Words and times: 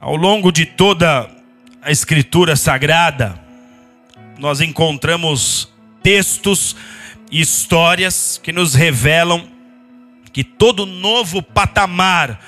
Ao 0.00 0.16
longo 0.16 0.50
de 0.50 0.64
toda 0.64 1.30
a 1.82 1.90
Escritura 1.90 2.56
Sagrada, 2.56 3.38
nós 4.38 4.62
encontramos 4.62 5.70
textos 6.02 6.74
e 7.30 7.38
histórias 7.38 8.40
que 8.42 8.50
nos 8.50 8.74
revelam 8.74 9.46
que 10.32 10.42
todo 10.42 10.86
novo 10.86 11.42
patamar 11.42 12.42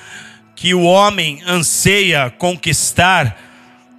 que 0.56 0.72
o 0.72 0.80
homem 0.80 1.42
anseia 1.46 2.30
conquistar 2.30 3.38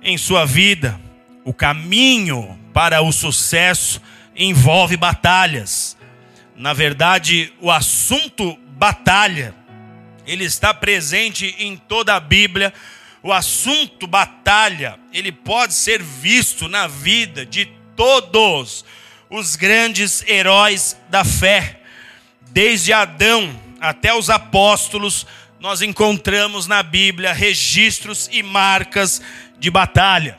em 0.01 0.17
sua 0.17 0.45
vida, 0.45 0.99
o 1.45 1.53
caminho 1.53 2.57
para 2.73 3.03
o 3.03 3.11
sucesso 3.11 4.01
envolve 4.35 4.97
batalhas. 4.97 5.95
Na 6.55 6.73
verdade, 6.73 7.53
o 7.61 7.69
assunto 7.69 8.57
batalha, 8.79 9.53
ele 10.25 10.43
está 10.43 10.73
presente 10.73 11.55
em 11.59 11.77
toda 11.77 12.15
a 12.15 12.19
Bíblia. 12.19 12.73
O 13.23 13.31
assunto 13.31 14.05
batalha, 14.05 14.99
ele 15.13 15.31
pode 15.31 15.73
ser 15.73 16.03
visto 16.03 16.67
na 16.67 16.87
vida 16.87 17.45
de 17.45 17.65
todos 17.95 18.83
os 19.29 19.55
grandes 19.55 20.21
heróis 20.27 20.97
da 21.09 21.23
fé. 21.23 21.79
Desde 22.51 22.91
Adão 22.91 23.57
até 23.79 24.13
os 24.13 24.29
apóstolos, 24.29 25.25
nós 25.57 25.81
encontramos 25.81 26.67
na 26.67 26.83
Bíblia 26.83 27.31
registros 27.31 28.29
e 28.29 28.43
marcas 28.43 29.21
de 29.57 29.71
batalha. 29.71 30.37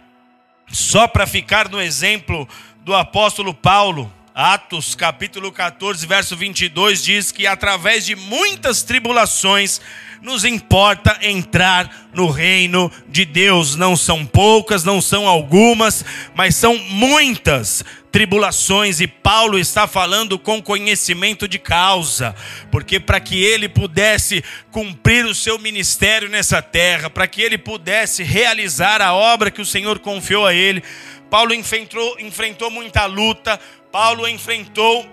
Só 0.70 1.08
para 1.08 1.26
ficar 1.26 1.70
no 1.70 1.80
exemplo 1.80 2.46
do 2.84 2.94
apóstolo 2.94 3.54
Paulo, 3.54 4.12
Atos 4.34 4.94
capítulo 4.94 5.50
14, 5.52 6.06
verso 6.06 6.36
22 6.36 7.02
diz 7.02 7.32
que 7.32 7.46
através 7.46 8.04
de 8.04 8.16
muitas 8.16 8.82
tribulações 8.82 9.80
nos 10.24 10.42
importa 10.42 11.18
entrar 11.20 12.08
no 12.14 12.30
reino 12.30 12.90
de 13.06 13.26
Deus. 13.26 13.76
Não 13.76 13.94
são 13.94 14.24
poucas, 14.24 14.82
não 14.82 15.00
são 15.00 15.28
algumas, 15.28 16.02
mas 16.34 16.56
são 16.56 16.78
muitas 16.78 17.84
tribulações, 18.10 19.00
e 19.00 19.08
Paulo 19.08 19.58
está 19.58 19.88
falando 19.88 20.38
com 20.38 20.62
conhecimento 20.62 21.48
de 21.48 21.58
causa, 21.58 22.32
porque 22.70 23.00
para 23.00 23.18
que 23.18 23.42
ele 23.42 23.68
pudesse 23.68 24.42
cumprir 24.70 25.26
o 25.26 25.34
seu 25.34 25.58
ministério 25.58 26.28
nessa 26.28 26.62
terra, 26.62 27.10
para 27.10 27.26
que 27.26 27.42
ele 27.42 27.58
pudesse 27.58 28.22
realizar 28.22 29.02
a 29.02 29.12
obra 29.12 29.50
que 29.50 29.60
o 29.60 29.66
Senhor 29.66 29.98
confiou 29.98 30.46
a 30.46 30.54
ele, 30.54 30.80
Paulo 31.28 31.52
enfrentou, 31.52 32.16
enfrentou 32.20 32.70
muita 32.70 33.04
luta, 33.06 33.58
Paulo 33.90 34.28
enfrentou 34.28 35.04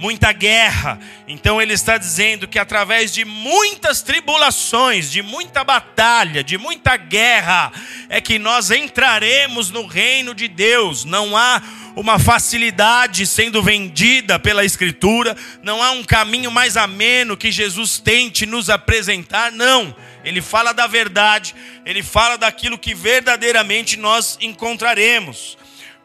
muita 0.00 0.32
guerra. 0.32 0.98
Então 1.28 1.60
ele 1.60 1.74
está 1.74 1.98
dizendo 1.98 2.48
que 2.48 2.58
através 2.58 3.12
de 3.12 3.24
muitas 3.24 4.00
tribulações, 4.00 5.10
de 5.10 5.22
muita 5.22 5.62
batalha, 5.62 6.42
de 6.42 6.56
muita 6.56 6.96
guerra, 6.96 7.70
é 8.08 8.18
que 8.18 8.38
nós 8.38 8.70
entraremos 8.70 9.70
no 9.70 9.86
reino 9.86 10.34
de 10.34 10.48
Deus. 10.48 11.04
Não 11.04 11.36
há 11.36 11.62
uma 11.94 12.18
facilidade 12.18 13.26
sendo 13.26 13.62
vendida 13.62 14.38
pela 14.38 14.64
Escritura, 14.64 15.36
não 15.62 15.82
há 15.82 15.90
um 15.90 16.02
caminho 16.02 16.50
mais 16.50 16.78
ameno 16.78 17.36
que 17.36 17.52
Jesus 17.52 17.98
tente 17.98 18.46
nos 18.46 18.70
apresentar, 18.70 19.52
não. 19.52 19.94
Ele 20.24 20.40
fala 20.40 20.72
da 20.72 20.86
verdade, 20.86 21.54
ele 21.84 22.02
fala 22.02 22.38
daquilo 22.38 22.78
que 22.78 22.94
verdadeiramente 22.94 23.98
nós 23.98 24.38
encontraremos. 24.40 25.58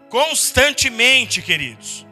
Constantemente, 0.10 1.42
queridos, 1.42 2.05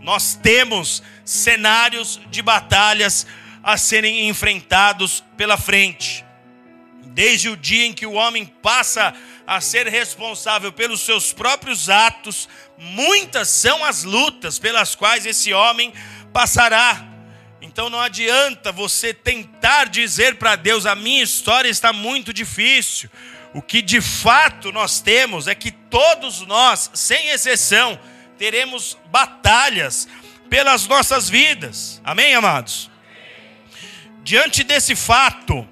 nós 0.00 0.34
temos 0.34 1.02
cenários 1.24 2.20
de 2.30 2.42
batalhas 2.42 3.26
a 3.62 3.76
serem 3.76 4.28
enfrentados 4.28 5.22
pela 5.36 5.56
frente. 5.56 6.24
Desde 7.06 7.48
o 7.48 7.56
dia 7.56 7.86
em 7.86 7.92
que 7.92 8.06
o 8.06 8.12
homem 8.12 8.46
passa 8.46 9.12
a 9.46 9.60
ser 9.60 9.86
responsável 9.88 10.72
pelos 10.72 11.00
seus 11.00 11.32
próprios 11.32 11.90
atos, 11.90 12.48
muitas 12.78 13.48
são 13.48 13.84
as 13.84 14.04
lutas 14.04 14.58
pelas 14.58 14.94
quais 14.94 15.26
esse 15.26 15.52
homem 15.52 15.92
passará. 16.32 17.06
Então 17.60 17.90
não 17.90 18.00
adianta 18.00 18.72
você 18.72 19.12
tentar 19.12 19.86
dizer 19.86 20.36
para 20.36 20.56
Deus: 20.56 20.86
a 20.86 20.94
minha 20.94 21.22
história 21.22 21.68
está 21.68 21.92
muito 21.92 22.32
difícil. 22.32 23.10
O 23.52 23.60
que 23.60 23.82
de 23.82 24.00
fato 24.00 24.72
nós 24.72 25.00
temos 25.00 25.48
é 25.48 25.54
que 25.54 25.72
todos 25.72 26.40
nós, 26.42 26.90
sem 26.94 27.28
exceção, 27.28 27.98
teremos 28.40 28.96
batalhas 29.10 30.08
pelas 30.48 30.86
nossas 30.86 31.28
vidas. 31.28 32.00
Amém, 32.02 32.34
amados? 32.34 32.90
Diante 34.22 34.64
desse 34.64 34.96
fato, 34.96 35.68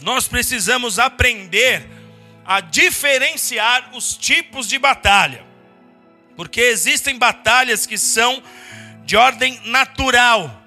nós 0.00 0.26
precisamos 0.26 0.98
aprender 0.98 1.86
a 2.46 2.60
diferenciar 2.60 3.90
os 3.94 4.16
tipos 4.16 4.66
de 4.66 4.78
batalha. 4.78 5.44
Porque 6.34 6.62
existem 6.62 7.18
batalhas 7.18 7.84
que 7.86 7.98
são 7.98 8.42
de 9.04 9.14
ordem 9.14 9.60
natural. 9.66 10.62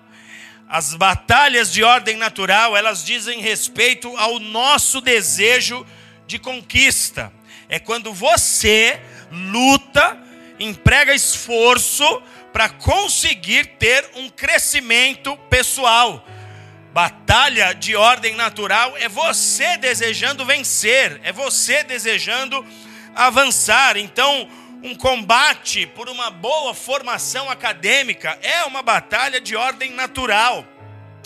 As 0.67 0.93
batalhas 0.93 1.73
de 1.73 1.81
ordem 1.83 2.17
natural, 2.17 2.77
elas 2.77 3.03
dizem 3.03 3.41
respeito 3.41 4.15
ao 4.15 4.37
nosso 4.37 5.01
desejo 5.01 5.83
de 6.27 6.37
conquista. 6.37 7.33
É 7.67 7.79
quando 7.79 8.13
você 8.13 9.01
luta, 9.31 10.28
emprega 10.59 11.13
esforço 11.13 12.21
para 12.51 12.69
conseguir 12.69 13.65
ter 13.77 14.09
um 14.15 14.29
crescimento 14.29 15.37
pessoal. 15.49 16.25
Batalha 16.91 17.73
de 17.73 17.95
ordem 17.95 18.35
natural 18.35 18.97
é 18.97 19.07
você 19.07 19.77
desejando 19.77 20.45
vencer, 20.45 21.19
é 21.23 21.31
você 21.31 21.83
desejando 21.83 22.65
avançar. 23.15 23.95
Então, 23.95 24.49
um 24.83 24.95
combate 24.95 25.85
por 25.87 26.09
uma 26.09 26.29
boa 26.29 26.73
formação 26.73 27.49
acadêmica 27.49 28.37
é 28.41 28.63
uma 28.63 28.81
batalha 28.81 29.39
de 29.39 29.55
ordem 29.55 29.91
natural. 29.91 30.65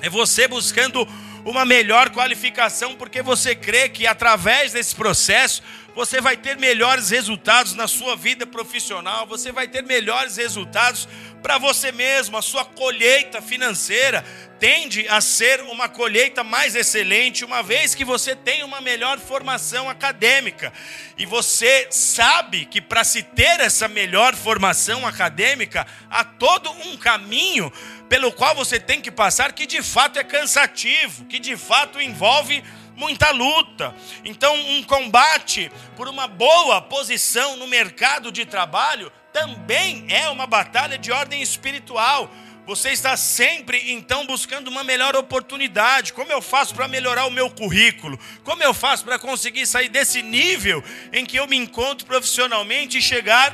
É 0.01 0.09
você 0.09 0.47
buscando 0.47 1.07
uma 1.45 1.65
melhor 1.65 2.09
qualificação, 2.09 2.95
porque 2.95 3.21
você 3.21 3.53
crê 3.55 3.89
que 3.89 4.07
através 4.07 4.73
desse 4.73 4.95
processo 4.95 5.61
você 5.95 6.19
vai 6.19 6.35
ter 6.35 6.57
melhores 6.57 7.09
resultados 7.09 7.73
na 7.73 7.87
sua 7.87 8.15
vida 8.15 8.45
profissional, 8.45 9.27
você 9.27 9.51
vai 9.51 9.67
ter 9.67 9.83
melhores 9.83 10.37
resultados 10.37 11.07
para 11.41 11.57
você 11.57 11.91
mesmo, 11.91 12.37
a 12.37 12.41
sua 12.41 12.65
colheita 12.65 13.41
financeira 13.41 14.23
tende 14.59 15.05
a 15.09 15.19
ser 15.19 15.59
uma 15.63 15.89
colheita 15.89 16.41
mais 16.41 16.73
excelente, 16.73 17.43
uma 17.43 17.61
vez 17.61 17.93
que 17.93 18.05
você 18.05 18.33
tem 18.33 18.63
uma 18.63 18.79
melhor 18.79 19.19
formação 19.19 19.89
acadêmica. 19.89 20.71
E 21.17 21.25
você 21.25 21.87
sabe 21.91 22.63
que 22.65 22.79
para 22.79 23.03
se 23.03 23.21
ter 23.23 23.59
essa 23.59 23.89
melhor 23.89 24.33
formação 24.33 25.05
acadêmica, 25.05 25.85
há 26.09 26.23
todo 26.23 26.71
um 26.71 26.95
caminho 26.95 27.69
pelo 28.07 28.31
qual 28.31 28.55
você 28.55 28.79
tem 28.79 29.01
que 29.01 29.11
passar 29.11 29.51
que 29.51 29.65
de 29.65 29.81
fato 29.81 30.17
é 30.17 30.23
cansativo, 30.23 31.25
que 31.25 31.39
de 31.39 31.57
fato 31.57 31.99
envolve 31.99 32.63
muita 32.95 33.31
luta. 33.31 33.95
Então, 34.23 34.55
um 34.55 34.83
combate 34.83 35.71
por 35.95 36.07
uma 36.07 36.27
boa 36.27 36.81
posição 36.81 37.55
no 37.57 37.67
mercado 37.67 38.31
de 38.31 38.45
trabalho 38.45 39.11
também 39.31 40.05
é 40.09 40.29
uma 40.29 40.45
batalha 40.45 40.97
de 40.97 41.11
ordem 41.11 41.41
espiritual. 41.41 42.29
Você 42.65 42.91
está 42.91 43.17
sempre 43.17 43.91
então 43.91 44.25
buscando 44.25 44.69
uma 44.69 44.85
melhor 44.85 45.15
oportunidade. 45.17 46.13
Como 46.13 46.31
eu 46.31 46.41
faço 46.41 46.73
para 46.73 46.87
melhorar 46.87 47.25
o 47.25 47.31
meu 47.31 47.49
currículo? 47.49 48.17
Como 48.43 48.63
eu 48.63 48.73
faço 48.73 49.03
para 49.03 49.19
conseguir 49.19 49.65
sair 49.65 49.89
desse 49.89 50.21
nível 50.21 50.81
em 51.11 51.25
que 51.25 51.37
eu 51.37 51.45
me 51.45 51.57
encontro 51.57 52.07
profissionalmente 52.07 52.97
e 52.97 53.01
chegar 53.01 53.53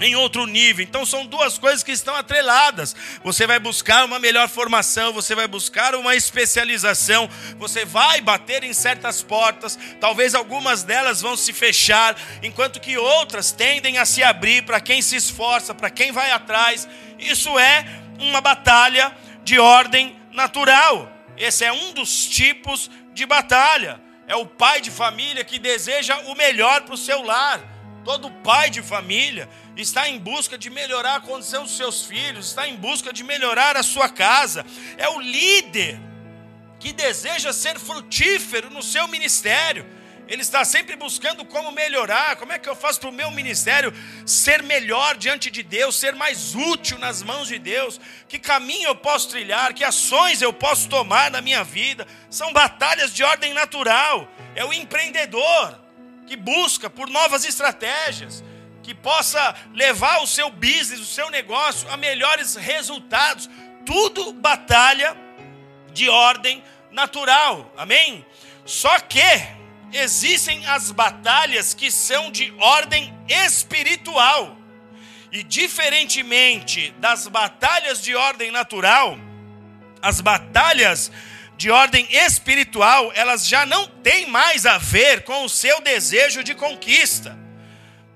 em 0.00 0.16
outro 0.16 0.46
nível. 0.46 0.84
Então 0.84 1.06
são 1.06 1.24
duas 1.24 1.58
coisas 1.58 1.82
que 1.82 1.92
estão 1.92 2.14
atreladas. 2.14 2.94
Você 3.22 3.46
vai 3.46 3.58
buscar 3.58 4.04
uma 4.04 4.18
melhor 4.18 4.48
formação, 4.48 5.12
você 5.12 5.34
vai 5.34 5.46
buscar 5.46 5.94
uma 5.94 6.14
especialização, 6.14 7.28
você 7.58 7.84
vai 7.84 8.20
bater 8.20 8.64
em 8.64 8.72
certas 8.72 9.22
portas, 9.22 9.78
talvez 10.00 10.34
algumas 10.34 10.82
delas 10.82 11.20
vão 11.20 11.36
se 11.36 11.52
fechar, 11.52 12.16
enquanto 12.42 12.80
que 12.80 12.96
outras 12.96 13.52
tendem 13.52 13.98
a 13.98 14.04
se 14.04 14.22
abrir 14.22 14.62
para 14.62 14.80
quem 14.80 15.00
se 15.00 15.16
esforça, 15.16 15.74
para 15.74 15.90
quem 15.90 16.12
vai 16.12 16.30
atrás. 16.30 16.88
Isso 17.18 17.58
é 17.58 17.84
uma 18.18 18.40
batalha 18.40 19.16
de 19.42 19.58
ordem 19.58 20.16
natural. 20.32 21.10
Esse 21.36 21.64
é 21.64 21.72
um 21.72 21.92
dos 21.92 22.26
tipos 22.26 22.90
de 23.12 23.26
batalha. 23.26 24.00
É 24.26 24.34
o 24.34 24.46
pai 24.46 24.80
de 24.80 24.90
família 24.90 25.44
que 25.44 25.58
deseja 25.58 26.16
o 26.26 26.34
melhor 26.34 26.82
para 26.82 26.94
o 26.94 26.98
seu 26.98 27.22
lar. 27.22 27.73
Todo 28.04 28.30
pai 28.30 28.68
de 28.68 28.82
família 28.82 29.48
está 29.76 30.08
em 30.08 30.18
busca 30.18 30.58
de 30.58 30.68
melhorar 30.68 31.16
a 31.16 31.20
condição 31.20 31.62
dos 31.62 31.76
seus 31.76 32.04
filhos, 32.04 32.48
está 32.48 32.68
em 32.68 32.76
busca 32.76 33.12
de 33.12 33.24
melhorar 33.24 33.76
a 33.76 33.82
sua 33.82 34.08
casa. 34.08 34.64
É 34.98 35.08
o 35.08 35.18
líder 35.18 35.98
que 36.78 36.92
deseja 36.92 37.52
ser 37.52 37.78
frutífero 37.78 38.68
no 38.68 38.82
seu 38.82 39.08
ministério. 39.08 39.86
Ele 40.28 40.42
está 40.42 40.64
sempre 40.64 40.96
buscando 40.96 41.44
como 41.44 41.70
melhorar, 41.70 42.36
como 42.36 42.52
é 42.52 42.58
que 42.58 42.68
eu 42.68 42.76
faço 42.76 43.00
para 43.00 43.10
o 43.10 43.12
meu 43.12 43.30
ministério 43.30 43.92
ser 44.24 44.62
melhor 44.62 45.16
diante 45.16 45.50
de 45.50 45.62
Deus, 45.62 45.96
ser 45.96 46.14
mais 46.14 46.54
útil 46.54 46.98
nas 46.98 47.22
mãos 47.22 47.48
de 47.48 47.58
Deus, 47.58 48.00
que 48.26 48.38
caminho 48.38 48.88
eu 48.88 48.94
posso 48.94 49.28
trilhar, 49.28 49.74
que 49.74 49.84
ações 49.84 50.40
eu 50.40 50.52
posso 50.52 50.88
tomar 50.88 51.30
na 51.30 51.42
minha 51.42 51.62
vida. 51.62 52.06
São 52.30 52.52
batalhas 52.52 53.14
de 53.14 53.22
ordem 53.22 53.52
natural. 53.52 54.28
É 54.54 54.64
o 54.64 54.72
empreendedor 54.72 55.83
que 56.26 56.36
busca 56.36 56.88
por 56.88 57.08
novas 57.08 57.44
estratégias, 57.44 58.42
que 58.82 58.94
possa 58.94 59.54
levar 59.72 60.22
o 60.22 60.26
seu 60.26 60.50
business, 60.50 61.00
o 61.00 61.06
seu 61.06 61.30
negócio 61.30 61.88
a 61.90 61.96
melhores 61.96 62.54
resultados. 62.54 63.48
Tudo 63.86 64.32
batalha 64.32 65.16
de 65.92 66.08
ordem 66.08 66.62
natural. 66.90 67.72
Amém? 67.76 68.24
Só 68.64 68.98
que 69.00 69.22
existem 69.92 70.66
as 70.66 70.90
batalhas 70.90 71.74
que 71.74 71.90
são 71.90 72.30
de 72.30 72.52
ordem 72.58 73.14
espiritual. 73.28 74.56
E 75.32 75.42
diferentemente 75.42 76.94
das 76.98 77.26
batalhas 77.26 78.00
de 78.02 78.14
ordem 78.14 78.50
natural, 78.50 79.18
as 80.00 80.20
batalhas 80.20 81.10
de 81.56 81.70
ordem 81.70 82.06
espiritual, 82.10 83.12
elas 83.14 83.46
já 83.46 83.64
não 83.64 83.86
têm 83.86 84.26
mais 84.26 84.66
a 84.66 84.78
ver 84.78 85.22
com 85.24 85.44
o 85.44 85.48
seu 85.48 85.80
desejo 85.80 86.42
de 86.42 86.54
conquista. 86.54 87.38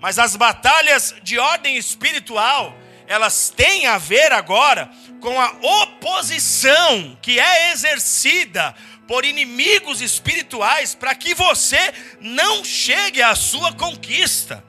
Mas 0.01 0.19
as 0.19 0.37
batalhas 0.37 1.15
de 1.23 1.39
ordem 1.39 1.77
espiritual, 1.77 2.77
elas 3.07 3.53
têm 3.55 3.87
a 3.87 3.99
ver 3.99 4.33
agora 4.33 4.91
com 5.21 5.41
a 5.41 5.51
oposição 5.83 7.19
que 7.21 7.41
é 7.41 7.73
exercida 7.73 8.75
por 9.07 9.25
inimigos 9.25 10.03
espirituais 10.03 10.95
para 10.95 11.15
que 11.15 11.35
você 11.35 11.93
não 12.21 12.63
chegue 12.63 13.23
à 13.23 13.35
sua 13.35 13.73
conquista. 13.73 14.63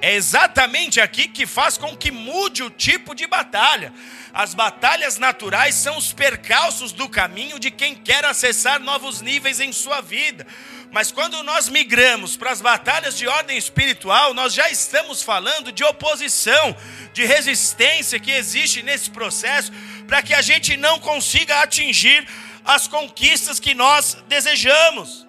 É 0.00 0.14
exatamente 0.14 1.00
aqui 1.00 1.26
que 1.26 1.44
faz 1.44 1.76
com 1.76 1.96
que 1.96 2.10
mude 2.12 2.62
o 2.62 2.70
tipo 2.70 3.14
de 3.14 3.26
batalha. 3.26 3.92
As 4.32 4.54
batalhas 4.54 5.18
naturais 5.18 5.74
são 5.74 5.96
os 5.96 6.12
percalços 6.12 6.92
do 6.92 7.08
caminho 7.08 7.58
de 7.58 7.70
quem 7.70 7.96
quer 7.96 8.24
acessar 8.24 8.78
novos 8.78 9.20
níveis 9.20 9.58
em 9.58 9.72
sua 9.72 10.00
vida. 10.00 10.46
Mas 10.92 11.10
quando 11.10 11.42
nós 11.42 11.68
migramos 11.68 12.36
para 12.36 12.52
as 12.52 12.60
batalhas 12.60 13.18
de 13.18 13.26
ordem 13.26 13.58
espiritual, 13.58 14.32
nós 14.32 14.54
já 14.54 14.70
estamos 14.70 15.22
falando 15.22 15.72
de 15.72 15.82
oposição, 15.82 16.76
de 17.12 17.24
resistência 17.26 18.20
que 18.20 18.30
existe 18.30 18.82
nesse 18.82 19.10
processo 19.10 19.72
para 20.06 20.22
que 20.22 20.32
a 20.32 20.40
gente 20.40 20.76
não 20.76 21.00
consiga 21.00 21.60
atingir 21.60 22.26
as 22.64 22.86
conquistas 22.86 23.58
que 23.58 23.74
nós 23.74 24.16
desejamos. 24.28 25.26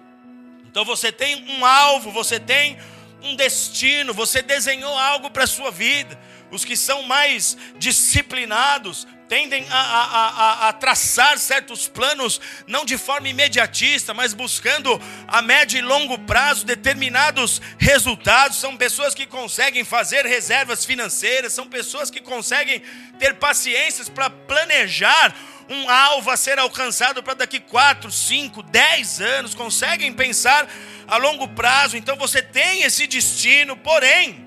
Então 0.70 0.84
você 0.84 1.10
tem 1.10 1.44
um 1.58 1.66
alvo, 1.66 2.12
você 2.12 2.38
tem 2.38 2.78
um 3.22 3.36
destino, 3.36 4.14
você 4.14 4.42
desenhou 4.42 4.96
algo 4.96 5.30
para 5.30 5.44
a 5.44 5.46
sua 5.46 5.70
vida. 5.70 6.18
Os 6.50 6.64
que 6.64 6.76
são 6.76 7.02
mais 7.04 7.56
disciplinados 7.78 9.06
tendem 9.28 9.64
a, 9.70 9.80
a, 9.80 10.28
a, 10.28 10.68
a, 10.68 10.72
traçar 10.72 11.38
certos 11.38 11.86
planos, 11.86 12.40
não 12.66 12.84
de 12.84 12.98
forma 12.98 13.28
imediatista, 13.28 14.12
mas 14.12 14.34
buscando 14.34 15.00
a 15.28 15.40
médio 15.40 15.78
e 15.78 15.82
longo 15.82 16.18
prazo 16.18 16.66
determinados 16.66 17.62
resultados. 17.78 18.56
São 18.58 18.76
pessoas 18.76 19.14
que 19.14 19.26
conseguem 19.26 19.84
fazer 19.84 20.26
reservas 20.26 20.84
financeiras, 20.84 21.52
são 21.52 21.68
pessoas 21.68 22.10
que 22.10 22.20
conseguem 22.20 22.82
ter 23.20 23.34
paciências 23.34 24.08
para 24.08 24.28
planejar 24.28 25.32
um 25.70 25.88
alvo 25.88 26.30
a 26.30 26.36
ser 26.36 26.58
alcançado 26.58 27.22
para 27.22 27.34
daqui 27.34 27.60
4, 27.60 28.10
5, 28.10 28.60
10 28.64 29.20
anos, 29.20 29.54
conseguem 29.54 30.12
pensar 30.12 30.68
a 31.06 31.16
longo 31.16 31.46
prazo. 31.46 31.96
Então 31.96 32.16
você 32.16 32.42
tem 32.42 32.82
esse 32.82 33.06
destino, 33.06 33.76
porém, 33.76 34.44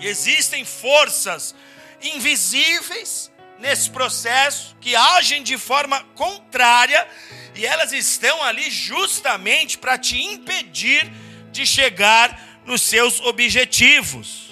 existem 0.00 0.64
forças 0.64 1.54
invisíveis 2.02 3.30
nesse 3.58 3.90
processo 3.90 4.74
que 4.80 4.96
agem 4.96 5.42
de 5.42 5.58
forma 5.58 6.02
contrária 6.14 7.06
e 7.54 7.66
elas 7.66 7.92
estão 7.92 8.42
ali 8.42 8.70
justamente 8.70 9.76
para 9.76 9.98
te 9.98 10.18
impedir 10.18 11.10
de 11.52 11.66
chegar 11.66 12.60
nos 12.64 12.80
seus 12.80 13.20
objetivos. 13.20 14.50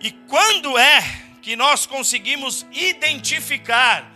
E 0.00 0.10
quando 0.10 0.76
é 0.76 1.00
que 1.40 1.54
nós 1.54 1.86
conseguimos 1.86 2.66
identificar 2.72 4.11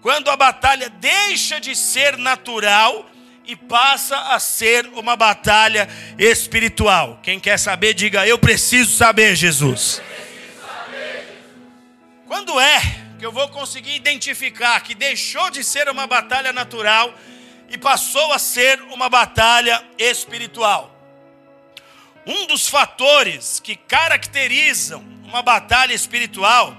quando 0.00 0.30
a 0.30 0.36
batalha 0.36 0.88
deixa 0.88 1.60
de 1.60 1.74
ser 1.76 2.16
natural 2.16 3.08
e 3.44 3.56
passa 3.56 4.16
a 4.16 4.38
ser 4.38 4.86
uma 4.94 5.16
batalha 5.16 5.88
espiritual. 6.18 7.18
Quem 7.22 7.38
quer 7.40 7.58
saber, 7.58 7.94
diga: 7.94 8.26
Eu 8.26 8.38
preciso 8.38 8.96
saber, 8.96 9.34
Jesus. 9.34 10.00
Quando 12.26 12.58
é 12.60 12.80
que 13.18 13.26
eu 13.26 13.32
vou 13.32 13.48
conseguir 13.48 13.94
identificar 13.94 14.80
que 14.80 14.94
deixou 14.94 15.50
de 15.50 15.62
ser 15.64 15.88
uma 15.88 16.06
batalha 16.06 16.52
natural 16.52 17.12
e 17.68 17.76
passou 17.76 18.32
a 18.32 18.38
ser 18.38 18.80
uma 18.82 19.08
batalha 19.08 19.84
espiritual? 19.98 20.96
Um 22.26 22.46
dos 22.46 22.68
fatores 22.68 23.60
que 23.60 23.74
caracterizam 23.74 25.00
uma 25.24 25.42
batalha 25.42 25.92
espiritual 25.92 26.76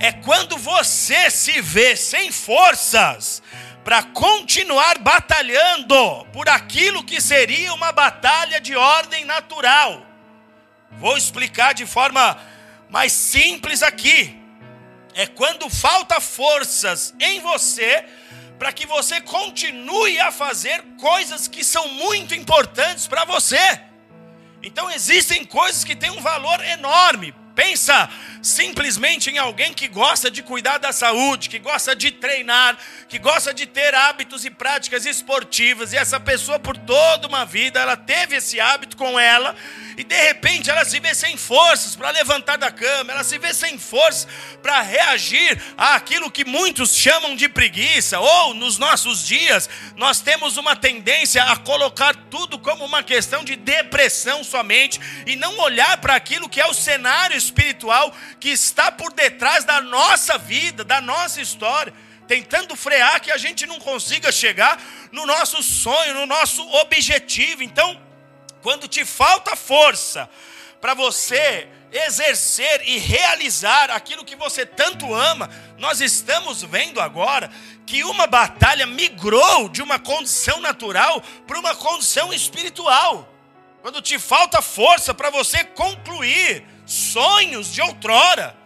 é 0.00 0.12
quando 0.12 0.56
você 0.56 1.30
se 1.30 1.60
vê 1.60 1.96
sem 1.96 2.30
forças 2.30 3.42
para 3.84 4.02
continuar 4.02 4.98
batalhando 4.98 6.26
por 6.32 6.48
aquilo 6.48 7.02
que 7.02 7.20
seria 7.20 7.72
uma 7.72 7.90
batalha 7.90 8.60
de 8.60 8.76
ordem 8.76 9.24
natural. 9.24 10.06
Vou 10.92 11.16
explicar 11.16 11.74
de 11.74 11.86
forma 11.86 12.38
mais 12.88 13.12
simples 13.12 13.82
aqui. 13.82 14.36
É 15.14 15.26
quando 15.26 15.68
falta 15.68 16.20
forças 16.20 17.14
em 17.18 17.40
você 17.40 18.04
para 18.58 18.72
que 18.72 18.86
você 18.86 19.20
continue 19.20 20.18
a 20.20 20.30
fazer 20.32 20.82
coisas 21.00 21.48
que 21.48 21.64
são 21.64 21.88
muito 21.88 22.34
importantes 22.34 23.06
para 23.06 23.24
você. 23.24 23.80
Então 24.62 24.90
existem 24.90 25.44
coisas 25.44 25.84
que 25.84 25.96
têm 25.96 26.10
um 26.10 26.20
valor 26.20 26.60
enorme. 26.64 27.34
Pensa 27.58 28.08
simplesmente 28.40 29.30
em 29.30 29.38
alguém 29.38 29.72
que 29.72 29.88
gosta 29.88 30.30
de 30.30 30.44
cuidar 30.44 30.78
da 30.78 30.92
saúde, 30.92 31.48
que 31.48 31.58
gosta 31.58 31.94
de 31.96 32.12
treinar, 32.12 32.78
que 33.08 33.18
gosta 33.18 33.52
de 33.52 33.66
ter 33.66 33.92
hábitos 33.96 34.44
e 34.44 34.50
práticas 34.50 35.04
esportivas, 35.04 35.92
e 35.92 35.96
essa 35.96 36.20
pessoa 36.20 36.60
por 36.60 36.76
toda 36.76 37.26
uma 37.26 37.44
vida 37.44 37.80
ela 37.80 37.96
teve 37.96 38.36
esse 38.36 38.60
hábito 38.60 38.96
com 38.96 39.18
ela, 39.18 39.56
e 39.96 40.04
de 40.04 40.14
repente 40.14 40.70
ela 40.70 40.84
se 40.84 41.00
vê 41.00 41.12
sem 41.16 41.36
forças 41.36 41.96
para 41.96 42.10
levantar 42.10 42.56
da 42.56 42.70
cama, 42.70 43.12
ela 43.12 43.24
se 43.24 43.38
vê 43.38 43.52
sem 43.52 43.76
forças 43.76 44.28
para 44.62 44.80
reagir 44.80 45.60
àquilo 45.76 46.30
que 46.30 46.44
muitos 46.44 46.94
chamam 46.94 47.34
de 47.34 47.48
preguiça, 47.48 48.20
ou 48.20 48.54
nos 48.54 48.78
nossos 48.78 49.26
dias 49.26 49.68
nós 49.96 50.20
temos 50.20 50.56
uma 50.56 50.76
tendência 50.76 51.42
a 51.42 51.56
colocar 51.56 52.14
tudo 52.30 52.56
como 52.56 52.84
uma 52.84 53.02
questão 53.02 53.42
de 53.42 53.56
depressão 53.56 54.44
somente 54.44 55.00
e 55.26 55.34
não 55.34 55.58
olhar 55.58 55.96
para 55.98 56.14
aquilo 56.14 56.48
que 56.48 56.60
é 56.60 56.66
o 56.66 56.74
cenário 56.74 57.36
espiritual 57.48 58.14
que 58.38 58.50
está 58.50 58.92
por 58.92 59.12
detrás 59.12 59.64
da 59.64 59.80
nossa 59.80 60.38
vida, 60.38 60.84
da 60.84 61.00
nossa 61.00 61.40
história, 61.40 61.92
tentando 62.26 62.76
frear 62.76 63.20
que 63.20 63.32
a 63.32 63.38
gente 63.38 63.66
não 63.66 63.78
consiga 63.80 64.30
chegar 64.30 64.80
no 65.10 65.26
nosso 65.26 65.62
sonho, 65.62 66.14
no 66.14 66.26
nosso 66.26 66.62
objetivo. 66.76 67.62
Então, 67.62 68.00
quando 68.62 68.86
te 68.86 69.04
falta 69.04 69.56
força 69.56 70.28
para 70.80 70.94
você 70.94 71.68
exercer 71.90 72.82
e 72.86 72.98
realizar 72.98 73.90
aquilo 73.90 74.24
que 74.24 74.36
você 74.36 74.66
tanto 74.66 75.12
ama, 75.14 75.48
nós 75.78 76.00
estamos 76.00 76.62
vendo 76.62 77.00
agora 77.00 77.50
que 77.86 78.04
uma 78.04 78.26
batalha 78.26 78.86
migrou 78.86 79.70
de 79.70 79.80
uma 79.80 79.98
condição 79.98 80.60
natural 80.60 81.22
para 81.46 81.58
uma 81.58 81.74
condição 81.74 82.32
espiritual. 82.32 83.32
Quando 83.80 84.02
te 84.02 84.18
falta 84.18 84.60
força 84.60 85.14
para 85.14 85.30
você 85.30 85.64
concluir 85.64 86.62
sonhos 86.88 87.70
de 87.70 87.82
outrora, 87.82 88.56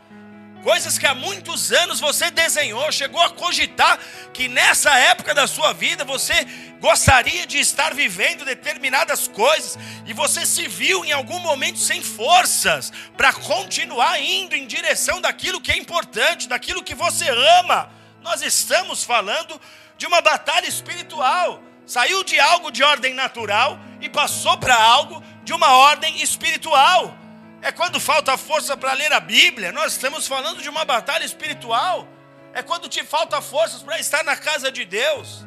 coisas 0.62 0.97
que 0.97 1.05
há 1.05 1.12
muitos 1.12 1.73
anos 1.73 1.99
você 1.99 2.31
desenhou, 2.31 2.93
chegou 2.93 3.21
a 3.21 3.31
cogitar 3.31 3.99
que 4.33 4.47
nessa 4.47 4.97
época 4.97 5.35
da 5.35 5.49
sua 5.49 5.73
vida 5.73 6.05
você 6.05 6.47
gostaria 6.79 7.45
de 7.49 7.59
estar 7.59 7.93
vivendo 7.93 8.45
determinadas 8.45 9.26
coisas 9.26 9.76
e 10.07 10.12
você 10.12 10.47
se 10.47 10.69
viu 10.69 11.05
em 11.05 11.11
algum 11.11 11.41
momento 11.41 11.81
sem 11.81 12.00
forças 12.00 12.93
para 13.17 13.33
continuar 13.33 14.21
indo 14.23 14.55
em 14.55 14.69
direção 14.69 15.21
daquilo 15.21 15.61
que 15.61 15.73
é 15.73 15.76
importante, 15.76 16.49
daquilo 16.49 16.85
que 16.85 16.95
você 16.95 17.29
ama. 17.61 17.91
Nós 18.23 18.41
estamos 18.41 19.02
falando 19.02 19.61
de 19.99 20.07
uma 20.07 20.21
batalha 20.21 20.69
espiritual. 20.69 21.61
Saiu 21.85 22.23
de 22.23 22.38
algo 22.38 22.71
de 22.71 22.85
ordem 22.85 23.14
natural 23.14 23.81
e 24.00 24.09
passou 24.09 24.57
para 24.59 24.81
algo 24.81 25.21
de 25.43 25.52
uma 25.52 25.75
ordem 25.75 26.23
espiritual. 26.23 27.19
É 27.62 27.71
quando 27.71 28.00
falta 28.00 28.37
força 28.37 28.76
para 28.76 28.92
ler 28.92 29.12
a 29.12 29.21
Bíblia. 29.21 29.71
Nós 29.71 29.92
estamos 29.92 30.26
falando 30.26 30.61
de 30.61 30.69
uma 30.69 30.85
batalha 30.85 31.25
espiritual. 31.25 32.09
É 32.52 32.61
quando 32.61 32.88
te 32.88 33.04
falta 33.04 33.40
forças 33.40 33.83
para 33.83 34.00
estar 34.00 34.25
na 34.25 34.37
casa 34.37 34.71
de 34.71 34.85
Deus. 34.85 35.47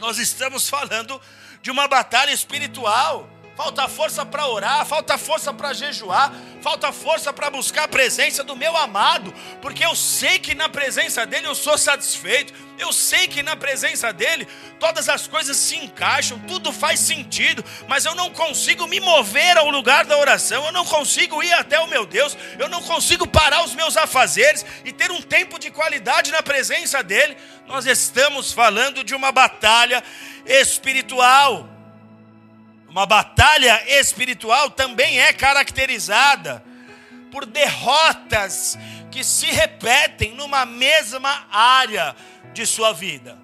Nós 0.00 0.18
estamos 0.18 0.68
falando 0.68 1.20
de 1.62 1.70
uma 1.70 1.86
batalha 1.86 2.32
espiritual. 2.32 3.30
Falta 3.56 3.88
força 3.88 4.24
para 4.24 4.46
orar, 4.46 4.84
falta 4.84 5.16
força 5.16 5.52
para 5.52 5.72
jejuar, 5.72 6.30
falta 6.60 6.92
força 6.92 7.32
para 7.32 7.48
buscar 7.48 7.84
a 7.84 7.88
presença 7.88 8.44
do 8.44 8.54
meu 8.54 8.76
amado, 8.76 9.32
porque 9.62 9.82
eu 9.82 9.96
sei 9.96 10.38
que 10.38 10.54
na 10.54 10.68
presença 10.68 11.24
dele 11.24 11.46
eu 11.46 11.54
sou 11.54 11.78
satisfeito, 11.78 12.52
eu 12.78 12.92
sei 12.92 13.26
que 13.26 13.42
na 13.42 13.56
presença 13.56 14.12
dele 14.12 14.46
todas 14.78 15.08
as 15.08 15.26
coisas 15.26 15.56
se 15.56 15.74
encaixam, 15.74 16.38
tudo 16.40 16.70
faz 16.70 17.00
sentido, 17.00 17.64
mas 17.88 18.04
eu 18.04 18.14
não 18.14 18.28
consigo 18.28 18.86
me 18.86 19.00
mover 19.00 19.56
ao 19.56 19.70
lugar 19.70 20.04
da 20.04 20.18
oração, 20.18 20.66
eu 20.66 20.72
não 20.72 20.84
consigo 20.84 21.42
ir 21.42 21.54
até 21.54 21.80
o 21.80 21.86
meu 21.86 22.04
Deus, 22.04 22.36
eu 22.58 22.68
não 22.68 22.82
consigo 22.82 23.26
parar 23.26 23.64
os 23.64 23.74
meus 23.74 23.96
afazeres 23.96 24.66
e 24.84 24.92
ter 24.92 25.10
um 25.10 25.22
tempo 25.22 25.58
de 25.58 25.70
qualidade 25.70 26.30
na 26.30 26.42
presença 26.42 27.02
dele. 27.02 27.34
Nós 27.66 27.86
estamos 27.86 28.52
falando 28.52 29.02
de 29.02 29.14
uma 29.14 29.32
batalha 29.32 30.04
espiritual. 30.44 31.75
Uma 32.96 33.04
batalha 33.04 33.84
espiritual 34.00 34.70
também 34.70 35.20
é 35.20 35.30
caracterizada 35.30 36.64
por 37.30 37.44
derrotas 37.44 38.78
que 39.12 39.22
se 39.22 39.50
repetem 39.50 40.32
numa 40.32 40.64
mesma 40.64 41.46
área 41.50 42.16
de 42.54 42.64
sua 42.64 42.94
vida. 42.94 43.38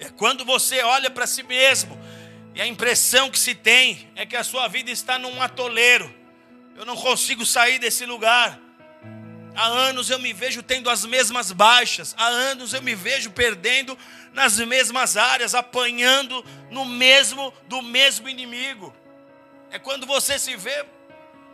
É 0.00 0.08
quando 0.08 0.44
você 0.44 0.82
olha 0.82 1.08
para 1.08 1.28
si 1.28 1.44
mesmo 1.44 1.96
e 2.52 2.60
a 2.60 2.66
impressão 2.66 3.30
que 3.30 3.38
se 3.38 3.54
tem 3.54 4.10
é 4.16 4.26
que 4.26 4.34
a 4.34 4.42
sua 4.42 4.66
vida 4.66 4.90
está 4.90 5.16
num 5.16 5.40
atoleiro. 5.40 6.12
Eu 6.74 6.84
não 6.84 6.96
consigo 6.96 7.46
sair 7.46 7.78
desse 7.78 8.04
lugar. 8.04 8.58
Há 9.60 9.66
anos 9.66 10.08
eu 10.08 10.18
me 10.18 10.32
vejo 10.32 10.62
tendo 10.62 10.88
as 10.88 11.04
mesmas 11.04 11.52
baixas, 11.52 12.14
há 12.16 12.26
anos 12.26 12.72
eu 12.72 12.80
me 12.80 12.94
vejo 12.94 13.30
perdendo 13.30 13.96
nas 14.32 14.58
mesmas 14.58 15.18
áreas, 15.18 15.54
apanhando 15.54 16.42
no 16.70 16.86
mesmo 16.86 17.52
do 17.68 17.82
mesmo 17.82 18.26
inimigo. 18.26 18.90
É 19.70 19.78
quando 19.78 20.06
você 20.06 20.38
se 20.38 20.56
vê 20.56 20.86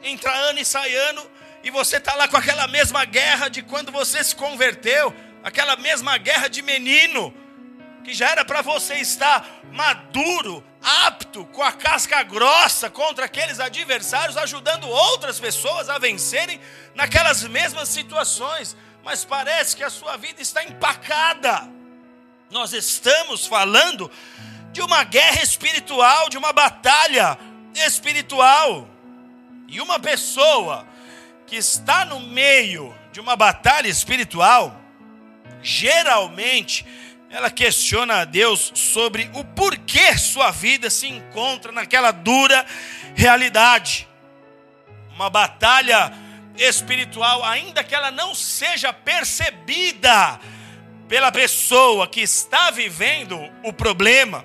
entra 0.05 0.33
ano 0.33 0.61
e 0.61 0.65
sai 0.65 0.95
ano 0.95 1.29
e 1.65 1.71
você 1.73 1.97
está 1.97 2.15
lá 2.15 2.29
com 2.29 2.37
aquela 2.37 2.69
mesma 2.69 3.05
guerra 3.05 3.49
de 3.49 3.61
quando 3.61 3.91
você 3.91 4.23
se 4.23 4.37
converteu, 4.37 5.13
aquela 5.43 5.75
mesma 5.75 6.17
guerra 6.17 6.47
de 6.47 6.63
menino 6.63 7.35
que 8.07 8.15
já 8.15 8.31
era 8.31 8.45
para 8.45 8.63
você 8.63 8.95
estar 8.99 9.45
maduro, 9.73 10.63
apto, 10.81 11.45
com 11.47 11.61
a 11.61 11.73
casca 11.73 12.23
grossa 12.23 12.89
contra 12.89 13.25
aqueles 13.25 13.59
adversários, 13.59 14.37
ajudando 14.37 14.89
outras 14.89 15.41
pessoas 15.41 15.91
a 15.91 15.99
vencerem 15.99 16.61
naquelas 16.95 17.43
mesmas 17.43 17.89
situações, 17.89 18.77
mas 19.03 19.25
parece 19.25 19.75
que 19.75 19.83
a 19.83 19.91
sua 19.91 20.17
vida 20.17 20.41
está 20.41 20.63
empacada. 20.63 21.69
Nós 22.49 22.73
estamos 22.73 23.45
falando 23.45 24.09
de 24.71 24.81
uma 24.83 25.03
guerra 25.03 25.43
espiritual, 25.43 26.29
de 26.29 26.39
uma 26.39 26.53
batalha 26.53 27.37
espiritual. 27.75 28.89
E 29.67 29.81
uma 29.81 29.99
pessoa 29.99 30.87
que 31.45 31.57
está 31.57 32.05
no 32.05 32.21
meio 32.21 32.95
de 33.11 33.19
uma 33.19 33.35
batalha 33.35 33.89
espiritual, 33.89 34.81
geralmente 35.61 36.87
ela 37.31 37.51
questiona 37.51 38.21
a 38.21 38.25
Deus 38.25 38.73
sobre 38.75 39.31
o 39.35 39.45
porquê 39.45 40.17
sua 40.17 40.51
vida 40.51 40.89
se 40.89 41.07
encontra 41.07 41.73
naquela 41.73 42.11
dura 42.11 42.65
realidade. 43.15 44.09
Uma 45.15 45.29
batalha 45.29 46.13
espiritual, 46.57 47.45
ainda 47.45 47.83
que 47.83 47.95
ela 47.95 48.11
não 48.11 48.35
seja 48.35 48.93
percebida 48.93 50.41
pela 51.09 51.31
pessoa 51.31 52.07
que 52.07 52.21
está 52.21 52.71
vivendo 52.71 53.39
o 53.63 53.73
problema, 53.73 54.45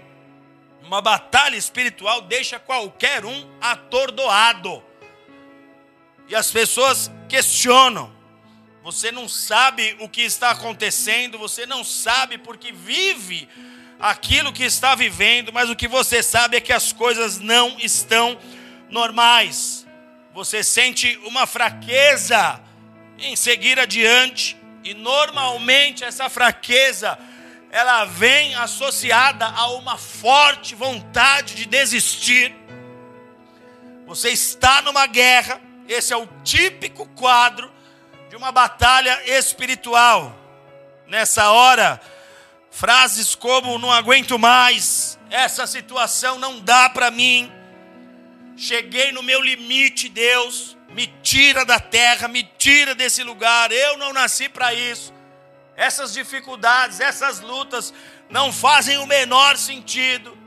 uma 0.83 1.01
batalha 1.01 1.55
espiritual 1.55 2.21
deixa 2.21 2.59
qualquer 2.59 3.25
um 3.25 3.47
atordoado. 3.61 4.83
E 6.27 6.35
as 6.35 6.51
pessoas 6.51 7.11
questionam. 7.29 8.20
Você 8.83 9.11
não 9.11 9.29
sabe 9.29 9.95
o 9.99 10.09
que 10.09 10.21
está 10.21 10.49
acontecendo, 10.49 11.37
você 11.37 11.67
não 11.67 11.83
sabe 11.83 12.39
porque 12.39 12.71
vive 12.71 13.47
aquilo 13.99 14.51
que 14.51 14.63
está 14.63 14.95
vivendo, 14.95 15.53
mas 15.53 15.69
o 15.69 15.75
que 15.75 15.87
você 15.87 16.23
sabe 16.23 16.57
é 16.57 16.61
que 16.61 16.73
as 16.73 16.91
coisas 16.91 17.37
não 17.37 17.77
estão 17.77 18.39
normais. 18.89 19.85
Você 20.33 20.63
sente 20.63 21.15
uma 21.25 21.45
fraqueza 21.45 22.59
em 23.19 23.35
seguir 23.35 23.79
adiante, 23.79 24.57
e 24.83 24.95
normalmente 24.95 26.03
essa 26.03 26.27
fraqueza 26.27 27.19
ela 27.69 28.05
vem 28.05 28.55
associada 28.55 29.45
a 29.45 29.67
uma 29.73 29.95
forte 29.95 30.73
vontade 30.73 31.53
de 31.53 31.67
desistir. 31.67 32.51
Você 34.07 34.29
está 34.29 34.81
numa 34.81 35.05
guerra, 35.05 35.61
esse 35.87 36.11
é 36.11 36.17
o 36.17 36.27
típico 36.43 37.05
quadro 37.09 37.71
de 38.31 38.37
uma 38.37 38.49
batalha 38.49 39.21
espiritual. 39.37 40.33
Nessa 41.05 41.51
hora, 41.51 41.99
frases 42.71 43.35
como 43.35 43.77
não 43.77 43.91
aguento 43.91 44.39
mais, 44.39 45.19
essa 45.29 45.67
situação 45.67 46.39
não 46.39 46.61
dá 46.61 46.89
para 46.89 47.11
mim. 47.11 47.51
Cheguei 48.55 49.11
no 49.11 49.21
meu 49.21 49.41
limite, 49.41 50.07
Deus 50.07 50.77
me 50.87 51.07
tira 51.21 51.65
da 51.65 51.77
terra, 51.77 52.29
me 52.29 52.41
tira 52.57 52.95
desse 52.95 53.21
lugar. 53.21 53.69
Eu 53.69 53.97
não 53.97 54.13
nasci 54.13 54.47
para 54.47 54.73
isso. 54.73 55.13
Essas 55.75 56.13
dificuldades, 56.13 57.01
essas 57.01 57.41
lutas 57.41 57.93
não 58.29 58.53
fazem 58.53 58.97
o 58.99 59.05
menor 59.05 59.57
sentido. 59.57 60.37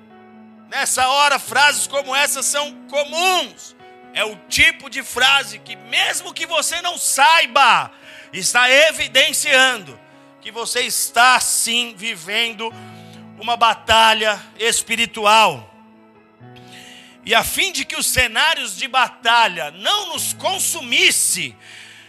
Nessa 0.71 1.07
hora, 1.07 1.39
frases 1.39 1.87
como 1.87 2.17
essas 2.17 2.47
são 2.47 2.73
comuns. 2.89 3.74
É 4.15 4.25
o 4.25 4.37
tipo 4.49 4.89
de 4.89 5.03
frase 5.03 5.59
que, 5.59 5.75
mesmo 5.75 6.33
que 6.33 6.47
você 6.47 6.81
não 6.81 6.97
saiba, 6.97 7.91
está 8.33 8.71
evidenciando 8.71 10.01
que 10.41 10.53
você 10.53 10.83
está 10.83 11.41
sim 11.41 11.95
vivendo 11.97 12.73
uma 13.41 13.57
batalha 13.57 14.41
espiritual. 14.57 15.75
E 17.25 17.35
a 17.35 17.43
fim 17.43 17.73
de 17.73 17.85
que 17.85 17.97
os 17.97 18.07
cenários 18.07 18.77
de 18.77 18.87
batalha 18.87 19.73
não 19.73 20.13
nos 20.13 20.33
consumisse, 20.35 21.57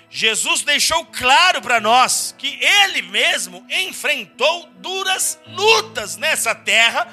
Jesus 0.09 0.61
deixou 0.61 1.05
claro 1.05 1.61
para 1.61 1.79
nós 1.79 2.35
que 2.37 2.59
ele 2.61 3.01
mesmo 3.01 3.65
enfrentou 3.69 4.69
duras 4.77 5.39
lutas 5.47 6.17
nessa 6.17 6.53
terra 6.53 7.07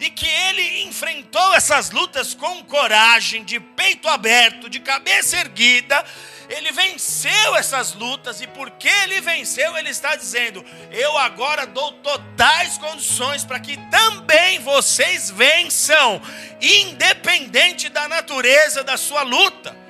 e 0.00 0.10
que 0.10 0.26
ele 0.26 0.82
enfrentou 0.82 1.54
essas 1.54 1.90
lutas 1.90 2.34
com 2.34 2.64
coragem, 2.64 3.44
de 3.44 3.60
peito 3.60 4.08
aberto, 4.08 4.68
de 4.68 4.80
cabeça 4.80 5.36
erguida, 5.36 6.04
ele 6.48 6.72
venceu 6.72 7.56
essas 7.56 7.94
lutas 7.94 8.40
e 8.40 8.46
porque 8.46 8.88
ele 8.88 9.20
venceu, 9.20 9.76
ele 9.76 9.90
está 9.90 10.14
dizendo: 10.14 10.64
Eu 10.90 11.16
agora 11.16 11.66
dou 11.66 11.92
totais 11.92 12.76
condições 12.78 13.44
para 13.44 13.58
que 13.58 13.78
também 13.90 14.58
vocês 14.60 15.30
vençam, 15.30 16.20
independente 16.60 17.88
da 17.88 18.08
natureza 18.08 18.84
da 18.84 18.96
sua 18.96 19.22
luta. 19.22 19.84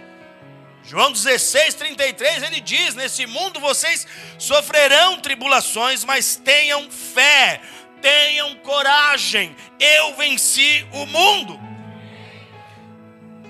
João 0.87 1.11
16, 1.11 1.75
33, 1.75 2.43
ele 2.43 2.61
diz: 2.61 2.95
Nesse 2.95 3.27
mundo 3.27 3.59
vocês 3.59 4.07
sofrerão 4.39 5.19
tribulações, 5.19 6.05
mas 6.05 6.37
tenham 6.37 6.91
fé, 6.91 7.61
tenham 8.05 8.55
coragem, 8.57 9.57
eu 9.81 10.15
venci 10.15 10.87
o 10.93 11.07
mundo. 11.07 11.59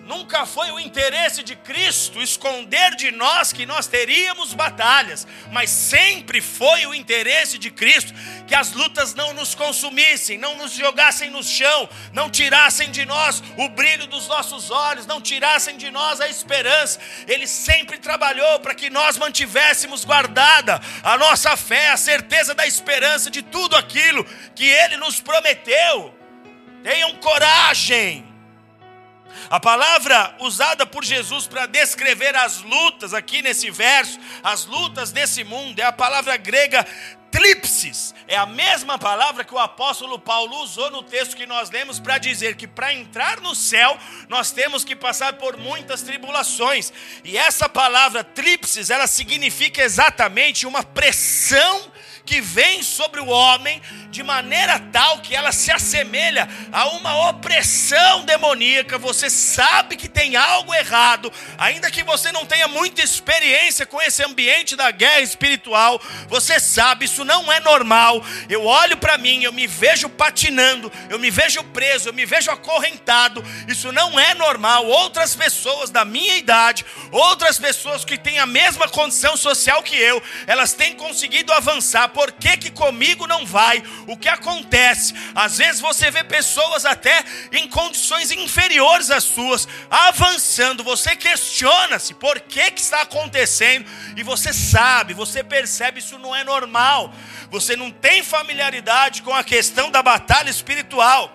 Nunca 0.05 0.45
foi 0.45 0.71
o 0.71 0.79
interesse 0.79 1.43
de 1.43 1.57
Cristo 1.57 2.21
esconder 2.21 2.95
de 2.95 3.11
nós 3.11 3.55
que 3.55 3.65
nós 3.65 3.87
teríamos 3.87 4.53
batalhas, 4.53 5.27
mas 5.51 5.71
sempre 5.71 6.43
foi 6.43 6.87
o 6.87 6.95
interesse 6.95 7.57
de 7.57 7.71
Cristo 7.71 8.13
que 8.47 8.55
as 8.55 8.73
lutas 8.73 9.15
não 9.15 9.33
nos 9.33 9.55
consumissem, 9.55 10.37
não 10.37 10.59
nos 10.59 10.73
jogassem 10.73 11.31
no 11.31 11.43
chão, 11.43 11.89
não 12.13 12.29
tirassem 12.29 12.91
de 12.91 13.07
nós 13.07 13.43
o 13.57 13.67
brilho 13.71 14.07
dos 14.07 14.29
nossos 14.29 14.71
olhos, 14.71 15.07
não 15.07 15.23
tirassem 15.23 15.79
de 15.79 15.91
nós 15.91 16.21
a 16.21 16.29
esperança. 16.29 17.01
Ele 17.27 17.47
sempre 17.47 17.97
trabalhou 17.97 18.61
para 18.61 18.75
que 18.75 18.91
nós 18.91 19.17
mantivéssemos 19.17 20.05
guardada 20.05 20.83
a 21.03 21.17
nossa 21.17 21.57
fé, 21.57 21.89
a 21.89 21.97
certeza 21.97 22.55
da 22.55 22.67
esperança 22.67 23.31
de 23.31 23.41
tudo 23.41 23.75
aquilo 23.75 24.23
que 24.55 24.67
ele 24.67 24.99
nos 24.99 25.19
prometeu. 25.19 26.15
Tenham 26.83 27.15
coragem 27.15 28.34
a 29.51 29.61
palavra 29.61 30.37
usada 30.41 30.87
por 30.87 31.05
Jesus 31.05 31.47
para 31.47 31.67
descrever 31.67 32.35
as 32.37 32.61
lutas 32.63 33.15
aqui 33.15 33.43
nesse 33.43 33.71
verso, 33.71 34.19
as 34.43 34.65
lutas 34.67 35.13
desse 35.13 35.45
mundo, 35.45 35.79
é 35.79 35.85
a 35.85 35.93
palavra 35.93 36.37
grega 36.37 36.87
tripsis. 37.35 38.15
É 38.29 38.37
a 38.37 38.47
mesma 38.47 38.97
palavra 38.97 39.43
que 39.43 39.53
o 39.53 39.59
apóstolo 39.59 40.21
Paulo 40.21 40.57
usou 40.63 40.89
no 40.93 41.03
texto 41.03 41.37
que 41.37 41.47
nós 41.47 41.69
lemos 41.69 41.99
para 41.99 42.17
dizer 42.17 42.55
que 42.55 42.69
para 42.69 42.95
entrar 42.95 43.41
no 43.41 43.57
céu 43.57 43.99
nós 44.29 44.53
temos 44.53 44.85
que 44.85 44.95
passar 44.95 45.33
por 45.33 45.57
muitas 45.57 46.03
tribulações. 46.03 46.93
E 47.25 47.37
essa 47.37 47.69
palavra 47.69 48.23
tripsis, 48.23 48.89
ela 48.89 49.09
significa 49.09 49.83
exatamente 49.83 50.65
uma 50.65 50.85
pressão 50.85 51.93
que 52.25 52.41
vem 52.41 52.83
sobre 52.83 53.21
o 53.21 53.27
homem 53.27 53.81
de 54.11 54.23
maneira 54.23 54.79
tal 54.93 55.21
que 55.21 55.35
ela 55.35 55.53
se 55.53 55.71
assemelha 55.71 56.49
a 56.73 56.89
uma 56.91 57.29
opressão 57.29 58.25
demoníaca. 58.25 58.97
Você 58.99 59.29
sabe 59.29 59.97
que 59.97 60.09
tem 60.09 60.37
algo 60.37 60.73
errado, 60.73 61.33
ainda 61.59 61.91
que 61.91 62.03
você 62.03 62.33
não 62.33 62.47
tenha 62.47 62.69
muita 62.69 63.03
experiência 63.03 63.85
com 63.85 64.01
esse 64.01 64.23
ambiente 64.23 64.77
da 64.77 64.91
guerra 64.91 65.21
espiritual, 65.21 66.01
você 66.29 66.59
sabe 66.59 67.05
isso 67.05 67.25
não 67.25 67.53
é 67.53 67.61
normal. 67.61 68.25
Eu 68.49 68.65
olho 68.65 68.97
para 68.97 69.19
mim, 69.19 69.43
eu 69.43 69.53
me 69.53 69.67
vejo 69.67 70.09
patinando, 70.09 70.91
eu 71.11 71.19
me 71.19 71.31
vejo 71.31 71.63
preso, 71.65 72.09
eu 72.09 72.13
me 72.13 72.25
vejo 72.25 72.51
acorrentado. 72.51 73.45
Isso 73.69 73.93
não 73.93 74.19
é 74.19 74.33
normal. 74.35 74.87
Outras 74.87 75.35
pessoas 75.35 75.91
da 75.91 76.05
minha 76.05 76.37
idade, 76.37 76.87
outras 77.11 77.59
pessoas 77.59 78.05
que 78.05 78.17
têm 78.17 78.39
a 78.39 78.47
mesma 78.47 78.89
condição 78.89 79.37
social 79.37 79.83
que 79.83 79.97
eu, 79.97 80.23
elas 80.47 80.73
têm 80.73 80.95
conseguido 80.95 81.53
avançar. 81.53 82.14
Por 82.15 82.33
que, 82.33 82.57
que 82.57 82.71
comigo 82.71 83.27
não 83.27 83.45
vai? 83.45 83.83
O 84.07 84.17
que 84.17 84.29
acontece? 84.29 85.13
Às 85.35 85.59
vezes 85.59 85.81
você 85.81 86.11
vê 86.11 86.23
pessoas 86.23 86.87
até 86.87 87.23
em 87.53 87.69
condições 87.69 88.31
inferiores 88.31 89.11
às 89.11 89.25
suas, 89.25 89.69
avançando. 89.91 90.85
Você 90.85 91.17
questiona-se 91.17 92.15
por 92.15 92.41
que, 92.41 92.71
que 92.71 92.81
está 92.81 93.03
acontecendo 93.03 93.91
e 94.17 94.23
você 94.23 94.53
sabe, 94.53 95.13
você 95.13 95.43
percebe 95.43 95.99
isso 95.99 96.19
não 96.19 96.35
é 96.35 96.45
normal. 96.45 97.13
Você 97.51 97.77
não 97.77 97.91
tem 97.91 98.23
familiaridade 98.23 99.23
com 99.23 99.35
a 99.35 99.45
questão 99.45 99.91
da 99.91 100.03
batalha 100.03 100.49
espiritual. 100.49 101.31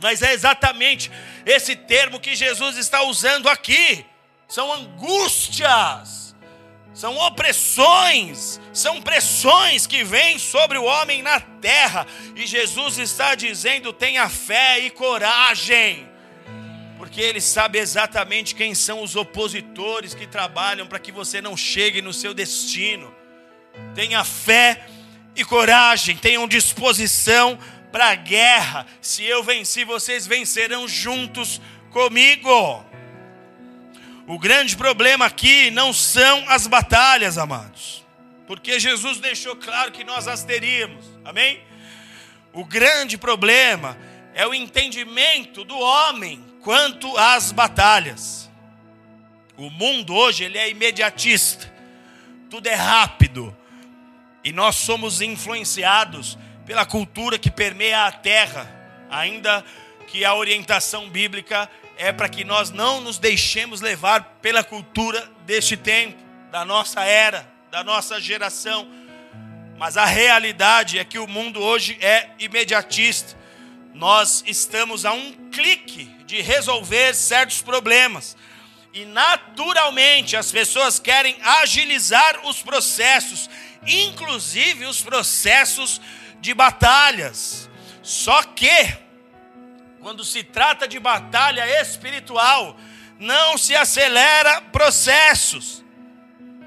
Mas 0.00 0.22
é 0.22 0.32
exatamente 0.32 1.10
esse 1.44 1.74
termo 1.74 2.20
que 2.20 2.34
Jesus 2.34 2.76
está 2.76 3.02
usando 3.02 3.48
aqui. 3.48 4.04
São 4.48 4.72
angústias, 4.72 6.33
são 6.94 7.18
opressões, 7.18 8.60
são 8.72 9.02
pressões 9.02 9.84
que 9.84 10.04
vêm 10.04 10.38
sobre 10.38 10.78
o 10.78 10.84
homem 10.84 11.22
na 11.22 11.40
terra. 11.40 12.06
E 12.36 12.46
Jesus 12.46 12.98
está 12.98 13.34
dizendo: 13.34 13.92
tenha 13.92 14.28
fé 14.28 14.78
e 14.78 14.90
coragem. 14.90 16.08
Porque 16.96 17.20
ele 17.20 17.40
sabe 17.40 17.78
exatamente 17.80 18.54
quem 18.54 18.74
são 18.74 19.02
os 19.02 19.16
opositores 19.16 20.14
que 20.14 20.26
trabalham 20.26 20.86
para 20.86 21.00
que 21.00 21.10
você 21.10 21.42
não 21.42 21.56
chegue 21.56 22.00
no 22.00 22.12
seu 22.12 22.32
destino. 22.32 23.12
Tenha 23.92 24.22
fé 24.22 24.86
e 25.34 25.44
coragem, 25.44 26.16
tenham 26.16 26.46
disposição 26.46 27.58
para 27.90 28.10
a 28.10 28.14
guerra. 28.14 28.86
Se 29.00 29.24
eu 29.24 29.42
venci, 29.42 29.84
vocês 29.84 30.28
vencerão 30.28 30.86
juntos 30.86 31.60
comigo. 31.90 32.93
O 34.26 34.38
grande 34.38 34.74
problema 34.74 35.26
aqui 35.26 35.70
não 35.70 35.92
são 35.92 36.48
as 36.48 36.66
batalhas, 36.66 37.36
amados, 37.36 38.02
porque 38.46 38.80
Jesus 38.80 39.18
deixou 39.18 39.54
claro 39.54 39.92
que 39.92 40.02
nós 40.02 40.26
as 40.26 40.42
teríamos, 40.42 41.04
amém? 41.22 41.60
O 42.50 42.64
grande 42.64 43.18
problema 43.18 43.98
é 44.32 44.46
o 44.46 44.54
entendimento 44.54 45.62
do 45.62 45.78
homem 45.78 46.42
quanto 46.62 47.14
às 47.18 47.52
batalhas. 47.52 48.50
O 49.58 49.68
mundo 49.68 50.14
hoje 50.14 50.44
ele 50.44 50.56
é 50.56 50.70
imediatista, 50.70 51.70
tudo 52.48 52.66
é 52.66 52.74
rápido, 52.74 53.54
e 54.42 54.52
nós 54.52 54.76
somos 54.76 55.20
influenciados 55.20 56.38
pela 56.64 56.86
cultura 56.86 57.38
que 57.38 57.50
permeia 57.50 58.06
a 58.06 58.12
terra, 58.12 58.74
ainda 59.10 59.62
que 60.06 60.24
a 60.24 60.34
orientação 60.34 61.10
bíblica 61.10 61.68
é 61.96 62.12
para 62.12 62.28
que 62.28 62.44
nós 62.44 62.70
não 62.70 63.00
nos 63.00 63.18
deixemos 63.18 63.80
levar 63.80 64.38
pela 64.40 64.64
cultura 64.64 65.30
deste 65.44 65.76
tempo, 65.76 66.16
da 66.50 66.64
nossa 66.64 67.02
era, 67.02 67.48
da 67.70 67.82
nossa 67.82 68.20
geração. 68.20 68.88
Mas 69.76 69.96
a 69.96 70.04
realidade 70.04 70.98
é 70.98 71.04
que 71.04 71.18
o 71.18 71.26
mundo 71.26 71.60
hoje 71.60 71.98
é 72.00 72.30
imediatista. 72.38 73.36
Nós 73.92 74.42
estamos 74.46 75.04
a 75.04 75.12
um 75.12 75.32
clique 75.50 76.04
de 76.26 76.40
resolver 76.40 77.14
certos 77.14 77.62
problemas. 77.62 78.36
E 78.92 79.04
naturalmente 79.04 80.36
as 80.36 80.52
pessoas 80.52 81.00
querem 81.00 81.36
agilizar 81.42 82.46
os 82.46 82.62
processos, 82.62 83.50
inclusive 83.84 84.86
os 84.86 85.00
processos 85.00 86.00
de 86.40 86.54
batalhas. 86.54 87.68
Só 88.02 88.42
que, 88.42 88.96
quando 90.04 90.22
se 90.22 90.44
trata 90.44 90.86
de 90.86 91.00
batalha 91.00 91.80
espiritual, 91.80 92.76
não 93.18 93.56
se 93.56 93.74
acelera 93.74 94.60
processos. 94.60 95.82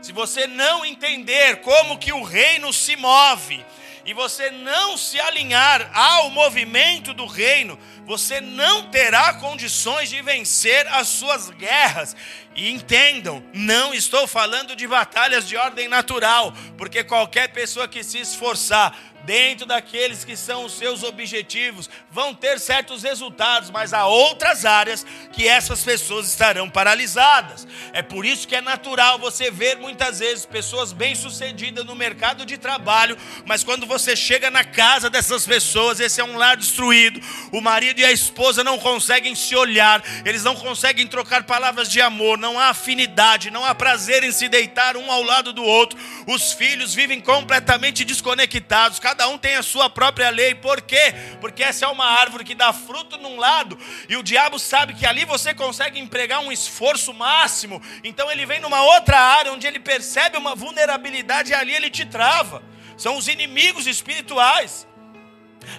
Se 0.02 0.12
você 0.12 0.48
não 0.48 0.84
entender 0.84 1.58
como 1.58 2.00
que 2.00 2.12
o 2.12 2.24
reino 2.24 2.74
se 2.74 2.96
move 2.96 3.64
e 4.04 4.12
você 4.12 4.50
não 4.50 4.98
se 4.98 5.20
alinhar 5.20 5.88
ao 5.94 6.32
movimento 6.32 7.14
do 7.14 7.28
reino, 7.28 7.78
você 8.08 8.42
não 8.42 8.90
terá 8.90 9.36
condições 9.36 10.10
de 10.10 10.20
vencer 10.24 10.88
as 10.88 11.08
suas 11.08 11.52
guerras. 11.52 12.16
E 12.56 12.72
entendam, 12.72 13.44
não 13.54 13.94
estou 13.94 14.26
falando 14.26 14.76
de 14.76 14.88
batalhas 14.88 15.48
de 15.48 15.56
ordem 15.56 15.88
natural, 15.88 16.52
porque 16.76 17.04
qualquer 17.04 17.50
pessoa 17.50 17.88
que 17.88 18.04
se 18.04 18.18
esforçar 18.18 18.98
dentro 19.28 19.66
daqueles 19.66 20.24
que 20.24 20.38
são 20.38 20.64
os 20.64 20.72
seus 20.72 21.04
objetivos, 21.04 21.90
vão 22.10 22.34
ter 22.34 22.62
certos 22.62 23.04
resultados, 23.04 23.70
mas 23.70 23.92
há 23.92 24.08
outras 24.08 24.64
áreas 24.64 25.06
que 25.34 25.46
essas 25.46 25.84
pessoas 25.84 26.30
estarão 26.30 26.70
paralisadas. 26.70 27.68
É 27.92 28.02
por 28.02 28.26
isso 28.26 28.48
que 28.48 28.56
é 28.56 28.62
natural 28.62 29.20
você 29.20 29.52
ver 29.52 29.76
muitas 29.76 30.20
vezes 30.20 30.46
pessoas 30.46 30.94
bem-sucedidas 30.94 31.84
no 31.84 31.94
mercado 31.94 32.46
de 32.46 32.58
trabalho, 32.58 33.18
mas 33.46 33.66
quando 33.66 33.86
você 33.86 34.16
chega 34.16 34.50
na 34.50 34.64
casa 34.64 35.10
dessas 35.10 35.46
pessoas, 35.46 36.00
esse 36.00 36.22
é 36.22 36.24
um 36.24 36.38
lar 36.38 36.56
destruído, 36.56 37.20
o 37.52 37.60
marido 37.60 38.00
e 38.00 38.06
a 38.06 38.12
esposa 38.14 38.64
não 38.64 38.80
conseguem 38.80 39.36
se 39.36 39.54
olhar, 39.58 40.02
eles 40.24 40.46
não 40.46 40.56
conseguem 40.56 41.06
trocar 41.06 41.44
palavras 41.44 41.90
de 41.90 42.00
amor, 42.00 42.38
não 42.38 42.58
há 42.58 42.70
afinidade, 42.70 43.52
não 43.52 43.66
há 43.66 43.76
prazer 43.76 44.24
em 44.24 44.32
se 44.32 44.48
deitar 44.48 44.96
um 44.96 45.12
ao 45.12 45.22
lado 45.22 45.52
do 45.52 45.66
outro, 45.66 46.00
os 46.26 46.54
filhos 46.54 46.94
vivem 46.94 47.20
completamente 47.20 48.06
desconectados, 48.06 49.00
cada 49.00 49.17
cada 49.18 49.30
um 49.30 49.38
tem 49.38 49.56
a 49.56 49.64
sua 49.64 49.90
própria 49.90 50.30
lei. 50.30 50.54
Por 50.54 50.80
quê? 50.80 51.16
Porque 51.42 51.64
essa 51.64 51.86
é 51.86 51.88
uma 51.88 52.06
árvore 52.06 52.44
que 52.44 52.54
dá 52.54 52.72
fruto 52.72 53.18
num 53.18 53.38
lado 53.38 53.76
e 54.08 54.16
o 54.16 54.22
diabo 54.22 54.60
sabe 54.60 54.94
que 54.94 55.08
ali 55.08 55.26
você 55.26 55.56
consegue 55.56 56.00
empregar 56.00 56.40
um 56.40 56.52
esforço 56.52 57.12
máximo. 57.12 57.82
Então 58.04 58.30
ele 58.30 58.46
vem 58.46 58.60
numa 58.60 58.84
outra 58.84 59.20
área 59.20 59.52
onde 59.52 59.66
ele 59.66 59.80
percebe 59.80 60.38
uma 60.38 60.54
vulnerabilidade 60.54 61.52
e 61.52 61.56
ali 61.56 61.74
ele 61.74 61.90
te 61.90 62.06
trava. 62.06 62.62
São 62.96 63.18
os 63.18 63.28
inimigos 63.28 63.88
espirituais. 63.88 64.88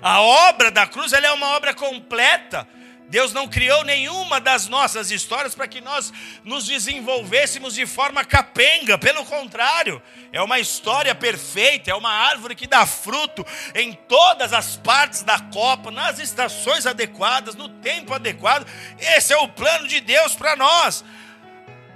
A 0.03 0.21
obra 0.21 0.73
da 0.73 0.85
cruz 0.85 1.13
ela 1.13 1.29
é 1.29 1.33
uma 1.33 1.55
obra 1.57 1.73
completa. 1.73 2.67
Deus 3.09 3.33
não 3.33 3.49
criou 3.49 3.85
nenhuma 3.85 4.39
das 4.39 4.69
nossas 4.69 5.11
histórias 5.11 5.55
para 5.55 5.67
que 5.67 5.81
nós 5.81 6.13
nos 6.45 6.67
desenvolvêssemos 6.67 7.75
de 7.75 7.87
forma 7.87 8.23
capenga, 8.23 8.99
pelo 8.99 9.25
contrário, 9.25 10.03
é 10.31 10.43
uma 10.43 10.59
história 10.59 11.15
perfeita, 11.15 11.91
é 11.91 11.95
uma 11.95 12.11
árvore 12.11 12.55
que 12.55 12.67
dá 12.67 12.85
fruto 12.85 13.47
em 13.75 13.95
todas 13.95 14.53
as 14.53 14.77
partes 14.77 15.23
da 15.23 15.41
copa, 15.41 15.91
nas 15.91 16.19
estações 16.19 16.85
adequadas, 16.85 17.55
no 17.55 17.71
tempo 17.71 18.13
adequado. 18.13 18.67
Esse 18.99 19.33
é 19.33 19.37
o 19.39 19.49
plano 19.49 19.89
de 19.89 20.01
Deus 20.01 20.35
para 20.35 20.55
nós. 20.55 21.03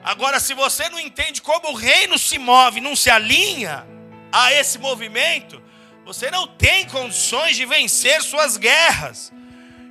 Agora, 0.02 0.40
se 0.40 0.54
você 0.54 0.88
não 0.88 0.98
entende 0.98 1.42
como 1.42 1.72
o 1.72 1.74
reino 1.74 2.18
se 2.18 2.38
move, 2.38 2.80
não 2.80 2.96
se 2.96 3.10
alinha 3.10 3.86
a 4.32 4.50
esse 4.50 4.78
movimento, 4.78 5.62
você 6.06 6.30
não 6.30 6.46
tem 6.46 6.86
condições 6.86 7.54
de 7.54 7.66
vencer 7.66 8.22
suas 8.22 8.56
guerras. 8.56 9.30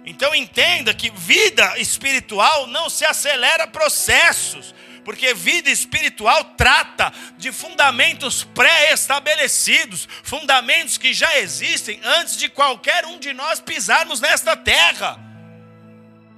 Então 0.06 0.34
entenda 0.34 0.94
que 0.94 1.12
vida 1.12 1.78
espiritual 1.78 2.68
não 2.68 2.90
se 2.90 3.06
acelera 3.06 3.68
processos, 3.68 4.74
porque 5.06 5.34
vida 5.34 5.70
espiritual 5.70 6.44
trata 6.58 7.14
de 7.38 7.52
fundamentos 7.52 8.44
pré-estabelecidos, 8.44 10.08
fundamentos 10.24 10.98
que 10.98 11.14
já 11.14 11.38
existem 11.38 12.00
antes 12.04 12.36
de 12.38 12.50
qualquer 12.50 13.06
um 13.06 13.20
de 13.20 13.32
nós 13.34 13.60
pisarmos 13.60 14.20
nesta 14.20 14.56
terra. 14.56 15.20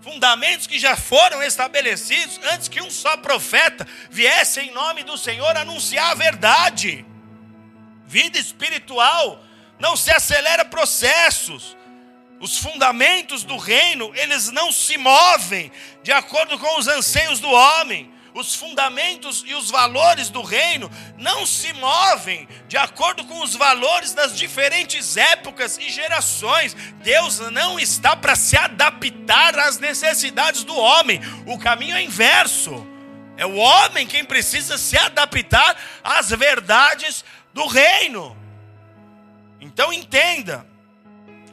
Fundamentos 0.02 0.68
que 0.68 0.78
já 0.78 0.98
foram 0.98 1.42
estabelecidos 1.42 2.40
antes 2.52 2.68
que 2.68 2.82
um 2.82 2.92
só 2.92 3.16
profeta 3.16 3.88
viesse 4.10 4.60
em 4.60 4.72
nome 4.72 5.04
do 5.04 5.18
Senhor 5.18 5.56
anunciar 5.56 6.12
a 6.12 6.16
verdade. 6.16 7.06
Vida 8.06 8.38
espiritual 8.38 9.42
não 9.80 9.96
se 9.96 10.12
acelera 10.12 10.66
processos 10.66 11.78
os 12.44 12.58
fundamentos 12.58 13.46
do 13.46 13.56
reino, 13.56 14.12
eles 14.16 14.52
não 14.52 14.70
se 14.70 14.98
movem 14.98 15.72
de 16.04 16.12
acordo 16.12 16.60
com 16.60 16.78
os 16.78 16.90
anseios 16.90 17.40
do 17.40 17.50
homem. 17.50 18.14
Os 18.34 18.54
fundamentos 18.54 19.46
e 19.48 19.54
os 19.54 19.72
valores 19.72 20.28
do 20.30 20.42
reino 20.42 20.92
não 21.18 21.46
se 21.46 21.72
movem 21.72 22.46
de 22.68 22.76
acordo 22.76 23.24
com 23.24 23.42
os 23.42 23.56
valores 23.56 24.14
das 24.14 24.36
diferentes 24.36 25.16
épocas 25.16 25.78
e 25.78 25.90
gerações. 25.90 26.76
Deus 27.02 27.40
não 27.50 27.80
está 27.80 28.14
para 28.14 28.36
se 28.36 28.58
adaptar 28.58 29.58
às 29.58 29.80
necessidades 29.80 30.66
do 30.66 30.76
homem. 30.76 31.22
O 31.46 31.58
caminho 31.58 31.96
é 31.96 32.04
inverso. 32.04 32.86
É 33.38 33.46
o 33.46 33.56
homem 33.56 34.06
quem 34.06 34.26
precisa 34.26 34.78
se 34.78 34.98
adaptar 34.98 35.78
às 36.04 36.30
verdades 36.32 37.24
do 37.54 37.66
reino. 37.68 38.36
Então 39.62 39.94
entenda, 39.94 40.73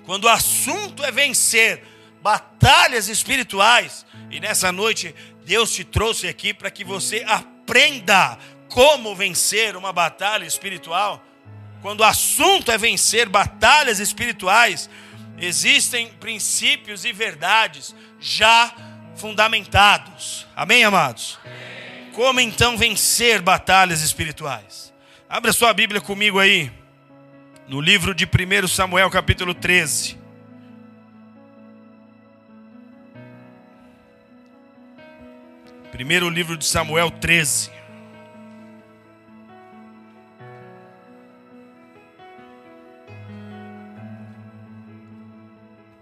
quando 0.05 0.25
o 0.25 0.29
assunto 0.29 1.05
é 1.05 1.11
vencer 1.11 1.83
batalhas 2.23 3.09
espirituais, 3.09 4.05
e 4.31 4.41
nessa 4.41 4.71
noite 4.71 5.15
Deus 5.45 5.73
te 5.73 5.85
trouxe 5.85 6.29
aqui 6.29 6.53
para 6.53 6.71
que 6.71 6.85
você 6.85 7.25
aprenda 7.27 8.39
como 8.69 9.15
vencer 9.15 9.77
uma 9.77 9.93
batalha 9.93 10.45
espiritual. 10.45 11.25
Quando 11.83 12.01
o 12.01 12.05
assunto 12.05 12.71
é 12.71 12.79
vencer 12.79 13.29
batalhas 13.29 13.99
espirituais, 13.99 14.89
existem 15.39 16.09
princípios 16.09 17.05
e 17.05 17.13
verdades 17.13 17.95
já 18.21 18.73
fundamentados. 19.17 20.47
Amém, 20.55 20.85
amados? 20.85 21.39
Amém. 21.45 22.13
Como 22.13 22.41
então 22.41 22.77
vencer 22.77 23.41
batalhas 23.41 24.03
espirituais? 24.03 24.93
Abra 25.29 25.53
sua 25.53 25.73
Bíblia 25.73 26.01
comigo 26.01 26.39
aí, 26.39 26.71
no 27.71 27.81
livro 27.81 28.13
de 28.13 28.25
1 28.25 28.67
Samuel, 28.67 29.09
capítulo 29.11 29.55
13. 29.55 30.19
Primeiro 35.93 36.29
livro 36.29 36.57
de 36.57 36.65
Samuel 36.65 37.13
13. 37.13 37.71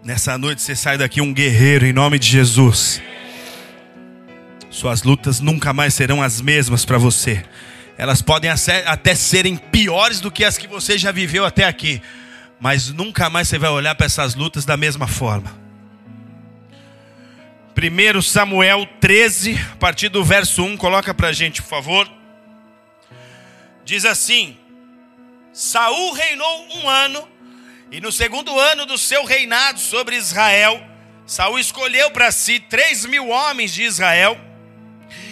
Nessa 0.03 0.39
noite 0.39 0.63
você 0.63 0.75
sai 0.75 0.97
daqui 0.97 1.21
um 1.21 1.31
guerreiro 1.31 1.85
em 1.85 1.93
nome 1.93 2.17
de 2.17 2.29
Jesus. 2.29 2.99
Suas 4.71 5.03
lutas 5.03 5.39
nunca 5.39 5.71
mais 5.71 5.93
serão 5.93 6.19
as 6.19 6.41
mesmas 6.41 6.83
para 6.83 6.97
você. 6.97 7.45
Elas 7.99 8.21
podem 8.21 8.49
até 8.49 9.13
serem 9.13 9.57
piores 9.57 10.21
do 10.21 10.31
que 10.31 10.45
as 10.45 10.57
que 10.57 10.67
você 10.67 10.97
já 10.97 11.11
viveu 11.11 11.43
até 11.43 11.65
aqui, 11.65 12.01
mas 12.57 12.93
nunca 12.93 13.29
mais 13.29 13.49
você 13.49 13.59
vai 13.59 13.69
olhar 13.69 13.93
para 13.93 14.05
essas 14.05 14.35
lutas 14.35 14.63
da 14.63 14.77
mesma 14.77 15.05
forma. 15.05 15.53
1 17.75 18.21
Samuel 18.21 18.87
13, 19.01 19.59
a 19.73 19.75
partir 19.75 20.07
do 20.07 20.23
verso 20.23 20.63
1, 20.63 20.77
coloca 20.77 21.13
para 21.13 21.27
a 21.27 21.33
gente, 21.33 21.61
por 21.61 21.67
favor. 21.67 22.09
Diz 23.83 24.05
assim: 24.05 24.57
Saul 25.51 26.13
reinou 26.13 26.67
um 26.77 26.89
ano 26.89 27.27
e 27.91 27.99
no 27.99 28.13
segundo 28.13 28.57
ano 28.57 28.85
do 28.85 28.97
seu 28.97 29.25
reinado 29.25 29.77
sobre 29.77 30.15
Israel, 30.15 30.81
Saul 31.25 31.59
escolheu 31.59 32.09
para 32.11 32.31
si 32.31 32.61
três 32.61 33.03
mil 33.03 33.27
homens 33.27 33.73
de 33.73 33.83
Israel, 33.83 34.39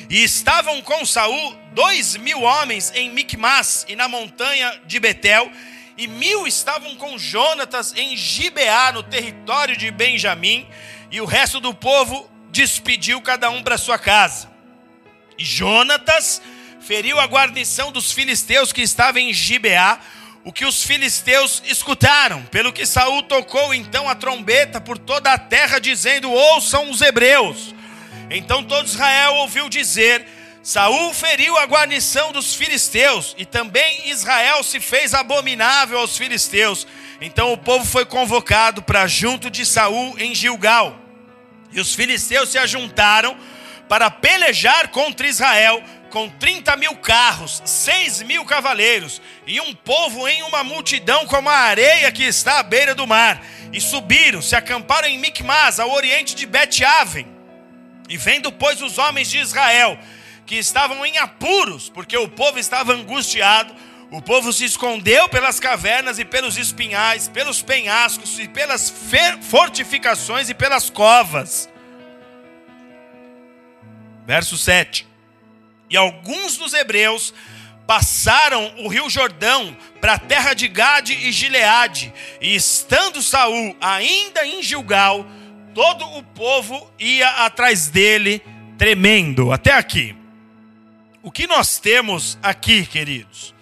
e 0.10 0.24
estavam 0.24 0.82
com 0.82 1.06
Saul 1.06 1.56
dois 1.74 2.16
mil 2.18 2.42
homens 2.42 2.92
em 2.96 3.12
Micmas 3.12 3.86
e 3.88 3.96
na 3.96 4.08
montanha 4.08 4.82
de 4.86 5.00
Betel, 5.00 5.52
e 5.98 6.08
mil 6.08 6.46
estavam 6.48 6.96
com 6.96 7.18
Jonatas 7.18 7.94
em 7.96 8.16
Gibeá, 8.16 8.92
no 8.92 9.04
território 9.04 9.76
de 9.76 9.90
Benjamim, 9.90 10.68
e 11.12 11.20
o 11.20 11.26
resto 11.26 11.60
do 11.60 11.74
povo 11.74 12.30
despediu 12.52 13.22
cada 13.22 13.50
um 13.50 13.64
para 13.64 13.78
sua 13.78 13.98
casa. 13.98 14.50
E 15.38 15.44
Jonatas 15.44 16.42
feriu 16.80 17.20
a 17.20 17.26
guarnição 17.26 17.92
dos 17.92 18.12
filisteus 18.12 18.72
que 18.72 18.82
estava 18.82 19.20
em 19.20 19.34
Gibeá, 19.34 20.00
o 20.44 20.54
que 20.54 20.66
os 20.66 20.84
filisteus 20.84 21.62
escutaram, 21.66 22.42
pelo 22.44 22.72
que 22.72 22.86
Saul 22.86 23.24
tocou 23.24 23.74
então 23.74 24.08
a 24.08 24.16
trombeta 24.16 24.80
por 24.80 24.98
toda 24.98 25.34
a 25.34 25.38
terra, 25.38 25.80
dizendo: 25.80 26.32
Ouçam 26.32 26.90
os 26.90 27.02
hebreus. 27.02 27.76
Então 28.30 28.64
todo 28.64 28.86
Israel 28.86 29.36
ouviu 29.36 29.70
dizer: 29.70 30.26
Saul 30.62 31.14
feriu 31.14 31.58
a 31.58 31.66
guarnição 31.66 32.32
dos 32.32 32.54
filisteus, 32.54 33.34
e 33.38 33.46
também 33.46 34.10
Israel 34.10 34.64
se 34.64 34.80
fez 34.80 35.14
abominável 35.14 36.00
aos 36.00 36.18
filisteus. 36.18 36.86
Então 37.22 37.54
o 37.54 37.58
povo 37.58 37.86
foi 37.86 38.06
convocado 38.06 38.82
para 38.82 39.08
junto 39.08 39.50
de 39.50 39.66
Saul 39.66 40.18
em 40.20 40.36
Gilgal. 40.36 41.00
E 41.72 41.80
os 41.80 41.96
filisteus 41.96 42.50
se 42.50 42.58
ajuntaram 42.58 43.38
para 43.88 44.12
pelejar 44.12 44.90
contra 44.90 45.28
Israel 45.28 45.82
com 46.10 46.30
30 46.30 46.76
mil 46.76 46.96
carros, 46.98 47.62
6 47.66 48.24
mil 48.24 48.46
cavaleiros, 48.46 49.22
e 49.46 49.60
um 49.62 49.74
povo 49.74 50.28
em 50.28 50.44
uma 50.44 50.64
multidão 50.64 51.26
como 51.26 51.50
a 51.50 51.56
areia 51.56 52.12
que 52.12 52.24
está 52.24 52.60
à 52.60 52.64
beira 52.64 52.94
do 52.94 53.08
mar. 53.08 53.42
E 53.72 53.80
subiram, 53.80 54.42
se 54.42 54.56
acamparam 54.56 55.08
em 55.08 55.18
Micmas, 55.18 55.80
ao 55.80 55.92
oriente 55.92 56.36
de 56.36 56.46
Bet-Aven. 56.46 57.37
E 58.10 58.18
vendo, 58.18 58.52
pois, 58.52 58.82
os 58.82 58.98
homens 58.98 59.30
de 59.30 59.38
Israel, 59.38 59.98
que 60.46 60.56
estavam 60.56 61.06
em 61.06 61.18
apuros, 61.18 61.90
porque 61.90 62.18
o 62.18 62.30
povo 62.30 62.58
estava 62.58 62.94
angustiado, 62.94 63.76
o 64.10 64.22
povo 64.22 64.54
se 64.54 64.64
escondeu 64.64 65.28
pelas 65.28 65.60
cavernas 65.60 66.18
e 66.18 66.24
pelos 66.24 66.58
espinhais, 66.58 67.28
pelos 67.28 67.62
penhascos 67.62 68.40
e 68.40 68.48
pelas 68.48 68.94
fortificações 69.42 70.50
e 70.50 70.54
pelas 70.54 70.90
covas. 70.90 71.70
Verso 74.26 74.58
7. 74.58 75.06
E 75.90 75.98
alguns 75.98 76.58
dos 76.58 76.74
hebreus 76.74 77.34
passaram 77.86 78.74
o 78.80 78.88
rio 78.88 79.10
Jordão 79.10 79.76
para 80.00 80.14
a 80.14 80.20
terra 80.20 80.54
de 80.54 80.68
Gade 80.68 81.14
e 81.14 81.32
Gileade, 81.32 82.14
e 82.42 82.56
estando 82.56 83.22
Saul 83.22 83.76
ainda 83.80 84.46
em 84.46 84.62
Gilgal, 84.62 85.26
todo 85.78 86.08
o 86.18 86.24
povo 86.24 86.92
ia 86.98 87.30
atrás 87.46 87.88
dele, 87.88 88.44
tremendo. 88.80 89.52
Até 89.52 89.74
aqui. 89.74 90.18
O 91.22 91.30
que 91.30 91.46
nós 91.46 91.78
temos 91.78 92.36
aqui, 92.42 92.84
queridos? 92.84 93.54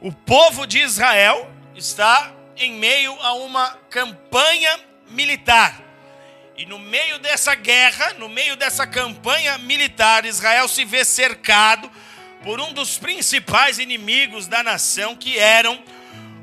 O 0.00 0.12
povo 0.12 0.64
de 0.64 0.78
Israel 0.78 1.50
está 1.74 2.32
em 2.56 2.74
meio 2.74 3.12
a 3.20 3.32
uma 3.32 3.70
campanha 3.90 4.78
militar. 5.10 5.82
E 6.56 6.64
no 6.66 6.78
meio 6.78 7.18
dessa 7.18 7.56
guerra, 7.56 8.14
no 8.14 8.28
meio 8.28 8.54
dessa 8.54 8.86
campanha 8.86 9.58
militar, 9.58 10.24
Israel 10.24 10.68
se 10.68 10.84
vê 10.84 11.04
cercado 11.04 11.90
por 12.44 12.60
um 12.60 12.72
dos 12.72 12.96
principais 12.96 13.80
inimigos 13.80 14.46
da 14.46 14.62
nação, 14.62 15.16
que 15.16 15.36
eram 15.36 15.82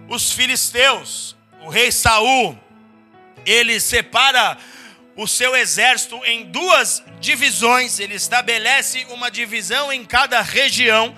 os 0.09 0.33
filisteus. 0.33 1.33
O 1.61 1.69
rei 1.69 1.93
Saul, 1.93 2.59
ele 3.45 3.79
separa 3.79 4.57
o 5.17 5.27
seu 5.27 5.55
exército 5.55 6.21
em 6.23 6.45
duas 6.45 7.03
divisões, 7.19 7.99
ele 7.99 8.13
estabelece 8.13 9.05
uma 9.09 9.31
divisão 9.31 9.91
em 9.91 10.05
cada 10.05 10.39
região, 10.41 11.13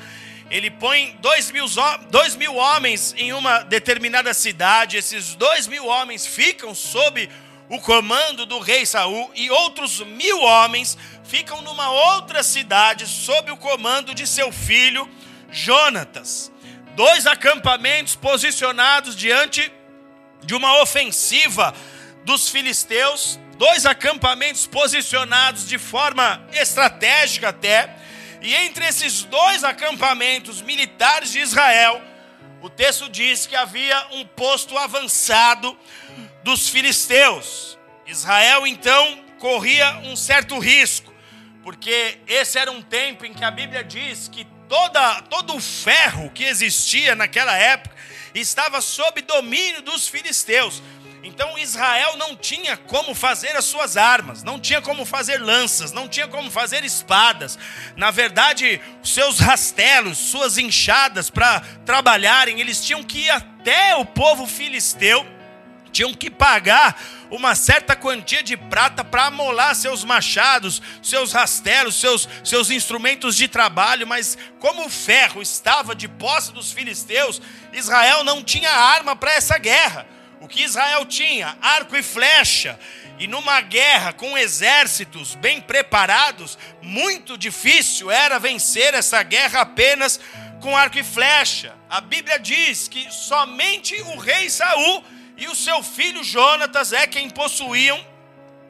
ele 0.50 0.72
põe 0.72 1.18
dois 1.20 1.52
mil, 1.52 1.66
dois 2.10 2.34
mil 2.38 2.56
homens 2.56 3.14
em 3.18 3.34
uma 3.34 3.60
determinada 3.60 4.34
cidade, 4.34 4.96
esses 4.96 5.36
dois 5.36 5.68
mil 5.68 5.86
homens 5.86 6.26
ficam 6.26 6.74
sob 6.74 7.30
o 7.68 7.80
comando 7.80 8.46
do 8.46 8.58
rei 8.60 8.86
Saul 8.86 9.30
e 9.36 9.52
outros 9.52 10.00
mil 10.00 10.42
homens 10.42 10.98
ficam 11.26 11.62
numa 11.62 11.92
outra 11.92 12.42
cidade 12.42 13.06
sob 13.06 13.52
o 13.52 13.58
comando 13.58 14.16
de 14.16 14.26
seu 14.26 14.52
filho 14.52 15.08
Jonatas. 15.52 16.52
Dois 16.96 17.28
acampamentos 17.28 18.16
posicionados 18.16 19.16
diante 19.16 19.72
de 20.44 20.56
uma 20.56 20.82
ofensiva 20.82 21.76
dos 22.26 22.50
filisteus, 22.50 23.40
dois 23.60 23.86
acampamentos 23.86 24.66
posicionados 24.66 25.68
de 25.68 25.78
forma 25.78 26.48
estratégica 26.54 27.50
até, 27.50 27.94
e 28.42 28.56
entre 28.56 28.88
esses 28.88 29.24
dois 29.24 29.66
acampamentos 29.66 30.62
militares 30.62 31.34
de 31.34 31.40
Israel, 31.40 32.02
o 32.62 32.70
texto 32.70 33.10
diz 33.10 33.46
que 33.46 33.58
havia 33.58 34.08
um 34.14 34.26
posto 34.26 34.78
avançado 34.78 35.78
dos 36.42 36.70
filisteus. 36.70 37.78
Israel 38.08 38.66
então 38.66 39.26
corria 39.40 39.98
um 40.06 40.16
certo 40.16 40.58
risco, 40.58 41.14
porque 41.62 42.18
esse 42.28 42.58
era 42.58 42.72
um 42.72 42.82
tempo 42.82 43.26
em 43.26 43.34
que 43.34 43.44
a 43.44 43.52
Bíblia 43.52 43.84
diz 43.84 44.30
que 44.30 44.48
toda, 44.70 45.22
todo 45.24 45.54
o 45.54 45.60
ferro 45.60 46.30
que 46.30 46.46
existia 46.46 47.14
naquela 47.14 47.58
época 47.58 47.94
estava 48.34 48.80
sob 48.80 49.22
domínio 49.24 49.82
dos 49.82 50.08
filisteus. 50.08 50.82
Então 51.24 51.58
Israel 51.58 52.16
não 52.18 52.36
tinha 52.36 52.78
como 52.78 53.14
fazer 53.14 53.56
as 53.56 53.66
suas 53.66 53.98
armas, 53.98 54.42
não 54.44 54.60
tinha 54.60 54.82
como 54.82 55.06
fazer 55.06 55.38
lanças, 55.38 55.92
não 55.92 56.08
tinha 56.08 56.28
como 56.28 56.50
fazer 56.50 56.84
espadas. 56.84 57.60
Na 57.96 58.10
verdade, 58.10 58.80
seus 59.04 59.40
rastelos, 59.40 60.18
suas 60.18 60.58
enxadas 60.58 61.30
para 61.30 61.60
trabalharem, 61.86 62.62
eles 62.62 62.84
tinham 62.84 63.04
que 63.04 63.26
ir 63.26 63.30
até 63.30 63.96
o 63.96 64.06
povo 64.06 64.48
filisteu 64.48 65.26
tinham 65.92 66.14
que 66.14 66.30
pagar 66.30 67.02
uma 67.30 67.56
certa 67.56 67.96
quantia 67.96 68.42
de 68.42 68.56
prata 68.56 69.04
para 69.04 69.26
amolar 69.26 69.76
seus 69.76 70.04
machados, 70.04 70.82
seus 71.02 71.32
rastelos, 71.32 71.96
seus, 71.96 72.28
seus 72.44 72.70
instrumentos 72.70 73.36
de 73.36 73.48
trabalho, 73.48 74.08
mas 74.08 74.38
como 74.60 74.86
o 74.86 74.90
ferro 74.90 75.42
estava 75.42 75.96
de 75.96 76.08
posse 76.08 76.52
dos 76.52 76.72
filisteus, 76.72 77.42
Israel 77.74 78.24
não 78.24 78.44
tinha 78.44 78.72
arma 78.72 79.16
para 79.16 79.34
essa 79.34 79.58
guerra. 79.58 80.08
O 80.42 80.48
que 80.48 80.64
Israel 80.64 81.06
tinha? 81.06 81.58
Arco 81.62 81.96
e 81.96 82.04
flecha. 82.04 82.80
E 83.18 83.28
numa 83.28 83.60
guerra 83.60 84.14
com 84.14 84.38
exércitos 84.38 85.36
bem 85.36 85.60
preparados, 85.60 86.58
muito 86.82 87.38
difícil 87.38 88.10
era 88.10 88.40
vencer 88.40 88.94
essa 88.94 89.22
guerra 89.22 89.62
apenas 89.62 90.20
com 90.62 90.76
arco 90.76 90.98
e 90.98 91.04
flecha. 91.04 91.76
A 91.90 92.00
Bíblia 92.00 92.40
diz 92.40 92.88
que 92.88 93.12
somente 93.12 93.96
o 94.02 94.18
rei 94.18 94.50
Saul 94.50 95.04
e 95.36 95.48
o 95.48 95.56
seu 95.56 95.84
filho 95.84 96.24
Jonatas 96.24 96.94
é 96.94 97.06
quem 97.06 97.30
possuíam 97.30 98.00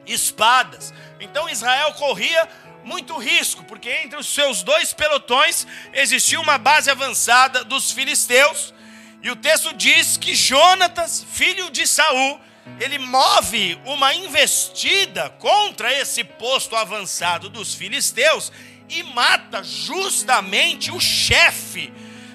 espadas. 0.06 0.92
Então 1.20 1.48
Israel 1.48 1.92
corria 1.94 2.48
muito 2.82 3.16
risco, 3.18 3.62
porque 3.64 3.90
entre 3.90 4.18
os 4.18 4.26
seus 4.26 4.62
dois 4.62 4.92
pelotões 4.92 5.66
existia 5.92 6.40
uma 6.40 6.58
base 6.58 6.90
avançada 6.90 7.62
dos 7.64 7.92
filisteus. 7.92 8.74
E 9.22 9.30
o 9.30 9.36
texto 9.36 9.74
diz 9.74 10.16
que 10.16 10.34
Jonatas, 10.34 11.24
filho 11.30 11.70
de 11.70 11.86
Saul, 11.86 12.40
ele 12.78 12.98
move 12.98 13.78
uma 13.84 14.14
investida 14.14 15.28
contra 15.30 15.92
esse 15.92 16.24
posto 16.24 16.74
avançado 16.74 17.50
dos 17.50 17.74
filisteus 17.74 18.50
e 18.88 19.02
mata 19.02 19.62
justamente 19.62 20.90
o 20.90 20.98
chefe 20.98 21.92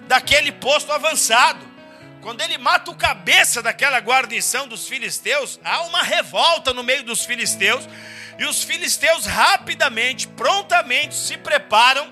daquele 0.08 0.52
posto 0.52 0.92
avançado. 0.92 1.66
Quando 2.22 2.42
ele 2.42 2.58
mata 2.58 2.92
o 2.92 2.96
cabeça 2.96 3.62
daquela 3.62 4.00
guarnição 4.00 4.68
dos 4.68 4.88
filisteus, 4.88 5.60
há 5.64 5.82
uma 5.84 6.02
revolta 6.02 6.74
no 6.74 6.84
meio 6.84 7.04
dos 7.04 7.26
filisteus, 7.26 7.88
e 8.38 8.46
os 8.46 8.64
filisteus 8.64 9.26
rapidamente, 9.26 10.28
prontamente 10.28 11.16
se 11.16 11.38
preparam 11.38 12.12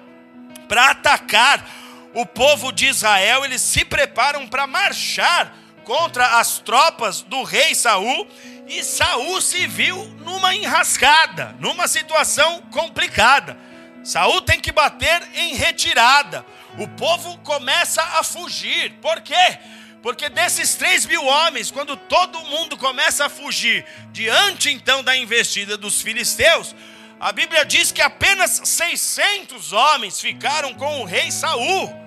para 0.67 0.91
atacar 0.91 1.82
o 2.13 2.25
povo 2.25 2.71
de 2.71 2.85
Israel, 2.85 3.43
eles 3.43 3.61
se 3.61 3.83
preparam 3.83 4.47
para 4.47 4.67
marchar 4.67 5.55
contra 5.83 6.39
as 6.39 6.59
tropas 6.59 7.21
do 7.21 7.43
rei 7.43 7.75
Saul, 7.75 8.27
e 8.67 8.83
Saul 8.83 9.41
se 9.41 9.67
viu 9.67 10.05
numa 10.19 10.55
enrascada, 10.55 11.55
numa 11.59 11.87
situação 11.87 12.61
complicada. 12.71 13.57
Saul 14.03 14.41
tem 14.41 14.59
que 14.59 14.71
bater 14.71 15.21
em 15.35 15.55
retirada. 15.55 16.45
O 16.77 16.87
povo 16.87 17.37
começa 17.39 18.01
a 18.01 18.23
fugir. 18.23 18.91
Por 19.01 19.21
quê? 19.21 19.59
Porque 20.01 20.27
desses 20.29 20.75
três 20.75 21.05
mil 21.05 21.25
homens, 21.25 21.71
quando 21.71 21.95
todo 21.95 22.39
mundo 22.41 22.77
começa 22.77 23.25
a 23.25 23.29
fugir 23.29 23.85
diante 24.11 24.69
então 24.69 25.03
da 25.03 25.15
investida 25.15 25.77
dos 25.77 26.01
filisteus, 26.01 26.75
a 27.19 27.31
Bíblia 27.31 27.63
diz 27.63 27.91
que 27.91 28.01
apenas 28.01 28.61
600 28.65 29.71
homens 29.71 30.19
ficaram 30.19 30.73
com 30.73 31.01
o 31.01 31.05
rei 31.05 31.31
Saul. 31.31 32.02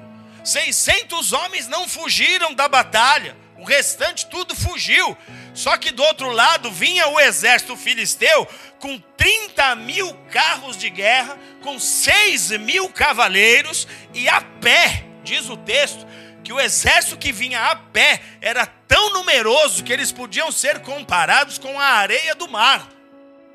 600 0.47 1.33
homens 1.33 1.67
não 1.67 1.89
fugiram 1.89 2.55
da 2.55 2.69
batalha, 2.69 3.37
o 3.59 3.65
restante 3.65 4.27
tudo 4.27 4.55
fugiu. 4.55 5.17
Só 5.53 5.77
que 5.77 5.91
do 5.91 6.05
outro 6.05 6.31
lado 6.31 6.71
vinha 6.71 7.09
o 7.09 7.19
exército 7.19 7.77
filisteu 7.77 8.47
com 8.79 8.97
30 9.17 9.75
mil 9.75 10.15
carros 10.31 10.77
de 10.77 10.89
guerra, 10.89 11.37
com 11.63 11.81
6 11.81 12.53
mil 12.59 12.89
cavaleiros 12.91 13.89
e 14.15 14.29
a 14.29 14.41
pé, 14.41 15.05
diz 15.25 15.49
o 15.49 15.57
texto, 15.57 16.07
que 16.45 16.53
o 16.53 16.61
exército 16.61 17.19
que 17.19 17.33
vinha 17.33 17.61
a 17.73 17.75
pé 17.75 18.21
era 18.41 18.67
tão 18.87 19.15
numeroso 19.15 19.83
que 19.83 19.93
eles 19.93 20.13
podiam 20.13 20.53
ser 20.53 20.79
comparados 20.79 21.59
com 21.59 21.81
a 21.81 21.87
areia 21.87 22.37
do 22.37 22.47
mar. 22.47 22.89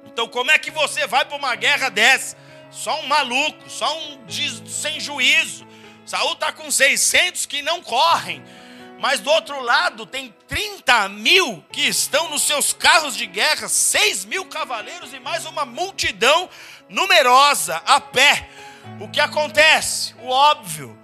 Então, 0.08 0.28
como 0.28 0.52
é 0.52 0.58
que 0.58 0.70
você 0.70 1.08
vai 1.08 1.24
para 1.24 1.38
uma 1.38 1.56
guerra 1.56 1.88
dessa? 1.88 2.36
Só 2.70 3.00
um 3.00 3.08
maluco, 3.08 3.70
só 3.70 3.98
um 3.98 4.20
sem 4.68 5.00
juízo. 5.00 5.71
Saul 6.12 6.34
está 6.34 6.52
com 6.52 6.70
600 6.70 7.46
que 7.46 7.62
não 7.62 7.82
correm. 7.82 8.44
Mas 9.00 9.22
do 9.22 9.32
outro 9.32 9.62
lado 9.62 10.06
tem 10.06 10.36
30 10.46 11.08
mil 11.08 11.64
que 11.72 11.88
estão 11.88 12.30
nos 12.30 12.44
seus 12.44 12.74
carros 12.74 13.16
de 13.16 13.26
guerra, 13.26 13.70
6 13.70 14.26
mil 14.26 14.44
cavaleiros 14.44 15.14
e 15.14 15.22
mais 15.22 15.46
uma 15.46 15.66
multidão 15.66 16.50
numerosa 16.90 17.78
a 17.86 18.02
pé. 18.02 18.50
O 19.00 19.08
que 19.08 19.22
acontece? 19.22 20.14
O 20.20 20.28
óbvio. 20.28 21.00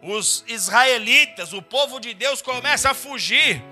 Os 0.00 0.42
israelitas, 0.46 1.52
o 1.52 1.60
povo 1.60 2.00
de 2.00 2.14
Deus 2.14 2.40
começa 2.40 2.92
a 2.92 2.94
fugir. 2.94 3.62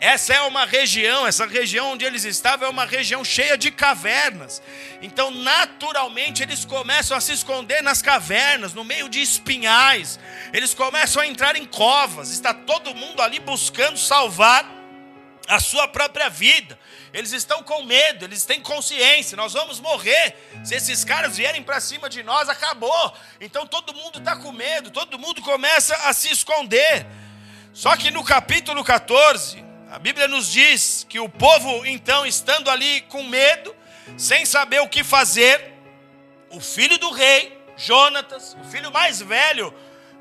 Essa 0.00 0.34
é 0.34 0.40
uma 0.42 0.64
região, 0.64 1.26
essa 1.26 1.44
região 1.44 1.92
onde 1.92 2.04
eles 2.04 2.24
estavam 2.24 2.68
é 2.68 2.70
uma 2.70 2.84
região 2.84 3.24
cheia 3.24 3.58
de 3.58 3.70
cavernas. 3.72 4.62
Então, 5.02 5.32
naturalmente, 5.32 6.40
eles 6.40 6.64
começam 6.64 7.16
a 7.16 7.20
se 7.20 7.32
esconder 7.32 7.82
nas 7.82 8.00
cavernas, 8.00 8.72
no 8.72 8.84
meio 8.84 9.08
de 9.08 9.20
espinhais. 9.20 10.20
Eles 10.52 10.72
começam 10.72 11.20
a 11.20 11.26
entrar 11.26 11.56
em 11.56 11.64
covas. 11.64 12.30
Está 12.30 12.54
todo 12.54 12.94
mundo 12.94 13.20
ali 13.20 13.40
buscando 13.40 13.98
salvar 13.98 14.64
a 15.48 15.58
sua 15.58 15.88
própria 15.88 16.28
vida. 16.28 16.78
Eles 17.12 17.32
estão 17.32 17.62
com 17.64 17.82
medo, 17.82 18.24
eles 18.24 18.44
têm 18.44 18.60
consciência, 18.60 19.36
nós 19.36 19.54
vamos 19.54 19.80
morrer. 19.80 20.36
Se 20.62 20.76
esses 20.76 21.04
caras 21.04 21.38
vierem 21.38 21.62
para 21.62 21.80
cima 21.80 22.08
de 22.08 22.22
nós, 22.22 22.48
acabou. 22.48 23.14
Então 23.40 23.66
todo 23.66 23.94
mundo 23.94 24.18
está 24.18 24.36
com 24.36 24.52
medo, 24.52 24.90
todo 24.90 25.18
mundo 25.18 25.42
começa 25.42 25.96
a 26.08 26.12
se 26.12 26.30
esconder. 26.30 27.04
Só 27.72 27.96
que 27.96 28.10
no 28.10 28.22
capítulo 28.22 28.84
14, 28.84 29.67
a 29.90 29.98
Bíblia 29.98 30.28
nos 30.28 30.52
diz 30.52 31.06
que 31.08 31.18
o 31.18 31.28
povo, 31.28 31.86
então, 31.86 32.26
estando 32.26 32.70
ali 32.70 33.00
com 33.02 33.22
medo, 33.22 33.74
sem 34.18 34.44
saber 34.44 34.80
o 34.80 34.88
que 34.88 35.02
fazer, 35.02 35.72
o 36.50 36.60
filho 36.60 36.98
do 36.98 37.10
rei, 37.10 37.56
Jonatas, 37.76 38.54
o 38.60 38.64
filho 38.64 38.92
mais 38.92 39.20
velho 39.20 39.72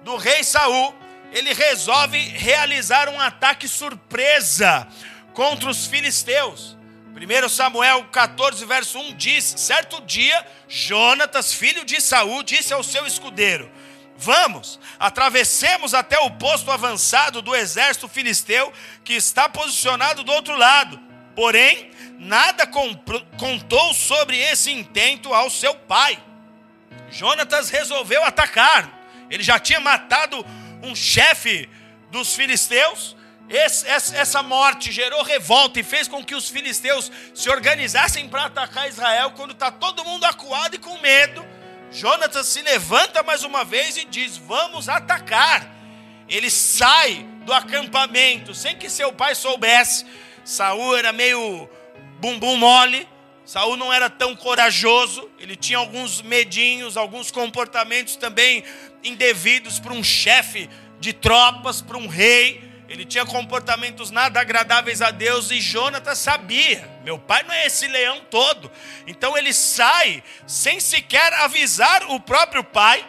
do 0.04 0.16
rei 0.16 0.42
Saul, 0.44 0.96
ele 1.34 1.54
resolve 1.54 2.18
realizar 2.18 3.10
um 3.10 3.20
ataque 3.20 3.68
surpresa 3.68 4.88
contra 5.34 5.70
os 5.70 5.86
filisteus. 5.86 6.78
1 7.14 7.50
Samuel 7.50 8.06
14, 8.06 8.64
verso 8.64 8.98
1 9.00 9.16
diz: 9.18 9.44
Certo 9.44 10.02
dia, 10.02 10.46
Jonatas, 10.70 11.52
filho 11.52 11.84
de 11.84 12.00
Saul, 12.00 12.42
disse 12.44 12.74
ao 12.74 12.84
seu 12.84 13.06
escudeiro: 13.06 13.70
Vamos, 14.18 14.80
atravessemos 15.00 15.94
até 15.94 16.18
o 16.20 16.32
posto 16.32 16.72
avançado 16.72 17.42
do 17.42 17.56
exército 17.56 18.08
filisteu 18.08 18.74
que 19.04 19.14
está 19.14 19.48
posicionado 19.48 20.24
do 20.24 20.32
outro 20.32 20.58
lado. 20.58 21.00
Porém, 21.36 21.92
nada 22.18 22.66
contou 22.66 23.94
sobre 23.94 24.36
esse 24.40 24.72
intento 24.72 25.34
ao 25.34 25.52
seu 25.52 25.76
pai. 25.76 26.18
Jonatas 27.12 27.70
resolveu 27.70 28.24
atacar. 28.24 28.92
Ele 29.30 29.44
já 29.44 29.60
tinha 29.60 29.80
matado 29.80 30.44
um 30.82 30.96
chefe 30.96 31.70
dos 32.10 32.36
filisteus. 32.36 33.16
Esse, 33.48 33.88
essa 33.88 34.42
morte 34.42 34.92
gerou 34.92 35.22
revolta 35.24 35.80
e 35.80 35.84
fez 35.84 36.08
com 36.08 36.26
que 36.26 36.34
os 36.36 36.50
filisteus 36.50 37.12
se 37.36 37.50
organizassem 37.50 38.28
para 38.28 38.46
atacar 38.46 38.90
Israel 38.90 39.32
quando 39.32 39.52
está 39.52 39.72
todo 39.72 40.04
mundo 40.04 40.26
acuado 40.26 40.76
e 40.76 40.80
com 40.80 40.98
medo 40.98 41.57
Jonatas 41.91 42.47
se 42.47 42.62
levanta 42.62 43.23
mais 43.23 43.43
uma 43.43 43.63
vez 43.63 43.97
e 43.97 44.06
diz: 44.06 44.38
Vamos 44.38 44.89
atacar. 44.89 45.76
Ele 46.28 46.50
sai 46.50 47.26
do 47.45 47.54
acampamento 47.54 48.54
sem 48.54 48.76
que 48.76 48.89
seu 48.89 49.13
pai 49.13 49.34
soubesse. 49.34 50.06
Saul 50.43 50.95
era 50.97 51.13
meio 51.13 51.69
bumbum 52.19 52.58
mole. 52.58 53.08
Saul 53.45 53.78
não 53.78 53.93
era 53.93 54.10
tão 54.10 54.36
corajoso, 54.36 55.30
ele 55.39 55.56
tinha 55.56 55.78
alguns 55.78 56.21
medinhos, 56.21 56.97
alguns 56.97 57.32
comportamentos 57.32 58.17
também 58.17 58.62
indevidos 59.02 59.80
para 59.80 59.93
um 59.93 60.04
chefe 60.04 60.69
de 61.00 61.13
tropas, 61.13 61.82
para 61.82 61.97
um 61.97 62.08
rei. 62.08 62.67
Ele 62.89 63.04
tinha 63.04 63.26
comportamentos 63.26 64.12
nada 64.12 64.39
agradáveis 64.39 65.02
a 65.02 65.12
Deus 65.12 65.52
e 65.52 65.60
Jonatas 65.60 66.19
sabia. 66.19 66.88
Meu 67.04 67.19
pai 67.19 67.43
não 67.43 67.54
é 67.54 67.67
esse 67.67 67.88
leão 67.88 68.21
todo. 68.30 68.71
Então 69.06 69.38
ele 69.38 69.54
sai 69.54 70.23
sem 70.45 70.80
sequer 70.80 71.34
avisar 71.34 72.04
o 72.12 72.19
próprio 72.19 72.63
pai 72.63 73.06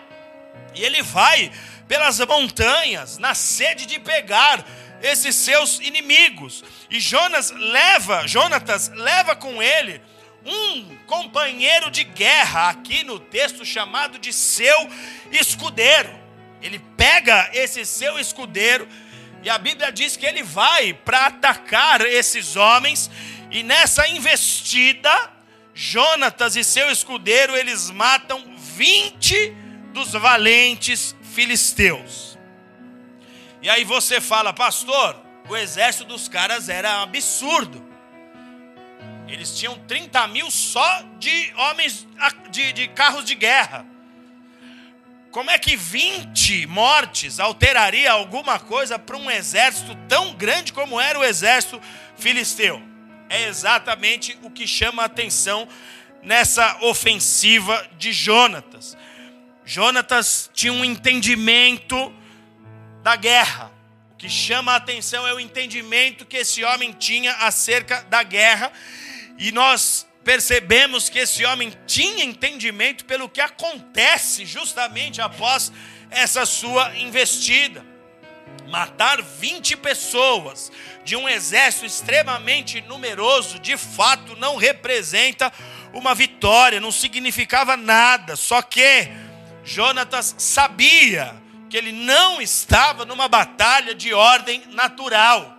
e 0.75 0.85
ele 0.85 1.03
vai 1.03 1.53
pelas 1.87 2.19
montanhas 2.21 3.19
na 3.19 3.35
sede 3.35 3.87
de 3.87 4.01
pegar 4.01 4.65
esses 5.01 5.37
seus 5.37 5.79
inimigos. 5.79 6.65
E 6.91 6.99
Jonas 6.99 7.51
leva, 7.53 8.27
Jonatas 8.27 8.89
leva 8.89 9.37
com 9.37 9.63
ele 9.63 10.01
um 10.45 10.97
companheiro 11.07 11.91
de 11.91 12.05
guerra, 12.05 12.71
aqui 12.71 13.05
no 13.05 13.19
texto 13.19 13.65
chamado 13.65 14.19
de 14.19 14.33
seu 14.33 14.89
escudeiro. 15.31 16.11
Ele 16.61 16.79
pega 16.97 17.51
esse 17.53 17.85
seu 17.85 18.19
escudeiro 18.19 18.89
e 19.49 19.51
a 19.51 19.57
Bíblia 19.57 19.91
diz 19.91 20.15
que 20.15 20.27
ele 20.27 20.43
vai 20.43 20.93
para 20.93 21.25
atacar 21.25 22.03
esses 22.03 22.55
homens, 22.55 23.11
e 23.51 23.63
nessa 23.63 24.07
investida, 24.07 25.11
Jonatas 25.73 26.55
e 26.55 26.63
seu 26.63 26.91
escudeiro, 26.91 27.57
eles 27.57 27.91
matam 27.91 28.45
20 28.77 29.57
dos 29.95 30.13
valentes 30.13 31.17
filisteus. 31.33 32.37
E 33.63 33.71
aí 33.71 33.85
você 33.85 34.21
fala, 34.21 34.53
pastor, 34.53 35.17
o 35.49 35.57
exército 35.57 36.05
dos 36.05 36.29
caras 36.29 36.69
era 36.69 37.01
absurdo. 37.01 37.83
Eles 39.27 39.59
tinham 39.59 39.79
30 39.87 40.29
mil 40.29 40.51
só 40.51 41.03
de 41.19 41.55
homens 41.57 42.07
de, 42.51 42.71
de 42.75 42.89
carros 42.89 43.25
de 43.25 43.35
guerra. 43.35 43.87
Como 45.31 45.51
é 45.51 45.59
que 45.59 45.77
20 45.77 46.67
mortes 46.67 47.39
alteraria 47.39 48.11
alguma 48.11 48.59
coisa 48.59 48.99
para 48.99 49.17
um 49.17 49.31
exército 49.31 49.95
tão 50.09 50.33
grande 50.35 50.73
como 50.73 50.99
era 50.99 51.19
o 51.19 51.25
exército 51.25 51.81
filisteu? 52.17 52.83
É 53.29 53.47
exatamente 53.47 54.39
o 54.43 54.51
que 54.51 54.67
chama 54.67 55.03
a 55.03 55.07
atenção 55.07 55.69
nessa 56.23 56.79
ofensiva 56.81 57.87
de 57.99 58.11
Jonatas. 58.11 58.97
Jonatas 59.67 60.51
tinha 60.55 60.73
um 60.73 60.83
entendimento 60.83 62.11
da 63.03 63.15
guerra. 63.15 63.71
O 64.15 64.17
que 64.17 64.31
chama 64.31 64.73
a 64.73 64.77
atenção 64.77 65.27
é 65.27 65.35
o 65.35 65.39
entendimento 65.39 66.25
que 66.25 66.39
esse 66.39 66.65
homem 66.65 66.93
tinha 66.93 67.33
acerca 67.35 68.01
da 68.05 68.23
guerra. 68.23 68.73
E 69.37 69.53
nós 69.53 70.08
percebemos 70.29 71.09
que 71.09 71.21
esse 71.21 71.43
homem 71.47 71.73
tinha 71.87 72.23
entendimento 72.23 73.07
pelo 73.07 73.31
que 73.31 73.41
acontece 73.41 74.45
justamente 74.45 75.23
após 75.23 75.73
essa 76.11 76.45
sua 76.45 76.95
investida. 76.99 77.83
Matar 78.69 79.23
20 79.23 79.79
pessoas 79.79 80.71
de 81.03 81.17
um 81.17 81.27
exército 81.27 81.87
extremamente 81.87 82.83
numeroso, 82.83 83.59
de 83.59 83.79
fato, 83.79 84.37
não 84.37 84.57
representa 84.57 85.51
uma 85.95 86.15
vitória, 86.15 86.79
não 86.79 86.93
significava 86.93 87.75
nada. 87.75 88.37
Só 88.37 88.61
que 88.61 89.09
Jonatas 89.65 90.35
sabia 90.37 91.35
que 91.71 91.77
ele 91.79 91.91
não 91.91 92.39
estava 92.39 93.07
numa 93.07 93.29
batalha 93.29 93.95
de 93.95 94.13
ordem 94.13 94.63
natural. 94.73 95.57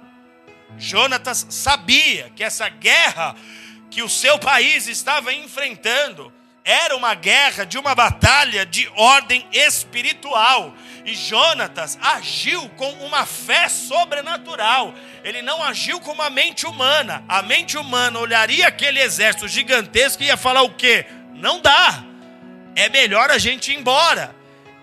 Jonatas 0.77 1.47
sabia 1.49 2.32
que 2.36 2.43
essa 2.43 2.69
guerra 2.69 3.36
que 3.89 4.02
o 4.04 4.10
seu 4.10 4.38
país 4.38 4.88
estava 4.88 5.34
enfrentando 5.34 6.32
era 6.69 6.95
uma 6.95 7.15
guerra 7.15 7.65
de 7.65 7.80
uma 7.80 7.95
batalha 7.95 8.63
de 8.63 8.88
ordem 8.95 9.43
espiritual. 9.52 10.75
E 11.04 11.15
Jonatas 11.15 11.97
agiu 11.99 12.69
com 12.78 12.91
uma 13.06 13.25
fé 13.25 13.67
sobrenatural. 13.67 14.93
Ele 15.23 15.41
não 15.41 15.63
agiu 15.63 15.99
com 15.99 16.12
uma 16.12 16.30
mente 16.30 16.67
humana. 16.67 17.23
A 17.28 17.41
mente 17.41 17.75
humana 17.75 18.19
olharia 18.19 18.67
aquele 18.67 18.99
exército 18.99 19.47
gigantesco 19.47 20.21
e 20.21 20.28
ia 20.28 20.38
falar 20.38 20.62
o 20.62 20.69
quê? 20.69 21.08
Não 21.34 21.60
dá. 21.60 22.04
É 22.75 22.88
melhor 22.88 23.32
a 23.32 23.39
gente 23.39 23.71
ir 23.71 23.75
embora. 23.75 24.36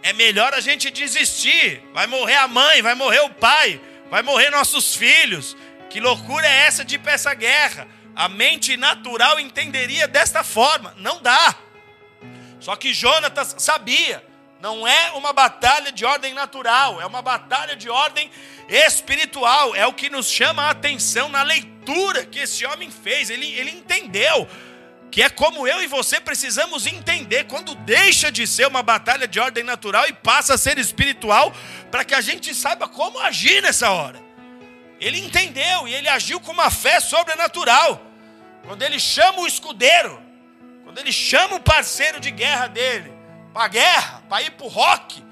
É 0.03 0.13
melhor 0.13 0.55
a 0.55 0.61
gente 0.61 0.91
desistir. 0.91 1.83
Vai 1.95 2.09
morrer 2.09 2.37
a 2.37 2.49
mãe, 2.49 2.83
vai 2.83 2.97
morrer 2.97 3.21
o 3.21 3.31
pai, 3.31 3.81
vai 4.11 4.23
morrer 4.23 4.51
nossos 4.51 4.97
filhos. 4.97 5.57
Que 5.89 6.01
loucura 6.01 6.47
é 6.49 6.67
essa 6.67 6.85
de 6.85 6.97
ir 6.97 6.99
para 6.99 7.13
essa 7.13 7.33
guerra? 7.33 7.87
A 8.17 8.31
mente 8.31 8.79
natural 8.79 9.39
entenderia 9.39 10.09
desta 10.09 10.43
forma. 10.43 10.95
Não 10.97 11.21
dá. 11.21 11.55
Só 12.59 12.75
que 12.75 12.95
Jonatas 12.95 13.55
sabia, 13.59 14.25
não 14.59 14.89
é 14.89 15.13
uma 15.13 15.35
batalha 15.35 15.93
de 15.93 16.05
ordem 16.05 16.33
natural, 16.33 16.99
é 16.99 17.05
uma 17.05 17.21
batalha 17.21 17.77
de 17.77 17.91
ordem 17.91 18.31
espiritual. 18.69 19.77
É 19.77 19.87
o 19.87 19.93
que 19.93 20.09
nos 20.09 20.31
chama 20.31 20.63
a 20.63 20.71
atenção 20.71 21.29
na 21.29 21.43
leitura 21.43 22.25
que 22.25 22.41
esse 22.41 22.65
homem 22.65 22.91
fez. 22.91 23.29
Ele, 23.29 23.53
ele 23.53 23.71
entendeu 23.71 24.49
que 25.11 25.23
é 25.23 25.29
como 25.29 25.69
eu 25.69 25.83
e 25.83 25.87
você 25.87 26.19
precisamos 26.19 26.87
entender 26.87 27.45
quando 27.45 27.75
deixa 27.75 28.33
de 28.33 28.47
ser 28.47 28.67
uma 28.67 28.83
batalha 28.83 29.29
de 29.29 29.39
ordem 29.39 29.63
natural 29.63 30.07
e 30.09 30.13
passa 30.13 30.55
a 30.55 30.59
ser 30.59 30.79
espiritual, 30.79 31.55
para 31.91 32.05
que 32.05 32.15
a 32.15 32.21
gente 32.21 32.55
saiba 32.55 32.89
como 32.89 33.19
agir 33.19 33.63
nessa 33.63 33.91
hora. 33.91 34.26
Ele 35.01 35.19
entendeu 35.19 35.87
e 35.87 35.95
ele 35.95 36.09
agiu 36.09 36.41
com 36.41 36.53
uma 36.53 36.71
fé 36.71 37.01
sobrenatural. 37.01 38.01
Quando 38.65 38.83
ele 38.83 38.99
chama 38.99 39.41
o 39.41 39.47
escudeiro, 39.47 40.21
quando 40.85 40.99
ele 40.99 41.13
chama 41.13 41.57
o 41.57 41.61
parceiro 41.61 42.19
de 42.19 42.31
guerra 42.31 42.67
dele 42.67 43.13
para 43.53 43.65
a 43.65 43.69
guerra, 43.69 44.23
para 44.29 44.43
ir 44.43 44.51
para 44.53 44.67
o 44.67 44.69
rock, 44.69 45.23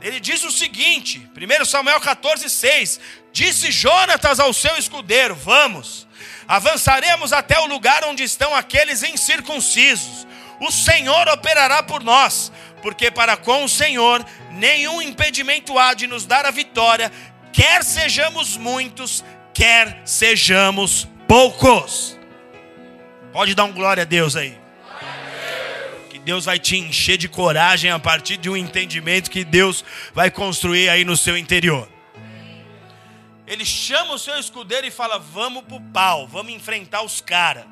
ele 0.00 0.20
diz 0.20 0.44
o 0.44 0.50
seguinte: 0.50 1.28
1 1.36 1.64
Samuel 1.64 2.00
14, 2.00 2.48
6: 2.48 3.00
Disse 3.32 3.70
Jonatas 3.70 4.38
ao 4.38 4.52
seu 4.52 4.76
escudeiro: 4.76 5.34
Vamos, 5.34 6.06
avançaremos 6.46 7.32
até 7.32 7.58
o 7.58 7.66
lugar 7.66 8.04
onde 8.04 8.22
estão 8.22 8.54
aqueles 8.54 9.02
incircuncisos. 9.02 10.26
O 10.60 10.70
Senhor 10.70 11.28
operará 11.28 11.82
por 11.82 12.02
nós, 12.02 12.50
porque 12.82 13.10
para 13.10 13.36
com 13.36 13.64
o 13.64 13.68
Senhor 13.68 14.24
nenhum 14.52 15.02
impedimento 15.02 15.78
há 15.78 15.92
de 15.92 16.06
nos 16.06 16.24
dar 16.24 16.46
a 16.46 16.50
vitória, 16.50 17.12
quer 17.56 17.82
sejamos 17.82 18.58
muitos, 18.58 19.24
quer 19.54 20.02
sejamos 20.04 21.08
poucos. 21.26 22.18
Pode 23.32 23.54
dar 23.54 23.64
um 23.64 23.72
glória 23.72 24.02
a 24.02 24.04
Deus 24.04 24.36
aí. 24.36 24.54
Deus 26.22 26.44
vai 26.44 26.58
te 26.58 26.76
encher 26.76 27.16
de 27.16 27.28
coragem 27.28 27.88
a 27.88 28.00
partir 28.00 28.36
de 28.36 28.50
um 28.50 28.56
entendimento 28.56 29.30
que 29.30 29.44
Deus 29.44 29.84
vai 30.12 30.28
construir 30.28 30.88
aí 30.88 31.04
no 31.04 31.16
seu 31.16 31.36
interior. 31.36 31.88
Ele 33.46 33.64
chama 33.64 34.14
o 34.14 34.18
seu 34.18 34.36
escudeiro 34.36 34.86
e 34.88 34.90
fala: 34.90 35.20
Vamos 35.20 35.62
para 35.62 35.76
o 35.76 35.80
pau, 35.80 36.26
vamos 36.26 36.52
enfrentar 36.52 37.02
os 37.02 37.20
caras. 37.20 37.64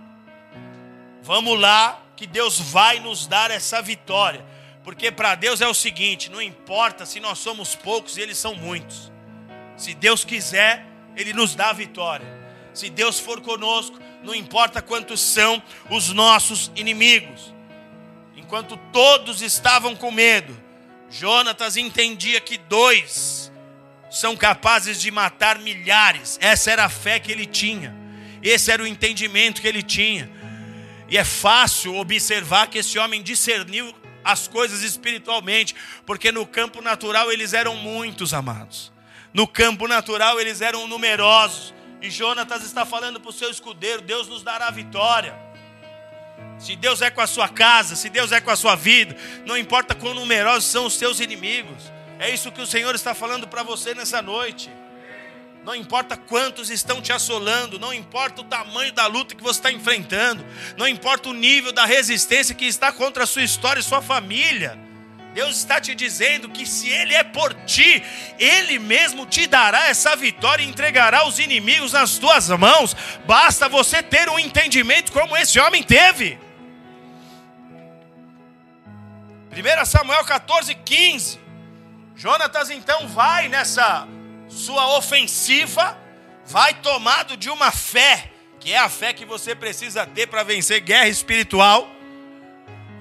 Vamos 1.21 1.59
lá, 1.59 2.01
que 2.17 2.29
Deus 2.29 2.61
vai 2.61 3.01
nos 3.01 3.27
dar 3.27 3.51
essa 3.51 3.83
vitória. 3.83 4.45
Porque 4.85 5.11
para 5.11 5.35
Deus 5.35 5.61
é 5.61 5.67
o 5.67 5.75
seguinte: 5.75 6.31
não 6.31 6.41
importa 6.41 7.05
se 7.05 7.19
nós 7.19 7.41
somos 7.41 7.75
poucos 7.75 8.17
e 8.17 8.21
eles 8.21 8.39
são 8.39 8.55
muitos. 8.55 9.13
Se 9.77 9.95
Deus 9.95 10.25
quiser, 10.25 10.87
Ele 11.17 11.33
nos 11.33 11.55
dá 11.55 11.71
a 11.71 11.73
vitória. 11.73 12.27
Se 12.73 12.91
Deus 12.91 13.19
for 13.19 13.41
conosco, 13.41 13.99
não 14.23 14.35
importa 14.35 14.83
quantos 14.83 15.21
são 15.21 15.63
os 15.91 16.11
nossos 16.11 16.71
inimigos 16.75 17.55
enquanto 18.55 18.77
todos 18.93 19.43
estavam 19.43 19.97
com 19.97 20.13
medo, 20.13 20.57
Jonatas 21.11 21.77
entendia 21.77 22.41
que 22.41 22.57
dois 22.57 23.51
são 24.09 24.37
capazes 24.37 25.01
de 25.01 25.11
matar 25.11 25.59
milhares. 25.59 26.39
Essa 26.41 26.71
era 26.71 26.85
a 26.85 26.89
fé 26.89 27.19
que 27.19 27.33
ele 27.33 27.47
tinha, 27.47 27.93
esse 28.41 28.71
era 28.71 28.81
o 28.81 28.87
entendimento 28.87 29.61
que 29.61 29.67
ele 29.67 29.83
tinha. 29.83 30.31
E 31.09 31.19
é 31.19 31.25
fácil 31.25 31.97
observar 31.97 32.69
que 32.69 32.79
esse 32.79 32.99
homem 32.99 33.23
discerniu 33.23 33.93
as 34.23 34.47
coisas 34.47 34.83
espiritualmente, 34.83 35.75
porque 36.07 36.31
no 36.31 36.47
campo 36.47 36.81
natural 36.81 37.33
eles 37.33 37.55
eram 37.55 37.75
muitos 37.75 38.33
amados. 38.33 38.94
No 39.35 39.49
campo 39.49 39.89
natural 39.89 40.41
eles 40.41 40.61
eram 40.61 40.87
numerosos. 40.87 41.75
E 42.01 42.09
Jonatas 42.09 42.63
está 42.63 42.87
falando 42.87 43.21
para 43.21 43.31
o 43.31 43.33
seu 43.33 43.51
escudeiro: 43.51 44.01
Deus 44.01 44.29
nos 44.29 44.45
dará 44.45 44.71
vitória. 44.71 45.37
Se 46.57 46.77
Deus 46.77 47.03
é 47.03 47.11
com 47.11 47.21
a 47.21 47.27
sua 47.27 47.49
casa, 47.49 47.97
se 47.97 48.09
Deus 48.09 48.31
é 48.31 48.41
com 48.41 48.51
a 48.51 48.57
sua 48.57 48.77
vida, 48.77 49.17
não 49.45 49.59
importa 49.59 49.93
quão 49.93 50.15
numerosos 50.15 50.71
são 50.71 50.87
os 50.87 50.95
seus 50.95 51.19
inimigos. 51.19 51.93
É 52.21 52.31
isso 52.31 52.53
que 52.53 52.61
o 52.61 52.67
Senhor 52.67 52.95
está 52.95 53.13
falando 53.13 53.49
para 53.49 53.65
você 53.65 53.93
nessa 53.93 54.23
noite. 54.23 54.71
Não 55.65 55.75
importa 55.75 56.17
quantos 56.17 56.71
estão 56.71 57.01
te 57.01 57.11
assolando, 57.11 57.79
não 57.79 57.93
importa 57.93 58.43
o 58.43 58.45
tamanho 58.45 58.93
da 58.93 59.07
luta 59.07 59.35
que 59.35 59.43
você 59.43 59.59
está 59.59 59.73
enfrentando, 59.73 60.45
não 60.77 60.87
importa 60.87 61.31
o 61.31 61.33
nível 61.33 61.73
da 61.73 61.87
resistência 61.87 62.55
que 62.55 62.67
está 62.67 62.93
contra 62.93 63.25
a 63.25 63.27
sua 63.27 63.43
história 63.43 63.81
e 63.81 63.83
sua 63.83 64.03
família. 64.03 64.79
Deus 65.35 65.57
está 65.57 65.81
te 65.81 65.97
dizendo 65.97 66.49
que 66.49 66.65
se 66.65 66.89
Ele 66.89 67.13
é 67.13 67.25
por 67.25 67.53
ti, 67.65 68.01
Ele 68.39 68.79
mesmo 68.79 69.27
te 69.27 69.49
dará 69.49 69.89
essa 69.89 70.15
vitória 70.15 70.63
e 70.63 70.69
entregará 70.69 71.27
os 71.27 71.41
inimigos 71.41 71.93
nas 71.93 72.19
tuas 72.19 72.49
mãos. 72.51 72.97
Basta 73.27 73.69
você 73.69 74.01
ter 74.01 74.29
um 74.29 74.39
entendimento 74.39 75.11
como 75.11 75.37
esse 75.37 75.59
homem 75.59 75.83
teve. 75.83 76.39
1 79.51 79.85
Samuel 79.85 80.25
14, 80.25 80.73
15. 80.73 81.41
Jonatas 82.15 82.71
então 82.71 83.09
vai 83.09 83.49
nessa 83.49 84.07
sua 84.49 84.97
ofensiva, 84.97 85.99
vai 86.47 86.75
tomado 86.75 87.37
de 87.37 87.51
uma 87.51 87.73
fé, 87.73 88.31
que 88.61 88.73
é 88.73 88.79
a 88.79 88.89
fé 88.89 89.13
que 89.13 89.25
você 89.25 89.53
precisa 89.53 90.07
ter 90.07 90.29
para 90.29 90.45
vencer 90.45 90.81
guerra 90.81 91.09
espiritual. 91.09 91.94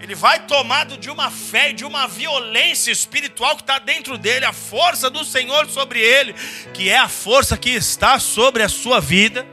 Ele 0.03 0.15
vai 0.15 0.37
tomado 0.41 0.97
de 0.97 1.09
uma 1.09 1.31
fé, 1.31 1.71
de 1.71 1.85
uma 1.85 2.09
violência 2.09 2.91
espiritual 2.91 3.55
que 3.55 3.61
está 3.61 3.79
dentro 3.79 4.17
dele, 4.17 4.43
a 4.43 4.51
força 4.51 5.09
do 5.09 5.23
Senhor 5.23 5.69
sobre 5.69 5.97
ele, 6.01 6.35
que 6.73 6.89
é 6.89 6.97
a 6.97 7.07
força 7.07 7.55
que 7.55 7.69
está 7.69 8.19
sobre 8.19 8.63
a 8.63 8.67
sua 8.67 8.99
vida. 8.99 9.47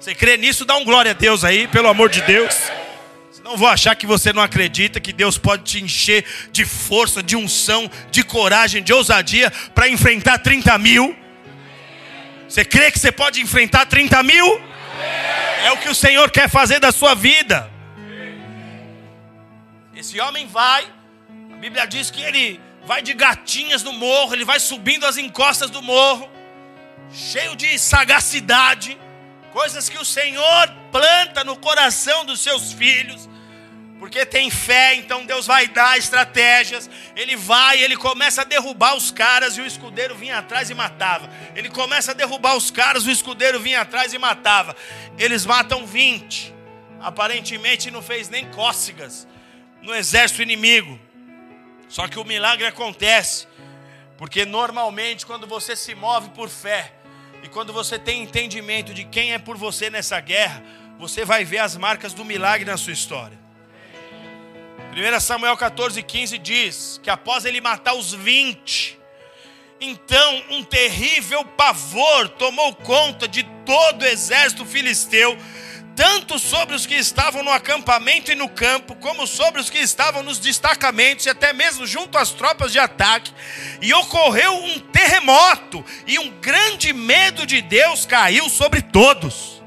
Você 0.00 0.14
crê 0.14 0.38
nisso? 0.38 0.64
Dá 0.64 0.76
um 0.76 0.84
glória 0.84 1.10
a 1.10 1.14
Deus 1.14 1.44
aí, 1.44 1.68
pelo 1.68 1.88
amor 1.88 2.08
de 2.08 2.22
Deus. 2.22 2.58
Não 3.44 3.54
vou 3.54 3.68
achar 3.68 3.94
que 3.94 4.06
você 4.06 4.32
não 4.32 4.40
acredita 4.40 4.98
que 4.98 5.12
Deus 5.12 5.36
pode 5.36 5.64
te 5.64 5.84
encher 5.84 6.24
de 6.50 6.64
força, 6.64 7.22
de 7.22 7.36
unção, 7.36 7.90
de 8.10 8.22
coragem, 8.22 8.82
de 8.82 8.94
ousadia 8.94 9.52
para 9.74 9.90
enfrentar 9.90 10.38
30 10.38 10.78
mil. 10.78 11.14
Você 12.48 12.64
crê 12.64 12.90
que 12.90 12.98
você 12.98 13.12
pode 13.12 13.42
enfrentar 13.42 13.84
30 13.84 14.22
mil? 14.22 14.58
É 15.62 15.70
o 15.70 15.76
que 15.76 15.90
o 15.90 15.94
Senhor 15.94 16.30
quer 16.30 16.48
fazer 16.48 16.80
da 16.80 16.90
sua 16.90 17.14
vida. 17.14 17.71
Esse 20.02 20.20
homem 20.20 20.48
vai, 20.48 20.84
a 21.52 21.56
Bíblia 21.58 21.86
diz 21.86 22.10
que 22.10 22.20
ele 22.20 22.60
vai 22.84 23.00
de 23.00 23.14
gatinhas 23.14 23.84
no 23.84 23.92
morro, 23.92 24.34
ele 24.34 24.44
vai 24.44 24.58
subindo 24.58 25.06
as 25.06 25.16
encostas 25.16 25.70
do 25.70 25.80
morro, 25.80 26.28
cheio 27.12 27.54
de 27.54 27.78
sagacidade, 27.78 28.98
coisas 29.52 29.88
que 29.88 29.96
o 29.96 30.04
Senhor 30.04 30.68
planta 30.90 31.44
no 31.44 31.56
coração 31.56 32.24
dos 32.24 32.40
seus 32.40 32.72
filhos 32.72 33.28
porque 34.00 34.26
tem 34.26 34.50
fé, 34.50 34.96
então 34.96 35.24
Deus 35.24 35.46
vai 35.46 35.68
dar 35.68 35.96
estratégias. 35.96 36.90
Ele 37.14 37.36
vai, 37.36 37.80
ele 37.80 37.96
começa 37.96 38.42
a 38.42 38.44
derrubar 38.44 38.96
os 38.96 39.12
caras 39.12 39.56
e 39.56 39.60
o 39.60 39.66
escudeiro 39.66 40.16
vinha 40.16 40.38
atrás 40.38 40.68
e 40.68 40.74
matava. 40.74 41.30
Ele 41.54 41.70
começa 41.70 42.10
a 42.10 42.14
derrubar 42.14 42.56
os 42.56 42.72
caras, 42.72 43.06
o 43.06 43.10
escudeiro 43.12 43.60
vinha 43.60 43.82
atrás 43.82 44.12
e 44.12 44.18
matava. 44.18 44.74
Eles 45.16 45.46
matam 45.46 45.86
20. 45.86 46.52
Aparentemente 47.00 47.92
não 47.92 48.02
fez 48.02 48.28
nem 48.28 48.50
cócegas 48.50 49.28
no 49.82 49.94
exército 49.94 50.42
inimigo. 50.42 50.98
Só 51.88 52.08
que 52.08 52.18
o 52.18 52.24
milagre 52.24 52.66
acontece, 52.66 53.46
Porque 54.16 54.46
normalmente, 54.46 55.26
quando 55.26 55.48
você 55.48 55.74
se 55.74 55.96
move 55.96 56.30
por 56.30 56.48
fé, 56.48 56.92
e 57.42 57.48
quando 57.48 57.72
você 57.72 57.98
tem 57.98 58.22
entendimento 58.22 58.94
de 58.94 59.04
quem 59.04 59.32
é 59.32 59.38
por 59.38 59.56
você 59.56 59.90
nessa 59.90 60.20
guerra, 60.20 60.62
você 60.96 61.24
vai 61.24 61.44
ver 61.44 61.58
as 61.58 61.76
marcas 61.76 62.14
do 62.14 62.24
milagre 62.24 62.64
na 62.64 62.76
sua 62.76 62.92
história. 62.92 63.36
1 64.92 65.20
Samuel 65.20 65.56
14, 65.56 66.00
15 66.02 66.38
diz 66.38 67.00
que 67.02 67.10
após 67.10 67.44
ele 67.44 67.60
matar 67.60 67.94
os 67.94 68.14
20, 68.14 68.96
então 69.80 70.42
um 70.50 70.62
terrível 70.62 71.44
pavor 71.44 72.28
tomou 72.28 72.74
conta 72.76 73.26
de 73.26 73.42
todo 73.66 74.02
o 74.02 74.06
exército 74.06 74.64
filisteu 74.64 75.36
tanto 75.94 76.38
sobre 76.38 76.74
os 76.74 76.86
que 76.86 76.94
estavam 76.94 77.42
no 77.42 77.50
acampamento 77.50 78.32
e 78.32 78.34
no 78.34 78.48
campo, 78.48 78.94
como 78.96 79.26
sobre 79.26 79.60
os 79.60 79.70
que 79.70 79.78
estavam 79.78 80.22
nos 80.22 80.38
destacamentos 80.38 81.26
e 81.26 81.30
até 81.30 81.52
mesmo 81.52 81.86
junto 81.86 82.18
às 82.18 82.30
tropas 82.30 82.72
de 82.72 82.78
ataque. 82.78 83.32
E 83.80 83.92
ocorreu 83.94 84.54
um 84.54 84.78
terremoto, 84.78 85.84
e 86.06 86.18
um 86.18 86.30
grande 86.40 86.92
medo 86.92 87.46
de 87.46 87.62
Deus 87.62 88.04
caiu 88.04 88.48
sobre 88.48 88.82
todos 88.82 89.61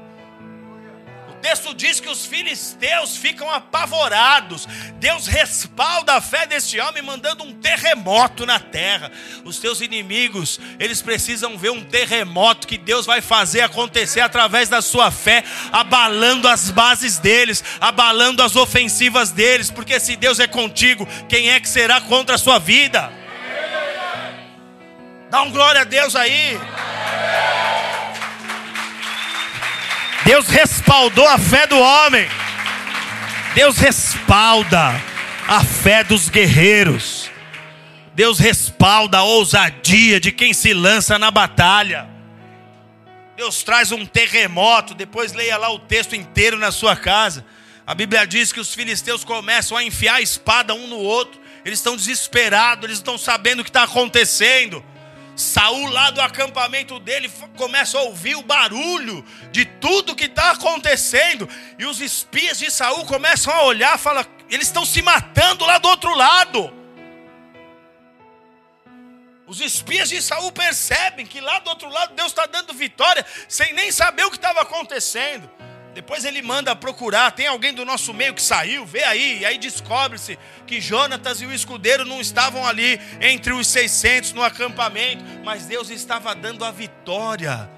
texto 1.46 1.72
diz 1.72 2.00
que 2.00 2.08
os 2.08 2.26
filisteus 2.26 3.16
ficam 3.16 3.48
apavorados. 3.48 4.66
Deus 4.94 5.28
respalda 5.28 6.14
a 6.14 6.20
fé 6.20 6.44
desse 6.44 6.80
homem, 6.80 7.04
mandando 7.04 7.44
um 7.44 7.52
terremoto 7.52 8.44
na 8.44 8.58
terra. 8.58 9.12
Os 9.44 9.60
teus 9.60 9.80
inimigos, 9.80 10.58
eles 10.80 11.00
precisam 11.00 11.56
ver 11.56 11.70
um 11.70 11.84
terremoto 11.84 12.66
que 12.66 12.76
Deus 12.76 13.06
vai 13.06 13.20
fazer 13.20 13.60
acontecer 13.60 14.22
através 14.22 14.68
da 14.68 14.82
sua 14.82 15.12
fé, 15.12 15.44
abalando 15.70 16.48
as 16.48 16.68
bases 16.68 17.16
deles, 17.18 17.62
abalando 17.80 18.42
as 18.42 18.56
ofensivas 18.56 19.30
deles. 19.30 19.70
Porque 19.70 20.00
se 20.00 20.16
Deus 20.16 20.40
é 20.40 20.48
contigo, 20.48 21.06
quem 21.28 21.50
é 21.50 21.60
que 21.60 21.68
será 21.68 22.00
contra 22.00 22.34
a 22.34 22.38
sua 22.38 22.58
vida? 22.58 23.12
Dá 25.30 25.42
um 25.42 25.52
glória 25.52 25.82
a 25.82 25.84
Deus 25.84 26.16
aí. 26.16 26.58
Deus 30.26 30.48
respaldou 30.48 31.26
a 31.28 31.38
fé 31.38 31.68
do 31.68 31.78
homem. 31.78 32.28
Deus 33.54 33.78
respalda 33.78 35.00
a 35.46 35.62
fé 35.62 36.02
dos 36.02 36.28
guerreiros. 36.28 37.30
Deus 38.12 38.40
respalda 38.40 39.18
a 39.18 39.22
ousadia 39.22 40.18
de 40.18 40.32
quem 40.32 40.52
se 40.52 40.74
lança 40.74 41.16
na 41.16 41.30
batalha. 41.30 42.08
Deus 43.36 43.62
traz 43.62 43.92
um 43.92 44.04
terremoto, 44.04 44.94
depois 44.94 45.32
leia 45.32 45.56
lá 45.56 45.70
o 45.70 45.78
texto 45.78 46.16
inteiro 46.16 46.58
na 46.58 46.72
sua 46.72 46.96
casa. 46.96 47.46
A 47.86 47.94
Bíblia 47.94 48.26
diz 48.26 48.52
que 48.52 48.58
os 48.58 48.74
filisteus 48.74 49.22
começam 49.22 49.76
a 49.76 49.84
enfiar 49.84 50.16
a 50.16 50.20
espada 50.20 50.74
um 50.74 50.88
no 50.88 50.98
outro. 50.98 51.40
Eles 51.64 51.78
estão 51.78 51.94
desesperados, 51.94 52.84
eles 52.84 52.98
estão 52.98 53.16
sabendo 53.16 53.60
o 53.60 53.62
que 53.64 53.70
está 53.70 53.84
acontecendo. 53.84 54.84
Saul 55.36 55.90
lá 55.90 56.10
do 56.10 56.20
acampamento 56.22 56.98
dele 56.98 57.30
começa 57.56 57.98
a 57.98 58.02
ouvir 58.02 58.34
o 58.36 58.42
barulho 58.42 59.22
de 59.52 59.66
tudo 59.66 60.16
que 60.16 60.24
está 60.24 60.52
acontecendo. 60.52 61.46
E 61.78 61.84
os 61.84 62.00
espias 62.00 62.58
de 62.58 62.70
Saul 62.70 63.04
começam 63.04 63.52
a 63.52 63.64
olhar, 63.64 63.98
fala, 63.98 64.26
eles 64.48 64.66
estão 64.66 64.86
se 64.86 65.02
matando 65.02 65.66
lá 65.66 65.76
do 65.76 65.88
outro 65.88 66.14
lado. 66.14 66.72
Os 69.46 69.60
espias 69.60 70.08
de 70.08 70.20
Saul 70.20 70.50
percebem 70.50 71.26
que 71.26 71.40
lá 71.40 71.58
do 71.60 71.68
outro 71.68 71.88
lado 71.88 72.14
Deus 72.14 72.28
está 72.28 72.46
dando 72.46 72.72
vitória, 72.72 73.24
sem 73.46 73.74
nem 73.74 73.92
saber 73.92 74.24
o 74.24 74.30
que 74.30 74.36
estava 74.36 74.62
acontecendo. 74.62 75.48
Depois 75.96 76.26
ele 76.26 76.42
manda 76.42 76.76
procurar, 76.76 77.30
tem 77.30 77.46
alguém 77.46 77.72
do 77.72 77.82
nosso 77.82 78.12
meio 78.12 78.34
que 78.34 78.42
saiu, 78.42 78.84
vê 78.84 79.02
aí, 79.02 79.38
e 79.38 79.46
aí 79.46 79.56
descobre-se 79.56 80.38
que 80.66 80.78
Jonatas 80.78 81.40
e 81.40 81.46
o 81.46 81.54
escudeiro 81.54 82.04
não 82.04 82.20
estavam 82.20 82.66
ali 82.66 83.00
entre 83.18 83.54
os 83.54 83.66
600 83.66 84.34
no 84.34 84.42
acampamento, 84.42 85.24
mas 85.42 85.64
Deus 85.64 85.88
estava 85.88 86.34
dando 86.34 86.66
a 86.66 86.70
vitória. 86.70 87.70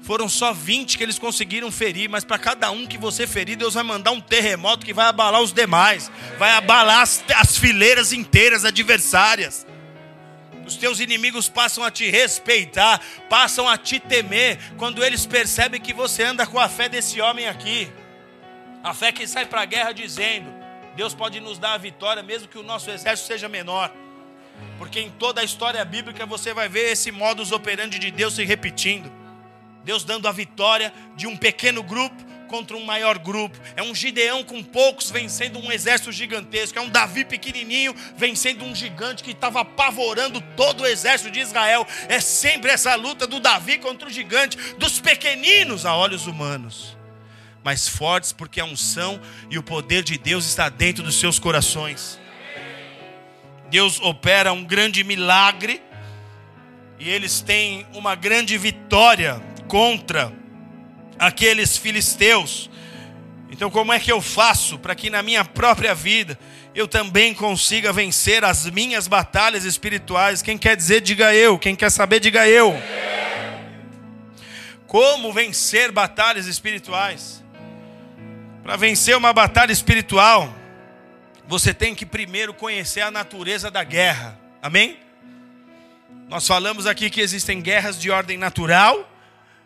Foram 0.00 0.26
só 0.26 0.54
20 0.54 0.96
que 0.96 1.04
eles 1.04 1.18
conseguiram 1.18 1.70
ferir, 1.70 2.08
mas 2.08 2.24
para 2.24 2.38
cada 2.38 2.70
um 2.70 2.86
que 2.86 2.96
você 2.96 3.26
ferir, 3.26 3.56
Deus 3.56 3.74
vai 3.74 3.82
mandar 3.82 4.12
um 4.12 4.20
terremoto 4.20 4.86
que 4.86 4.94
vai 4.94 5.04
abalar 5.04 5.42
os 5.42 5.52
demais, 5.52 6.10
vai 6.38 6.52
abalar 6.52 7.02
as, 7.02 7.22
as 7.36 7.58
fileiras 7.58 8.14
inteiras 8.14 8.64
adversárias. 8.64 9.66
Os 10.66 10.76
teus 10.76 11.00
inimigos 11.00 11.48
passam 11.48 11.82
a 11.82 11.90
te 11.90 12.08
respeitar, 12.10 13.00
passam 13.28 13.68
a 13.68 13.76
te 13.76 13.98
temer, 13.98 14.58
quando 14.76 15.04
eles 15.04 15.26
percebem 15.26 15.80
que 15.80 15.92
você 15.92 16.22
anda 16.22 16.46
com 16.46 16.58
a 16.58 16.68
fé 16.68 16.88
desse 16.88 17.20
homem 17.20 17.48
aqui. 17.48 17.90
A 18.82 18.94
fé 18.94 19.12
que 19.12 19.26
sai 19.26 19.46
para 19.46 19.62
a 19.62 19.64
guerra 19.64 19.92
dizendo: 19.92 20.52
Deus 20.96 21.14
pode 21.14 21.40
nos 21.40 21.58
dar 21.58 21.74
a 21.74 21.78
vitória, 21.78 22.22
mesmo 22.22 22.48
que 22.48 22.58
o 22.58 22.62
nosso 22.62 22.90
exército 22.90 23.28
seja 23.28 23.48
menor. 23.48 23.92
Porque 24.78 25.00
em 25.00 25.10
toda 25.10 25.40
a 25.40 25.44
história 25.44 25.84
bíblica 25.84 26.26
você 26.26 26.52
vai 26.52 26.68
ver 26.68 26.92
esse 26.92 27.10
modus 27.10 27.52
operandi 27.52 27.98
de 27.98 28.10
Deus 28.10 28.34
se 28.34 28.44
repetindo. 28.44 29.10
Deus 29.84 30.04
dando 30.04 30.28
a 30.28 30.32
vitória 30.32 30.92
de 31.16 31.26
um 31.26 31.36
pequeno 31.36 31.82
grupo 31.82 32.31
contra 32.52 32.76
um 32.76 32.84
maior 32.84 33.18
grupo. 33.18 33.58
É 33.74 33.82
um 33.82 33.94
Gideão 33.94 34.44
com 34.44 34.62
poucos 34.62 35.10
vencendo 35.10 35.58
um 35.58 35.72
exército 35.72 36.12
gigantesco. 36.12 36.78
É 36.78 36.82
um 36.82 36.90
Davi 36.90 37.24
pequenininho 37.24 37.94
vencendo 38.14 38.62
um 38.62 38.74
gigante 38.74 39.24
que 39.24 39.30
estava 39.30 39.62
apavorando 39.62 40.38
todo 40.54 40.82
o 40.82 40.86
exército 40.86 41.30
de 41.30 41.40
Israel. 41.40 41.86
É 42.10 42.20
sempre 42.20 42.70
essa 42.70 42.94
luta 42.94 43.26
do 43.26 43.40
Davi 43.40 43.78
contra 43.78 44.06
o 44.06 44.12
gigante, 44.12 44.58
dos 44.74 45.00
pequeninos 45.00 45.86
a 45.86 45.96
olhos 45.96 46.26
humanos, 46.26 46.94
mas 47.64 47.88
fortes 47.88 48.32
porque 48.32 48.60
a 48.60 48.66
unção 48.66 49.18
e 49.48 49.56
o 49.56 49.62
poder 49.62 50.04
de 50.04 50.18
Deus 50.18 50.44
está 50.44 50.68
dentro 50.68 51.02
dos 51.02 51.18
seus 51.18 51.38
corações. 51.38 52.20
Deus 53.70 53.98
opera 53.98 54.52
um 54.52 54.62
grande 54.62 55.02
milagre 55.02 55.80
e 56.98 57.08
eles 57.08 57.40
têm 57.40 57.86
uma 57.94 58.14
grande 58.14 58.58
vitória 58.58 59.40
contra 59.68 60.41
aqueles 61.22 61.76
filisteus. 61.76 62.68
Então, 63.48 63.70
como 63.70 63.92
é 63.92 64.00
que 64.00 64.10
eu 64.10 64.20
faço 64.20 64.76
para 64.76 64.92
que 64.94 65.08
na 65.08 65.22
minha 65.22 65.44
própria 65.44 65.94
vida 65.94 66.36
eu 66.74 66.88
também 66.88 67.32
consiga 67.32 67.92
vencer 67.92 68.44
as 68.44 68.66
minhas 68.66 69.06
batalhas 69.06 69.64
espirituais? 69.64 70.42
Quem 70.42 70.58
quer 70.58 70.76
dizer, 70.76 71.00
diga 71.00 71.32
eu. 71.32 71.58
Quem 71.58 71.76
quer 71.76 71.90
saber, 71.90 72.18
diga 72.18 72.48
eu. 72.48 72.74
Como 74.88 75.32
vencer 75.32 75.92
batalhas 75.92 76.46
espirituais? 76.46 77.42
Para 78.64 78.76
vencer 78.76 79.16
uma 79.16 79.32
batalha 79.32 79.72
espiritual, 79.72 80.52
você 81.46 81.72
tem 81.72 81.94
que 81.94 82.04
primeiro 82.04 82.52
conhecer 82.52 83.00
a 83.00 83.12
natureza 83.12 83.70
da 83.70 83.84
guerra. 83.84 84.38
Amém? 84.60 84.98
Nós 86.28 86.46
falamos 86.46 86.84
aqui 86.84 87.08
que 87.10 87.20
existem 87.20 87.60
guerras 87.60 88.00
de 88.00 88.10
ordem 88.10 88.36
natural 88.36 89.11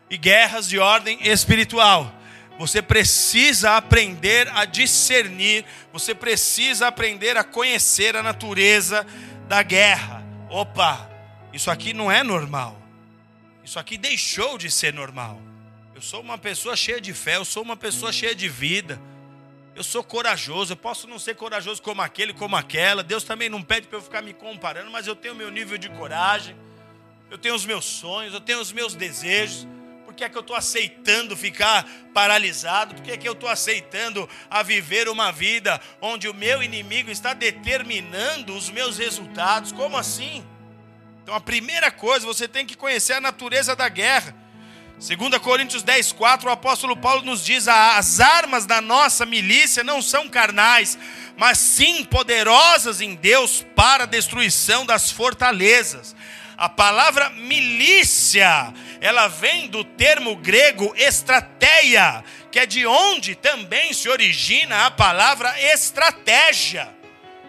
e 0.09 0.17
guerras 0.17 0.69
de 0.69 0.79
ordem 0.79 1.19
espiritual. 1.23 2.13
Você 2.59 2.81
precisa 2.81 3.77
aprender 3.77 4.49
a 4.49 4.65
discernir, 4.65 5.65
você 5.93 6.15
precisa 6.15 6.89
aprender 6.89 7.37
a 7.37 7.45
conhecer 7.45 8.17
a 8.17 8.23
natureza 8.23 9.07
da 9.47 9.63
guerra. 9.63 10.25
Opa, 10.49 11.11
isso 11.53 11.71
aqui 11.71 11.93
não 11.93 12.11
é 12.11 12.23
normal. 12.23 12.81
Isso 13.63 13.79
aqui 13.79 13.99
deixou 13.99 14.57
de 14.57 14.71
ser 14.71 14.95
normal. 14.95 15.41
Eu 15.95 16.01
sou 16.01 16.21
uma 16.21 16.39
pessoa 16.39 16.77
cheia 16.77 17.01
de 17.01 17.13
fé, 17.13 17.37
eu 17.37 17.45
sou 17.45 17.63
uma 17.63 17.77
pessoa 17.77 18.13
cheia 18.13 18.35
de 18.35 18.49
vida. 18.49 19.01
Eu 19.75 19.85
sou 19.85 20.03
corajoso, 20.03 20.73
eu 20.73 20.77
posso 20.77 21.07
não 21.07 21.19
ser 21.19 21.35
corajoso 21.35 21.83
como 21.83 22.01
aquele, 22.01 22.33
como 22.33 22.57
aquela. 22.57 23.03
Deus 23.03 23.25
também 23.25 23.51
não 23.51 23.63
pede 23.63 23.87
para 23.87 23.99
eu 23.99 24.03
ficar 24.03 24.23
me 24.23 24.33
comparando, 24.33 24.91
mas 24.91 25.07
eu 25.07 25.15
tenho 25.15 25.35
meu 25.35 25.51
nível 25.51 25.77
de 25.77 25.91
coragem. 25.91 26.57
Eu 27.31 27.37
tenho 27.37 27.55
os 27.55 27.67
meus 27.67 27.85
sonhos, 27.85 28.33
eu 28.33 28.41
tenho 28.41 28.61
os 28.61 28.73
meus 28.73 28.95
desejos 28.95 29.67
que 30.17 30.25
é 30.25 30.29
que 30.29 30.37
eu 30.37 30.41
estou 30.41 30.57
aceitando 30.57 31.37
ficar 31.37 31.87
paralisado? 32.15 32.95
Por 32.95 33.05
que 33.05 33.13
é 33.13 33.17
que 33.17 33.29
eu 33.29 33.35
estou 33.35 33.49
aceitando 33.49 34.29
a 34.51 34.63
viver 34.63 35.09
uma 35.09 35.31
vida 35.31 35.81
onde 36.01 36.29
o 36.29 36.35
meu 36.35 36.63
inimigo 36.63 37.11
está 37.11 37.35
determinando 37.35 38.57
os 38.57 38.71
meus 38.71 38.97
resultados? 38.97 39.73
Como 39.73 39.97
assim? 39.97 40.45
Então 41.23 41.35
a 41.35 41.41
primeira 41.41 41.91
coisa, 41.91 42.27
você 42.27 42.49
tem 42.49 42.65
que 42.65 42.77
conhecer 42.77 43.13
a 43.13 43.21
natureza 43.21 43.77
da 43.77 43.89
guerra. 43.89 44.35
2 44.99 45.39
Coríntios 45.43 45.83
10, 45.83 46.13
4, 46.13 46.49
o 46.49 46.53
apóstolo 46.53 46.97
Paulo 46.97 47.23
nos 47.23 47.45
diz: 47.45 47.69
as 47.69 48.19
armas 48.19 48.65
da 48.65 48.81
nossa 48.81 49.27
milícia 49.27 49.85
não 49.85 50.01
são 50.01 50.27
carnais, 50.27 50.99
mas 51.37 51.59
sim 51.59 52.05
poderosas 52.05 53.03
em 53.03 53.15
Deus 53.15 53.67
para 53.77 54.05
a 54.05 54.07
destruição 54.07 54.87
das 54.87 55.11
fortalezas. 55.11 56.17
A 56.57 56.71
palavra 56.71 57.29
milícia 57.29 58.73
ela 59.01 59.29
vem 59.29 59.69
do 59.69 59.85
termo 59.85 60.37
grego 60.37 60.95
estratégia, 60.97 62.25
que 62.51 62.59
é 62.59 62.67
de 62.67 62.87
onde 62.87 63.35
também 63.35 63.93
se 63.93 64.09
origina 64.09 64.87
a 64.87 64.91
palavra 64.91 65.55
estratégia. 65.73 66.89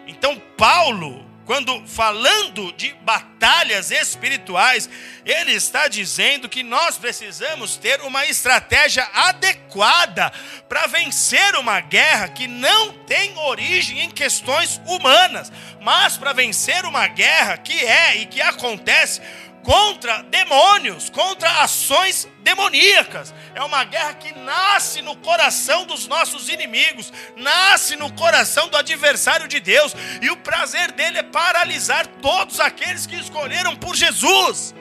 Então, 0.05 0.41
Paulo, 0.57 1.27
quando 1.47 1.87
falando 1.87 2.73
de 2.73 2.93
batalhas 3.03 3.89
espirituais, 3.89 4.89
ele 5.25 5.53
está 5.53 5.87
dizendo 5.87 6.49
que 6.49 6.61
nós 6.61 6.97
precisamos 6.97 7.77
ter 7.77 8.01
uma 8.01 8.25
estratégia 8.25 9.09
adequada 9.13 10.29
para 10.67 10.87
vencer 10.87 11.55
uma 11.55 11.79
guerra 11.79 12.27
que 12.27 12.47
não 12.47 12.91
tem 12.91 13.37
origem 13.37 14.01
em 14.01 14.09
questões 14.09 14.81
humanas, 14.85 15.49
mas 15.81 16.17
para 16.17 16.33
vencer 16.33 16.83
uma 16.83 17.07
guerra 17.07 17.57
que 17.57 17.79
é 17.81 18.17
e 18.17 18.25
que 18.25 18.41
acontece 18.41 19.21
contra 19.67 20.21
demônios, 20.21 21.09
contra 21.09 21.61
ações 21.61 22.25
demoníacas. 22.39 23.33
É 23.53 23.61
uma 23.61 23.83
guerra 23.83 24.13
que 24.13 24.31
nasce 24.39 25.01
no 25.01 25.13
coração 25.17 25.85
dos 25.85 26.07
nossos 26.07 26.47
inimigos, 26.47 27.11
nasce 27.35 27.97
no 27.97 28.09
coração 28.13 28.69
do 28.69 28.77
adversário 28.77 29.45
de 29.45 29.59
Deus, 29.59 29.93
e 30.21 30.29
o 30.29 30.37
prazer 30.37 30.93
dele 30.93 31.17
é 31.17 31.23
paralisar 31.23 32.07
todos 32.21 32.61
aqueles 32.61 33.05
que 33.05 33.17
escolheram 33.17 33.75
por 33.75 33.93
Jesus. 33.93 34.73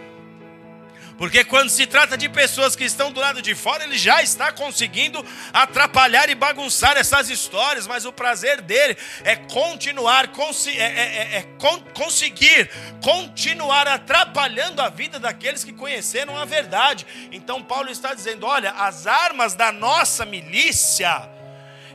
Porque 1.18 1.44
quando 1.44 1.70
se 1.70 1.86
trata 1.86 2.16
de 2.16 2.28
pessoas 2.28 2.76
que 2.76 2.84
estão 2.84 3.10
do 3.10 3.20
lado 3.20 3.40
de 3.40 3.54
fora, 3.54 3.84
ele 3.84 3.96
já 3.96 4.22
está 4.22 4.52
conseguindo 4.52 5.24
atrapalhar 5.52 6.28
e 6.28 6.34
bagunçar 6.34 6.96
essas 6.96 7.30
histórias, 7.30 7.86
mas 7.86 8.04
o 8.04 8.12
prazer 8.12 8.60
dele 8.60 8.96
é 9.24 9.36
continuar, 9.36 10.30
é, 10.66 10.82
é, 10.82 10.84
é, 10.84 11.36
é 11.38 11.42
con 11.58 11.80
conseguir 11.94 12.70
continuar 13.02 13.88
atrapalhando 13.88 14.82
a 14.82 14.88
vida 14.88 15.18
daqueles 15.18 15.64
que 15.64 15.72
conheceram 15.72 16.36
a 16.36 16.44
verdade. 16.44 17.06
Então 17.32 17.62
Paulo 17.62 17.90
está 17.90 18.12
dizendo: 18.12 18.46
olha, 18.46 18.72
as 18.72 19.06
armas 19.06 19.54
da 19.54 19.72
nossa 19.72 20.24
milícia 20.24 21.35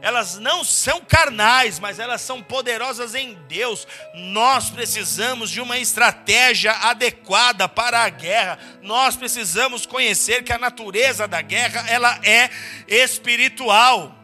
elas 0.02 0.40
não 0.40 0.64
são 0.64 1.00
carnais, 1.00 1.80
mas 1.80 2.00
elas 2.00 2.22
são 2.22 2.42
poderosas 2.42 3.14
em 3.14 3.36
Deus. 3.48 3.88
Nós 4.16 4.72
precisamos 4.72 5.52
de 5.52 5.62
uma 5.62 5.78
estratégia 5.78 6.72
adequada 6.72 7.70
para 7.70 8.02
a 8.02 8.10
guerra. 8.10 8.58
Nós 8.82 9.16
precisamos 9.16 9.86
conhecer 9.86 10.44
que 10.44 10.52
a 10.52 10.58
natureza 10.58 11.28
da 11.28 11.42
guerra, 11.42 11.86
ela 11.88 12.20
é 12.24 12.50
espiritual. 12.88 14.16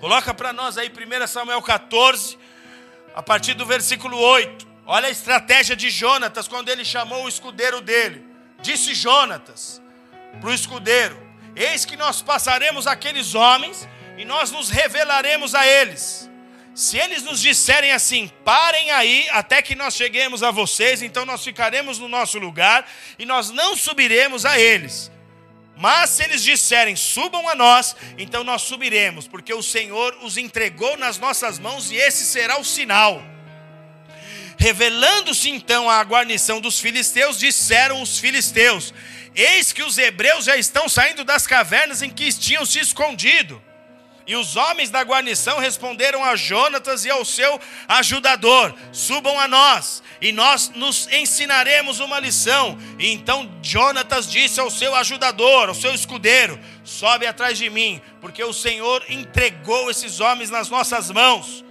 Coloca 0.00 0.32
para 0.32 0.50
nós 0.50 0.78
aí 0.78 0.90
1 0.90 1.26
Samuel 1.26 1.60
14, 1.60 2.38
a 3.14 3.22
partir 3.22 3.52
do 3.52 3.66
versículo 3.66 4.18
8. 4.18 4.66
Olha 4.86 5.08
a 5.08 5.10
estratégia 5.10 5.76
de 5.76 5.90
Jonatas 5.90 6.48
quando 6.48 6.70
ele 6.70 6.86
chamou 6.86 7.24
o 7.24 7.28
escudeiro 7.28 7.82
dele. 7.82 8.26
Disse 8.62 8.94
Jonatas 8.94 9.80
para 10.40 10.48
o 10.48 10.54
escudeiro: 10.54 11.20
Eis 11.54 11.84
que 11.84 11.98
nós 11.98 12.22
passaremos 12.22 12.86
aqueles 12.86 13.34
homens 13.34 13.86
e 14.18 14.24
nós 14.24 14.50
nos 14.50 14.70
revelaremos 14.70 15.54
a 15.54 15.66
eles. 15.66 16.28
Se 16.74 16.96
eles 16.96 17.22
nos 17.22 17.40
disserem 17.40 17.92
assim, 17.92 18.30
parem 18.44 18.90
aí 18.90 19.28
até 19.30 19.60
que 19.60 19.74
nós 19.74 19.94
cheguemos 19.94 20.42
a 20.42 20.50
vocês, 20.50 21.02
então 21.02 21.26
nós 21.26 21.44
ficaremos 21.44 21.98
no 21.98 22.08
nosso 22.08 22.38
lugar 22.38 22.88
e 23.18 23.26
nós 23.26 23.50
não 23.50 23.76
subiremos 23.76 24.46
a 24.46 24.58
eles. 24.58 25.10
Mas 25.76 26.10
se 26.10 26.22
eles 26.22 26.42
disserem, 26.42 26.94
subam 26.94 27.48
a 27.48 27.54
nós, 27.54 27.96
então 28.18 28.44
nós 28.44 28.62
subiremos, 28.62 29.26
porque 29.26 29.52
o 29.52 29.62
Senhor 29.62 30.16
os 30.22 30.36
entregou 30.36 30.96
nas 30.96 31.18
nossas 31.18 31.58
mãos 31.58 31.90
e 31.90 31.96
esse 31.96 32.24
será 32.24 32.58
o 32.58 32.64
sinal. 32.64 33.22
Revelando-se 34.58 35.48
então 35.48 35.88
a 35.88 36.02
guarnição 36.02 36.60
dos 36.60 36.78
filisteus, 36.78 37.38
disseram 37.38 38.02
os 38.02 38.18
filisteus: 38.18 38.92
Eis 39.34 39.72
que 39.72 39.82
os 39.82 39.96
hebreus 39.96 40.44
já 40.44 40.56
estão 40.56 40.86
saindo 40.86 41.24
das 41.24 41.46
cavernas 41.46 42.02
em 42.02 42.10
que 42.10 42.30
tinham 42.32 42.66
se 42.66 42.78
escondido. 42.78 43.62
E 44.30 44.36
os 44.36 44.54
homens 44.54 44.90
da 44.90 45.02
guarnição 45.02 45.58
responderam 45.58 46.22
a 46.22 46.36
Jonatas 46.36 47.04
e 47.04 47.10
ao 47.10 47.24
seu 47.24 47.60
ajudador: 47.88 48.72
Subam 48.92 49.36
a 49.40 49.48
nós, 49.48 50.04
e 50.20 50.30
nós 50.30 50.70
nos 50.72 51.08
ensinaremos 51.08 51.98
uma 51.98 52.20
lição. 52.20 52.78
E 52.96 53.08
então 53.08 53.50
Jonatas 53.60 54.30
disse 54.30 54.60
ao 54.60 54.70
seu 54.70 54.94
ajudador, 54.94 55.70
ao 55.70 55.74
seu 55.74 55.92
escudeiro: 55.92 56.56
Sobe 56.84 57.26
atrás 57.26 57.58
de 57.58 57.68
mim, 57.68 58.00
porque 58.20 58.44
o 58.44 58.52
Senhor 58.52 59.04
entregou 59.08 59.90
esses 59.90 60.20
homens 60.20 60.48
nas 60.48 60.68
nossas 60.68 61.10
mãos. 61.10 61.64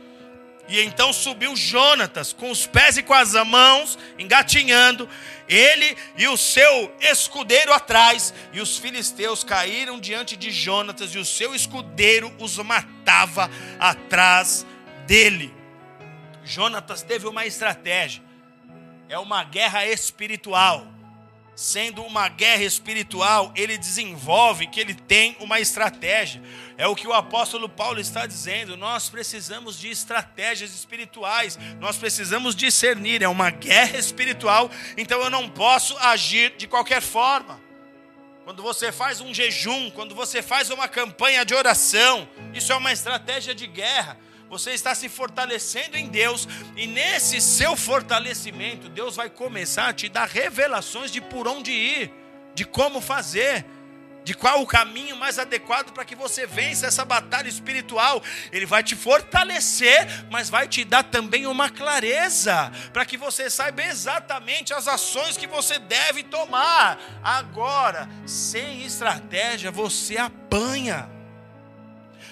E 0.69 0.79
então 0.81 1.11
subiu 1.11 1.55
Jonatas, 1.55 2.31
com 2.31 2.51
os 2.51 2.67
pés 2.67 2.95
e 2.95 3.01
com 3.03 3.13
as 3.13 3.33
mãos, 3.33 3.97
engatinhando, 4.19 5.09
ele 5.47 5.97
e 6.15 6.27
o 6.27 6.37
seu 6.37 6.95
escudeiro 7.01 7.73
atrás, 7.73 8.31
e 8.53 8.61
os 8.61 8.77
filisteus 8.77 9.43
caíram 9.43 9.99
diante 9.99 10.37
de 10.37 10.51
Jonatas, 10.51 11.15
e 11.15 11.17
o 11.17 11.25
seu 11.25 11.55
escudeiro 11.55 12.31
os 12.39 12.55
matava 12.57 13.49
atrás 13.79 14.63
dele. 15.07 15.51
Jonatas 16.45 17.01
teve 17.01 17.27
uma 17.27 17.47
estratégia, 17.47 18.21
é 19.09 19.17
uma 19.17 19.43
guerra 19.43 19.87
espiritual. 19.87 20.87
Sendo 21.55 22.03
uma 22.03 22.29
guerra 22.29 22.63
espiritual, 22.63 23.51
ele 23.53 23.77
desenvolve 23.77 24.67
que 24.67 24.79
ele 24.79 24.93
tem 24.93 25.35
uma 25.41 25.59
estratégia. 25.59 26.41
É 26.79 26.87
o 26.87 26.95
que 26.95 27.05
o 27.05 27.11
apóstolo 27.11 27.67
Paulo 27.67 27.99
está 27.99 28.25
dizendo. 28.25 28.77
Nós 28.77 29.09
precisamos 29.09 29.77
de 29.77 29.89
estratégias 29.89 30.73
espirituais. 30.73 31.59
Nós 31.77 31.97
precisamos 31.97 32.55
discernir. 32.55 33.21
É 33.21 33.27
uma 33.27 33.49
guerra 33.49 33.97
espiritual. 33.97 34.71
Então 34.95 35.21
eu 35.21 35.29
não 35.29 35.49
posso 35.49 35.97
agir 35.97 36.53
de 36.57 36.67
qualquer 36.67 37.01
forma. 37.01 37.59
Quando 38.45 38.63
você 38.63 38.93
faz 38.93 39.19
um 39.19 39.33
jejum, 39.33 39.91
quando 39.91 40.15
você 40.15 40.41
faz 40.41 40.69
uma 40.69 40.87
campanha 40.87 41.43
de 41.43 41.53
oração, 41.53 42.25
isso 42.53 42.71
é 42.71 42.75
uma 42.77 42.93
estratégia 42.93 43.53
de 43.53 43.67
guerra. 43.67 44.17
Você 44.49 44.71
está 44.71 44.95
se 44.95 45.09
fortalecendo 45.09 45.97
em 45.97 46.07
Deus, 46.07 46.47
e 46.75 46.87
nesse 46.87 47.39
seu 47.41 47.75
fortalecimento, 47.75 48.89
Deus 48.89 49.17
vai 49.17 49.29
começar 49.29 49.89
a 49.89 49.93
te 49.93 50.09
dar 50.09 50.27
revelações 50.27 51.11
de 51.11 51.19
por 51.21 51.47
onde 51.47 51.71
ir, 51.71 52.11
de 52.55 52.65
como 52.65 52.99
fazer 53.01 53.65
de 54.23 54.33
qual 54.33 54.61
o 54.61 54.67
caminho 54.67 55.15
mais 55.15 55.39
adequado 55.39 55.91
para 55.91 56.05
que 56.05 56.15
você 56.15 56.45
vença 56.45 56.87
essa 56.87 57.05
batalha 57.05 57.47
espiritual. 57.47 58.21
Ele 58.51 58.65
vai 58.65 58.83
te 58.83 58.95
fortalecer, 58.95 60.25
mas 60.29 60.49
vai 60.49 60.67
te 60.67 60.83
dar 60.83 61.03
também 61.03 61.47
uma 61.47 61.69
clareza, 61.69 62.71
para 62.93 63.05
que 63.05 63.17
você 63.17 63.49
saiba 63.49 63.83
exatamente 63.83 64.73
as 64.73 64.87
ações 64.87 65.37
que 65.37 65.47
você 65.47 65.79
deve 65.79 66.23
tomar. 66.23 66.99
Agora, 67.23 68.09
sem 68.25 68.83
estratégia, 68.83 69.71
você 69.71 70.17
apanha. 70.17 71.18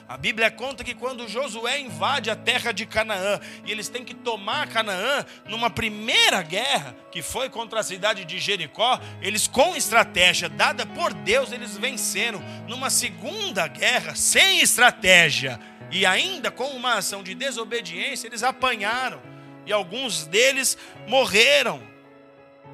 A 0.08 0.16
Bíblia 0.16 0.50
conta 0.50 0.86
que 0.86 0.94
quando 0.94 1.28
Josué 1.28 1.80
invade 1.80 2.30
a 2.30 2.36
terra 2.36 2.72
de 2.72 2.86
Canaã 2.86 3.42
e 3.66 3.72
eles 3.72 3.90
têm 3.90 4.06
que 4.06 4.14
tomar 4.14 4.70
Canaã, 4.70 5.26
numa 5.46 5.70
primeira 5.70 6.42
guerra, 6.42 6.96
que 7.12 7.22
foi 7.22 7.50
contra 7.50 7.82
a 7.82 7.84
cidade 7.84 8.24
de 8.24 8.40
Jericó, 8.40 9.02
eles, 9.22 9.48
com 9.48 9.76
estratégia 9.76 10.48
dada 10.48 10.86
por 10.86 11.14
Deus, 11.14 11.52
eles 11.52 11.76
venceram. 11.76 12.42
Numa 12.70 12.90
segunda 12.90 13.68
guerra, 13.68 14.16
sem 14.16 14.62
estratégia 14.62 15.60
e 15.92 16.06
ainda 16.06 16.50
com 16.50 16.68
uma 16.68 16.96
ação 16.96 17.22
de 17.22 17.36
desobediência, 17.36 18.28
eles 18.28 18.44
apanharam 18.44 19.22
e 19.66 19.74
alguns 19.74 20.26
deles 20.26 20.78
morreram. 21.06 21.82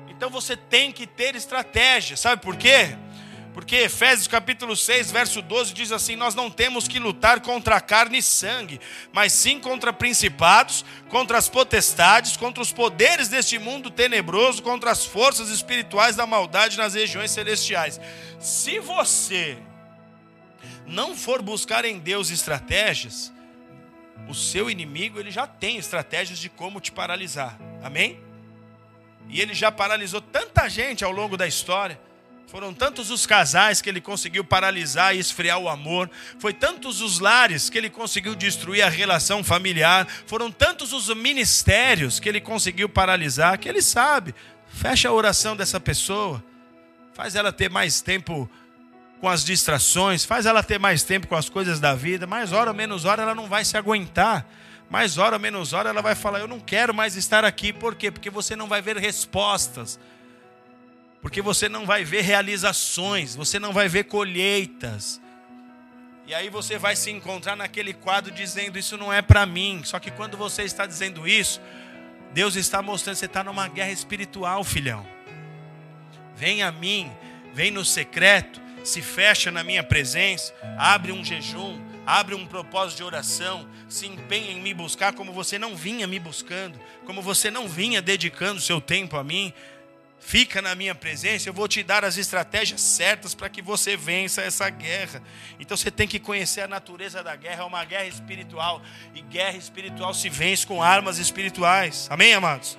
Então 0.07 0.29
você 0.29 0.55
tem 0.55 0.91
que 0.91 1.07
ter 1.07 1.35
estratégia, 1.35 2.15
sabe 2.15 2.43
por 2.43 2.55
quê? 2.55 2.95
Porque 3.53 3.75
Efésios 3.75 4.27
capítulo 4.27 4.75
6, 4.75 5.11
verso 5.11 5.41
12 5.41 5.73
diz 5.73 5.91
assim: 5.91 6.15
Nós 6.15 6.33
não 6.33 6.49
temos 6.49 6.87
que 6.87 6.97
lutar 6.97 7.39
contra 7.41 7.79
carne 7.79 8.17
e 8.17 8.23
sangue, 8.23 8.81
mas 9.11 9.31
sim 9.31 9.59
contra 9.59 9.93
principados, 9.93 10.83
contra 11.07 11.37
as 11.37 11.47
potestades, 11.47 12.35
contra 12.35 12.63
os 12.63 12.73
poderes 12.73 13.27
deste 13.27 13.59
mundo 13.59 13.91
tenebroso, 13.91 14.63
contra 14.63 14.89
as 14.89 15.05
forças 15.05 15.49
espirituais 15.49 16.15
da 16.15 16.25
maldade 16.25 16.77
nas 16.77 16.95
regiões 16.95 17.29
celestiais. 17.29 18.01
Se 18.39 18.79
você 18.79 19.57
não 20.87 21.15
for 21.15 21.41
buscar 21.41 21.85
em 21.85 21.99
Deus 21.99 22.31
estratégias, 22.31 23.31
o 24.27 24.33
seu 24.33 24.67
inimigo 24.67 25.19
ele 25.19 25.29
já 25.29 25.45
tem 25.45 25.77
estratégias 25.77 26.39
de 26.39 26.49
como 26.49 26.81
te 26.81 26.91
paralisar. 26.91 27.59
Amém? 27.83 28.19
E 29.29 29.39
ele 29.39 29.53
já 29.53 29.71
paralisou 29.71 30.21
tanta 30.21 30.67
gente 30.67 31.03
ao 31.03 31.11
longo 31.11 31.37
da 31.37 31.47
história. 31.47 31.99
Foram 32.47 32.73
tantos 32.73 33.09
os 33.09 33.25
casais 33.25 33.81
que 33.81 33.89
ele 33.89 33.99
conseguiu 33.99 34.43
paralisar 34.43 35.15
e 35.15 35.19
esfriar 35.19 35.57
o 35.57 35.67
amor. 35.67 36.09
Foi 36.37 36.53
tantos 36.53 37.01
os 37.01 37.19
lares 37.19 37.69
que 37.69 37.77
ele 37.77 37.89
conseguiu 37.89 38.35
destruir 38.35 38.83
a 38.83 38.89
relação 38.89 39.43
familiar. 39.43 40.07
Foram 40.27 40.51
tantos 40.51 40.93
os 40.93 41.09
ministérios 41.15 42.19
que 42.19 42.29
ele 42.29 42.39
conseguiu 42.39 42.87
paralisar 42.87 43.57
que 43.57 43.67
ele 43.67 43.81
sabe. 43.81 44.35
Fecha 44.67 45.09
a 45.09 45.13
oração 45.13 45.55
dessa 45.55 45.79
pessoa. 45.79 46.43
Faz 47.13 47.35
ela 47.35 47.51
ter 47.51 47.69
mais 47.69 48.01
tempo 48.01 48.49
com 49.19 49.29
as 49.29 49.43
distrações, 49.43 50.25
faz 50.25 50.45
ela 50.45 50.61
ter 50.61 50.77
mais 50.77 51.03
tempo 51.03 51.27
com 51.27 51.35
as 51.35 51.47
coisas 51.47 51.79
da 51.79 51.95
vida, 51.95 52.27
mais 52.27 52.51
hora 52.51 52.71
ou 52.71 52.75
menos 52.75 53.05
hora 53.05 53.21
ela 53.21 53.33
não 53.33 53.47
vai 53.47 53.63
se 53.63 53.77
aguentar. 53.77 54.45
Mais 54.89 55.17
hora 55.17 55.37
ou 55.37 55.39
menos 55.39 55.73
hora 55.73 55.89
ela 55.89 56.01
vai 56.01 56.13
falar: 56.13 56.39
Eu 56.39 56.47
não 56.47 56.59
quero 56.59 56.93
mais 56.93 57.15
estar 57.15 57.43
aqui. 57.45 57.73
Por 57.73 57.95
quê? 57.95 58.11
Porque 58.11 58.29
você 58.29 58.55
não 58.55 58.67
vai 58.67 58.81
ver 58.81 58.97
respostas 58.97 59.97
porque 61.23 61.41
você 61.41 61.69
não 61.69 61.85
vai 61.85 62.03
ver 62.03 62.21
realizações, 62.21 63.33
você 63.33 63.57
não 63.57 63.71
vai 63.71 63.87
ver 63.87 64.03
colheitas. 64.03 65.21
E 66.27 66.33
aí 66.35 66.49
você 66.49 66.77
vai 66.77 66.97
se 66.97 67.09
encontrar 67.09 67.55
naquele 67.55 67.93
quadro 67.93 68.29
dizendo: 68.29 68.77
Isso 68.77 68.97
não 68.97 69.11
é 69.11 69.21
para 69.21 69.45
mim. 69.45 69.81
Só 69.85 69.99
que 69.99 70.11
quando 70.11 70.35
você 70.35 70.63
está 70.63 70.85
dizendo 70.85 71.25
isso, 71.25 71.61
Deus 72.33 72.57
está 72.57 72.81
mostrando, 72.81 73.15
você 73.15 73.25
está 73.25 73.41
numa 73.41 73.69
guerra 73.69 73.91
espiritual, 73.91 74.65
filhão. 74.65 75.07
Vem 76.35 76.61
a 76.61 76.73
mim, 76.73 77.09
vem 77.53 77.71
no 77.71 77.85
secreto, 77.85 78.61
se 78.83 79.01
fecha 79.01 79.49
na 79.49 79.63
minha 79.63 79.81
presença, 79.81 80.53
abre 80.77 81.13
um 81.13 81.23
jejum, 81.23 81.79
abre 82.05 82.35
um 82.35 82.45
propósito 82.45 82.97
de 82.97 83.03
oração, 83.03 83.65
se 83.87 84.07
empenha 84.07 84.51
em 84.51 84.61
me 84.61 84.73
buscar 84.73 85.13
como 85.13 85.31
você 85.31 85.57
não 85.57 85.73
vinha 85.73 86.05
me 86.05 86.19
buscando, 86.19 86.77
como 87.05 87.21
você 87.21 87.49
não 87.49 87.67
vinha 87.67 88.01
dedicando 88.01 88.59
seu 88.59 88.81
tempo 88.81 89.15
a 89.15 89.23
mim. 89.23 89.53
Fica 90.25 90.61
na 90.61 90.73
minha 90.73 90.95
presença, 90.95 91.49
eu 91.49 91.53
vou 91.53 91.67
te 91.67 91.83
dar 91.83 92.05
as 92.05 92.17
estratégias 92.17 92.79
certas 92.79 93.35
para 93.35 93.49
que 93.49 93.61
você 93.61 93.97
vença 93.97 94.41
essa 94.41 94.69
guerra. 94.69 95.21
Então 95.59 95.75
você 95.75 95.91
tem 95.91 96.07
que 96.07 96.17
conhecer 96.17 96.61
a 96.61 96.67
natureza 96.67 97.21
da 97.21 97.35
guerra, 97.35 97.63
é 97.63 97.65
uma 97.65 97.83
guerra 97.83 98.05
espiritual, 98.05 98.81
e 99.13 99.21
guerra 99.21 99.57
espiritual 99.57 100.13
se 100.13 100.29
vence 100.29 100.65
com 100.65 100.81
armas 100.81 101.19
espirituais. 101.19 102.07
Amém, 102.09 102.33
amados? 102.33 102.77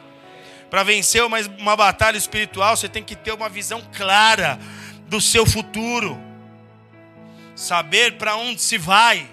Para 0.70 0.82
vencer 0.82 1.22
uma, 1.22 1.38
uma 1.58 1.76
batalha 1.76 2.16
espiritual, 2.16 2.78
você 2.78 2.88
tem 2.88 3.04
que 3.04 3.14
ter 3.14 3.32
uma 3.32 3.50
visão 3.50 3.86
clara 3.94 4.58
do 5.06 5.20
seu 5.20 5.44
futuro. 5.44 6.18
Saber 7.54 8.14
para 8.14 8.36
onde 8.36 8.60
se 8.62 8.78
vai 8.78 9.28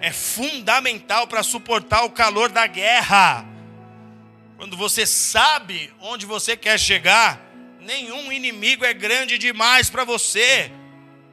é 0.00 0.10
fundamental 0.10 1.28
para 1.28 1.44
suportar 1.44 2.02
o 2.02 2.10
calor 2.10 2.50
da 2.50 2.66
guerra. 2.66 3.53
Quando 4.64 4.78
você 4.78 5.04
sabe 5.04 5.92
onde 6.00 6.24
você 6.24 6.56
quer 6.56 6.80
chegar, 6.80 7.38
nenhum 7.82 8.32
inimigo 8.32 8.82
é 8.82 8.94
grande 8.94 9.36
demais 9.36 9.90
para 9.90 10.04
você. 10.04 10.72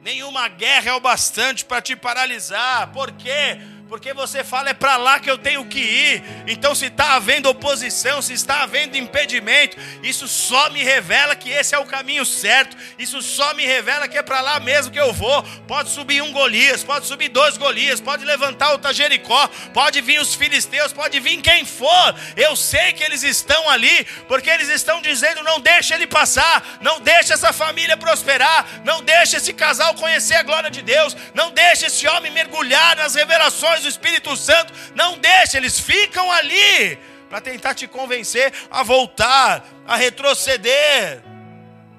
Nenhuma 0.02 0.48
guerra 0.48 0.90
é 0.90 0.92
o 0.92 1.00
bastante 1.00 1.64
para 1.64 1.80
te 1.80 1.96
paralisar. 1.96 2.92
Por 2.92 3.10
quê? 3.12 3.56
Porque 3.92 4.14
você 4.14 4.42
fala 4.42 4.70
é 4.70 4.72
para 4.72 4.96
lá 4.96 5.20
que 5.20 5.30
eu 5.30 5.36
tenho 5.36 5.66
que 5.66 5.78
ir. 5.78 6.24
Então, 6.46 6.74
se 6.74 6.86
está 6.86 7.12
havendo 7.12 7.50
oposição, 7.50 8.22
se 8.22 8.32
está 8.32 8.62
havendo 8.62 8.96
impedimento, 8.96 9.76
isso 10.02 10.26
só 10.26 10.70
me 10.70 10.82
revela 10.82 11.36
que 11.36 11.50
esse 11.50 11.74
é 11.74 11.78
o 11.78 11.84
caminho 11.84 12.24
certo. 12.24 12.74
Isso 12.98 13.20
só 13.20 13.52
me 13.52 13.66
revela 13.66 14.08
que 14.08 14.16
é 14.16 14.22
para 14.22 14.40
lá 14.40 14.58
mesmo 14.60 14.90
que 14.90 14.98
eu 14.98 15.12
vou. 15.12 15.42
Pode 15.68 15.90
subir 15.90 16.22
um 16.22 16.32
Golias, 16.32 16.82
pode 16.82 17.04
subir 17.04 17.28
dois 17.28 17.58
Golias, 17.58 18.00
pode 18.00 18.24
levantar 18.24 18.74
o 18.74 18.92
Jericó, 18.94 19.46
pode 19.74 20.00
vir 20.00 20.22
os 20.22 20.34
filisteus, 20.34 20.90
pode 20.90 21.20
vir 21.20 21.42
quem 21.42 21.66
for. 21.66 22.14
Eu 22.34 22.56
sei 22.56 22.94
que 22.94 23.04
eles 23.04 23.22
estão 23.22 23.68
ali, 23.68 24.06
porque 24.26 24.48
eles 24.48 24.70
estão 24.70 25.02
dizendo: 25.02 25.42
não 25.42 25.60
deixe 25.60 25.92
ele 25.92 26.06
passar, 26.06 26.78
não 26.80 26.98
deixe 26.98 27.34
essa 27.34 27.52
família 27.52 27.98
prosperar, 27.98 28.66
não 28.86 29.02
deixe 29.02 29.36
esse 29.36 29.52
casal 29.52 29.92
conhecer 29.96 30.36
a 30.36 30.42
glória 30.42 30.70
de 30.70 30.80
Deus, 30.80 31.14
não 31.34 31.50
deixe 31.50 31.84
esse 31.84 32.08
homem 32.08 32.32
mergulhar 32.32 32.96
nas 32.96 33.14
revelações 33.14 33.81
do 33.82 33.88
Espírito 33.88 34.36
Santo, 34.36 34.72
não 34.94 35.18
deixa, 35.18 35.56
eles 35.56 35.78
ficam 35.78 36.30
ali 36.30 36.98
para 37.28 37.40
tentar 37.40 37.74
te 37.74 37.86
convencer 37.86 38.52
a 38.70 38.82
voltar, 38.82 39.64
a 39.86 39.96
retroceder. 39.96 41.22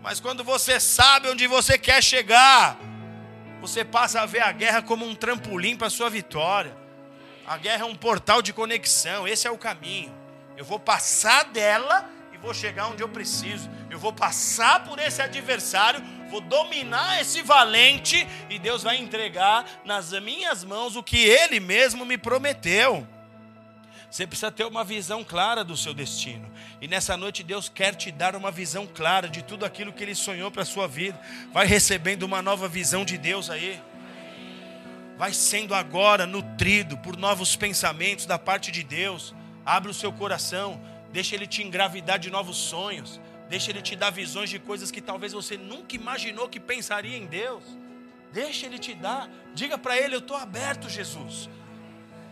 Mas 0.02 0.20
quando 0.20 0.44
você 0.44 0.80
sabe 0.80 1.30
onde 1.30 1.48
você 1.48 1.78
quer 1.78 2.04
chegar, 2.04 2.78
você 3.62 3.86
passa 3.86 4.22
a 4.22 4.26
ver 4.26 4.42
a 4.42 4.52
guerra 4.52 4.82
como 4.82 5.06
um 5.06 5.16
trampolim 5.16 5.76
para 5.76 5.88
a 5.88 5.90
sua 5.90 6.10
vitória. 6.10 6.76
A 7.48 7.58
guerra 7.58 7.84
é 7.84 7.86
um 7.86 7.96
portal 7.96 8.42
de 8.42 8.54
conexão, 8.54 9.28
esse 9.28 9.48
é 9.48 9.52
o 9.52 9.58
caminho. 9.58 10.14
Eu 10.56 10.66
vou 10.66 10.80
passar 10.80 11.46
dela 11.46 12.10
e 12.34 12.38
vou 12.38 12.54
chegar 12.54 12.88
onde 12.88 13.02
eu 13.02 13.10
preciso. 13.10 13.70
Eu 13.90 13.98
vou 13.98 14.14
passar 14.14 14.84
por 14.84 15.00
esse 15.00 15.22
adversário 15.22 16.04
vou 16.34 16.42
dominar 16.42 17.22
esse 17.22 17.44
valente 17.44 18.28
e 18.50 18.58
Deus 18.58 18.82
vai 18.82 18.98
entregar 18.98 19.66
nas 19.86 20.12
minhas 20.14 20.64
mãos 20.64 20.96
o 20.96 21.04
que 21.04 21.18
Ele 21.18 21.60
mesmo 21.60 22.04
me 22.04 22.18
prometeu. 22.18 23.08
Você 24.10 24.26
precisa 24.26 24.52
ter 24.52 24.66
uma 24.66 24.84
visão 24.84 25.24
clara 25.24 25.64
do 25.64 25.78
seu 25.78 25.94
destino. 25.94 26.52
E 26.82 26.88
nessa 26.88 27.16
noite 27.16 27.44
Deus 27.44 27.70
quer 27.70 27.94
te 27.96 28.12
dar 28.12 28.36
uma 28.36 28.50
visão 28.50 28.88
clara 28.88 29.30
de 29.30 29.44
tudo 29.44 29.64
aquilo 29.64 29.94
que 29.94 30.04
Ele 30.04 30.16
sonhou 30.16 30.50
para 30.50 30.64
a 30.64 30.66
sua 30.66 30.88
vida. 30.88 31.20
Vai 31.52 31.68
recebendo 31.68 32.24
uma 32.24 32.42
nova 32.42 32.68
visão 32.68 33.06
de 33.06 33.16
Deus 33.16 33.52
aí. 33.52 33.80
Vai 35.16 35.34
sendo 35.34 35.76
agora 35.76 36.26
nutrido 36.26 36.98
por 36.98 37.16
novos 37.16 37.56
pensamentos 37.56 38.26
da 38.26 38.40
parte 38.40 38.72
de 38.72 38.84
Deus. 38.84 39.36
Abre 39.64 39.92
o 39.92 39.94
seu 39.94 40.12
coração, 40.12 40.82
deixa 41.12 41.36
Ele 41.36 41.46
te 41.46 41.62
engravidar 41.62 42.18
de 42.18 42.32
novos 42.32 42.58
sonhos. 42.58 43.22
Deixa 43.50 43.72
Ele 43.72 43.82
te 43.82 43.96
dar 43.96 44.10
visões 44.10 44.50
de 44.50 44.60
coisas 44.60 44.92
que 44.92 45.02
talvez 45.02 45.34
você 45.34 45.58
nunca 45.58 45.96
imaginou 45.96 46.50
que 46.50 46.60
pensaria 46.60 47.18
em 47.18 47.26
Deus. 47.26 47.64
Deixa 48.32 48.66
Ele 48.66 48.80
te 48.80 48.94
dar. 48.94 49.30
Diga 49.54 49.78
para 49.78 49.98
Ele: 49.98 50.16
Eu 50.16 50.20
estou 50.20 50.38
aberto, 50.38 50.90
Jesus. 50.90 51.50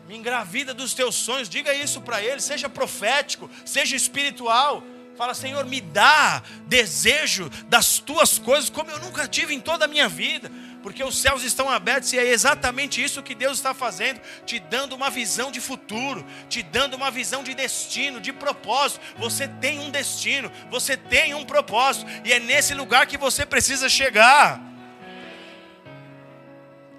Me 0.08 0.18
engravida 0.18 0.74
dos 0.74 0.94
teus 0.94 1.16
sonhos. 1.16 1.48
Diga 1.48 1.74
isso 1.74 2.02
para 2.02 2.22
Ele. 2.22 2.42
Seja 2.42 2.68
profético, 2.68 3.50
seja 3.66 3.96
espiritual. 3.96 4.84
Fala, 5.18 5.34
Senhor, 5.34 5.66
me 5.66 5.82
dá 5.82 6.42
desejo 6.66 7.50
das 7.68 8.00
tuas 8.00 8.40
coisas 8.40 8.70
como 8.70 8.90
eu 8.90 9.00
nunca 9.00 9.28
tive 9.28 9.54
em 9.54 9.60
toda 9.60 9.86
a 9.86 9.88
minha 9.88 10.10
vida 10.10 10.52
porque 10.82 11.04
os 11.04 11.18
céus 11.18 11.44
estão 11.44 11.70
abertos 11.70 12.12
e 12.14 12.20
é 12.20 12.28
exatamente 12.28 13.04
isso 13.04 13.24
que 13.24 13.36
Deus 13.36 13.58
está 13.58 13.74
fazendo, 13.74 14.20
te 14.46 14.60
dando 14.60 14.94
uma 14.94 15.10
visão 15.10 15.52
de 15.52 15.62
futuro, 15.62 16.26
te 16.50 16.64
dando 16.64 16.96
uma 16.96 17.12
visão 17.12 17.44
de 17.44 17.54
destino, 17.54 18.20
de 18.20 18.34
propósito. 18.34 19.02
Você 19.18 19.48
tem 19.48 19.80
um 19.80 19.90
destino, 19.90 20.52
você 20.70 20.98
tem 20.98 21.34
um 21.34 21.46
propósito, 21.46 22.06
e 22.26 22.34
é 22.34 22.40
nesse 22.40 22.74
lugar 22.74 23.06
que 23.06 23.18
você 23.18 23.46
precisa 23.46 23.88
chegar. 23.88 24.62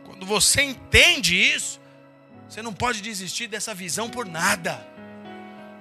Quando 0.05 0.27
você 0.27 0.63
entende 0.63 1.37
isso, 1.37 1.81
você 2.49 2.63
não 2.63 2.73
pode 2.73 3.01
desistir 3.01 3.47
dessa 3.47 3.75
visão 3.75 4.09
por 4.11 4.27
nada. 4.27 4.92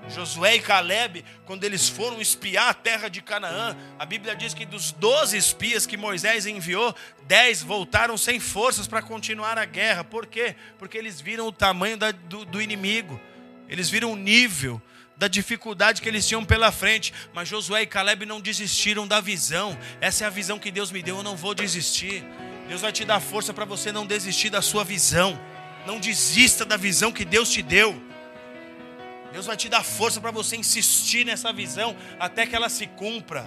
Josué 0.10 0.56
e 0.56 0.60
Caleb, 0.60 1.24
quando 1.46 1.64
eles 1.64 1.88
foram 1.88 2.20
espiar 2.20 2.70
a 2.70 2.74
terra 2.74 3.08
de 3.08 3.22
Canaã, 3.22 3.78
a 3.98 4.06
Bíblia 4.06 4.36
diz 4.36 4.54
que 4.54 4.66
dos 4.66 4.92
doze 4.92 5.38
espias 5.38 5.86
que 5.86 5.96
Moisés 5.96 6.46
enviou, 6.46 6.94
dez 7.28 7.62
voltaram 7.62 8.18
sem 8.18 8.40
forças 8.40 8.88
para 8.88 9.02
continuar 9.02 9.58
a 9.58 9.66
guerra. 9.66 10.04
Por 10.04 10.26
quê? 10.26 10.56
Porque 10.78 10.98
eles 10.98 11.22
viram 11.22 11.48
o 11.48 11.52
tamanho 11.52 11.98
da, 11.98 12.12
do, 12.12 12.44
do 12.46 12.62
inimigo, 12.62 13.20
eles 13.70 13.90
viram 13.90 14.12
o 14.12 14.16
nível 14.16 14.82
da 15.16 15.28
dificuldade 15.28 16.02
que 16.02 16.10
eles 16.10 16.28
tinham 16.28 16.44
pela 16.44 16.72
frente, 16.72 17.14
mas 17.32 17.48
Josué 17.48 17.84
e 17.84 17.86
Caleb 17.86 18.26
não 18.26 18.42
desistiram 18.42 19.08
da 19.08 19.22
visão. 19.22 19.78
Essa 20.02 20.24
é 20.24 20.28
a 20.28 20.32
visão 20.32 20.58
que 20.58 20.72
Deus 20.72 20.92
me 20.92 21.04
deu, 21.04 21.18
eu 21.18 21.24
não 21.24 21.36
vou 21.36 21.54
desistir. 21.54 22.24
Deus 22.68 22.82
vai 22.82 22.92
te 22.92 23.06
dar 23.06 23.20
força 23.20 23.54
para 23.54 23.66
você 23.66 23.92
não 23.92 24.06
desistir 24.06 24.50
da 24.50 24.64
sua 24.64 24.84
visão. 24.84 25.40
Não 25.86 26.00
desista 26.00 26.66
da 26.66 26.76
visão 26.76 27.12
que 27.12 27.24
Deus 27.24 27.52
te 27.52 27.62
deu. 27.62 28.02
Deus 29.32 29.46
vai 29.46 29.56
te 29.56 29.70
dar 29.70 29.84
força 29.84 30.20
para 30.20 30.32
você 30.32 30.56
insistir 30.58 31.26
nessa 31.26 31.54
visão 31.54 31.96
até 32.20 32.46
que 32.46 32.56
ela 32.56 32.70
se 32.70 32.86
cumpra. 32.88 33.46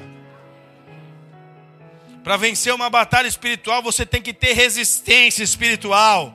Para 2.23 2.39
vencer 2.39 2.73
uma 2.73 2.89
batalha 2.89 3.29
espiritual, 3.29 3.83
você 3.83 4.07
tem 4.07 4.23
que 4.23 4.33
ter 4.33 4.55
resistência 4.55 5.43
espiritual. 5.43 6.35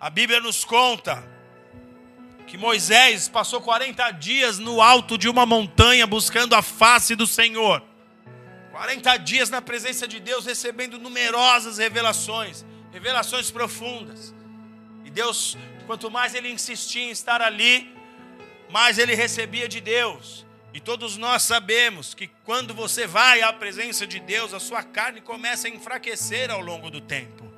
A 0.00 0.10
Bíblia 0.10 0.40
nos 0.40 0.64
conta 0.64 1.22
que 2.46 2.58
Moisés 2.58 3.28
passou 3.28 3.60
40 3.60 4.10
dias 4.12 4.58
no 4.58 4.82
alto 4.82 5.16
de 5.16 5.28
uma 5.28 5.46
montanha 5.46 6.04
buscando 6.08 6.54
a 6.54 6.62
face 6.62 7.14
do 7.14 7.24
Senhor. 7.24 7.80
40 8.72 9.16
dias 9.18 9.50
na 9.50 9.62
presença 9.62 10.08
de 10.08 10.18
Deus, 10.18 10.46
recebendo 10.46 10.98
numerosas 10.98 11.78
revelações, 11.78 12.64
revelações 12.90 13.52
profundas. 13.52 14.34
E 15.04 15.10
Deus 15.10 15.56
Quanto 15.90 16.08
mais 16.08 16.36
ele 16.36 16.48
insistia 16.48 17.02
em 17.02 17.10
estar 17.10 17.42
ali, 17.42 17.92
mais 18.70 18.96
ele 18.96 19.12
recebia 19.12 19.68
de 19.68 19.80
Deus. 19.80 20.46
E 20.72 20.78
todos 20.78 21.16
nós 21.16 21.42
sabemos 21.42 22.14
que 22.14 22.28
quando 22.44 22.72
você 22.72 23.08
vai 23.08 23.42
à 23.42 23.52
presença 23.52 24.06
de 24.06 24.20
Deus, 24.20 24.54
a 24.54 24.60
sua 24.60 24.84
carne 24.84 25.20
começa 25.20 25.66
a 25.66 25.70
enfraquecer 25.70 26.48
ao 26.48 26.60
longo 26.60 26.92
do 26.92 27.00
tempo. 27.00 27.52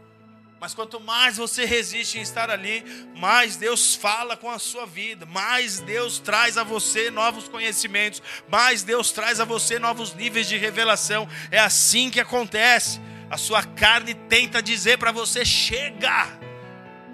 Mas 0.58 0.72
quanto 0.72 0.98
mais 0.98 1.36
você 1.36 1.66
resiste 1.66 2.16
em 2.16 2.22
estar 2.22 2.48
ali, 2.48 2.82
mais 3.14 3.56
Deus 3.56 3.94
fala 3.94 4.34
com 4.34 4.50
a 4.50 4.58
sua 4.58 4.86
vida, 4.86 5.26
mais 5.26 5.80
Deus 5.80 6.18
traz 6.18 6.56
a 6.56 6.64
você 6.64 7.10
novos 7.10 7.48
conhecimentos, 7.48 8.22
mais 8.48 8.82
Deus 8.82 9.12
traz 9.12 9.40
a 9.40 9.44
você 9.44 9.78
novos 9.78 10.14
níveis 10.14 10.48
de 10.48 10.56
revelação. 10.56 11.28
É 11.50 11.58
assim 11.58 12.08
que 12.08 12.18
acontece. 12.18 12.98
A 13.28 13.36
sua 13.36 13.62
carne 13.62 14.14
tenta 14.14 14.62
dizer 14.62 14.96
para 14.96 15.12
você: 15.12 15.44
chega 15.44 16.40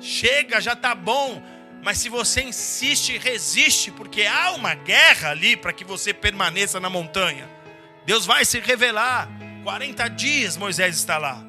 chega, 0.01 0.61
já 0.61 0.73
está 0.73 0.95
bom. 0.95 1.43
Mas 1.83 1.99
se 1.99 2.09
você 2.09 2.43
insiste 2.43 3.17
resiste, 3.19 3.91
porque 3.91 4.27
há 4.27 4.53
uma 4.53 4.75
guerra 4.75 5.31
ali 5.31 5.57
para 5.57 5.73
que 5.73 5.85
você 5.85 6.13
permaneça 6.13 6.81
na 6.81 6.91
montanha, 6.91 7.49
Deus 8.05 8.27
vai 8.27 8.45
se 8.45 8.59
revelar. 8.61 9.29
40 9.63 10.09
dias 10.09 10.57
Moisés 10.57 10.97
está 10.97 11.19
lá. 11.19 11.45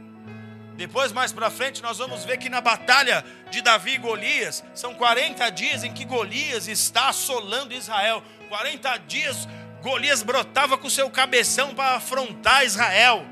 Depois, 0.79 1.11
mais 1.11 1.33
para 1.33 1.49
frente, 1.49 1.83
nós 1.83 1.97
vamos 1.97 2.23
ver 2.23 2.37
que 2.37 2.47
na 2.47 2.61
batalha 2.61 3.25
de 3.51 3.61
Davi 3.61 3.95
e 3.95 3.97
Golias, 3.97 4.63
são 4.73 4.93
40 4.93 5.49
dias 5.49 5.83
em 5.83 5.91
que 5.91 6.05
Golias 6.05 6.69
está 6.69 7.09
assolando 7.09 7.73
Israel. 7.73 8.23
40 8.47 8.97
dias 8.99 9.45
Golias 9.81 10.23
brotava 10.23 10.77
com 10.77 10.89
seu 10.89 11.09
cabeção 11.09 11.75
para 11.75 11.95
afrontar 11.95 12.65
Israel. 12.65 13.25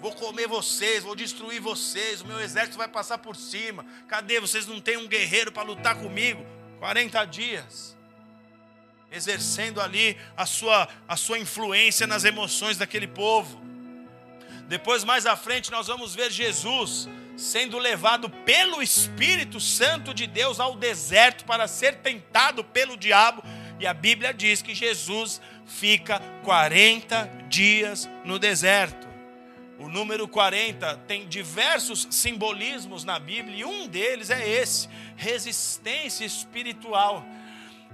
Vou 0.00 0.12
comer 0.14 0.48
vocês, 0.48 1.02
vou 1.02 1.14
destruir 1.14 1.60
vocês, 1.60 2.22
o 2.22 2.26
meu 2.26 2.40
exército 2.40 2.78
vai 2.78 2.88
passar 2.88 3.18
por 3.18 3.36
cima. 3.36 3.84
Cadê? 4.08 4.40
Vocês 4.40 4.66
não 4.66 4.80
têm 4.80 4.96
um 4.96 5.06
guerreiro 5.06 5.52
para 5.52 5.62
lutar 5.62 5.94
comigo? 5.96 6.44
40 6.78 7.24
dias. 7.26 7.96
exercendo 9.12 9.80
ali 9.80 10.16
a 10.36 10.46
sua, 10.46 10.88
a 11.08 11.16
sua 11.16 11.36
influência 11.36 12.06
nas 12.06 12.24
emoções 12.24 12.78
daquele 12.78 13.08
povo. 13.08 13.60
Depois, 14.68 15.02
mais 15.02 15.26
à 15.26 15.36
frente, 15.36 15.70
nós 15.70 15.88
vamos 15.88 16.14
ver 16.14 16.30
Jesus 16.30 17.08
sendo 17.36 17.76
levado 17.76 18.30
pelo 18.30 18.80
Espírito 18.80 19.58
Santo 19.58 20.14
de 20.14 20.28
Deus 20.28 20.60
ao 20.60 20.76
deserto 20.76 21.44
para 21.44 21.66
ser 21.66 21.96
tentado 21.96 22.62
pelo 22.62 22.96
diabo. 22.96 23.42
E 23.80 23.86
a 23.86 23.92
Bíblia 23.92 24.32
diz 24.32 24.62
que 24.62 24.74
Jesus 24.74 25.40
fica 25.66 26.20
40 26.44 27.28
dias 27.48 28.08
no 28.24 28.38
deserto. 28.38 29.09
O 29.80 29.88
número 29.88 30.28
40 30.28 30.94
tem 31.08 31.26
diversos 31.26 32.06
simbolismos 32.10 33.02
na 33.02 33.18
Bíblia 33.18 33.56
e 33.56 33.64
um 33.64 33.88
deles 33.88 34.28
é 34.28 34.46
esse: 34.46 34.90
resistência 35.16 36.22
espiritual. 36.22 37.24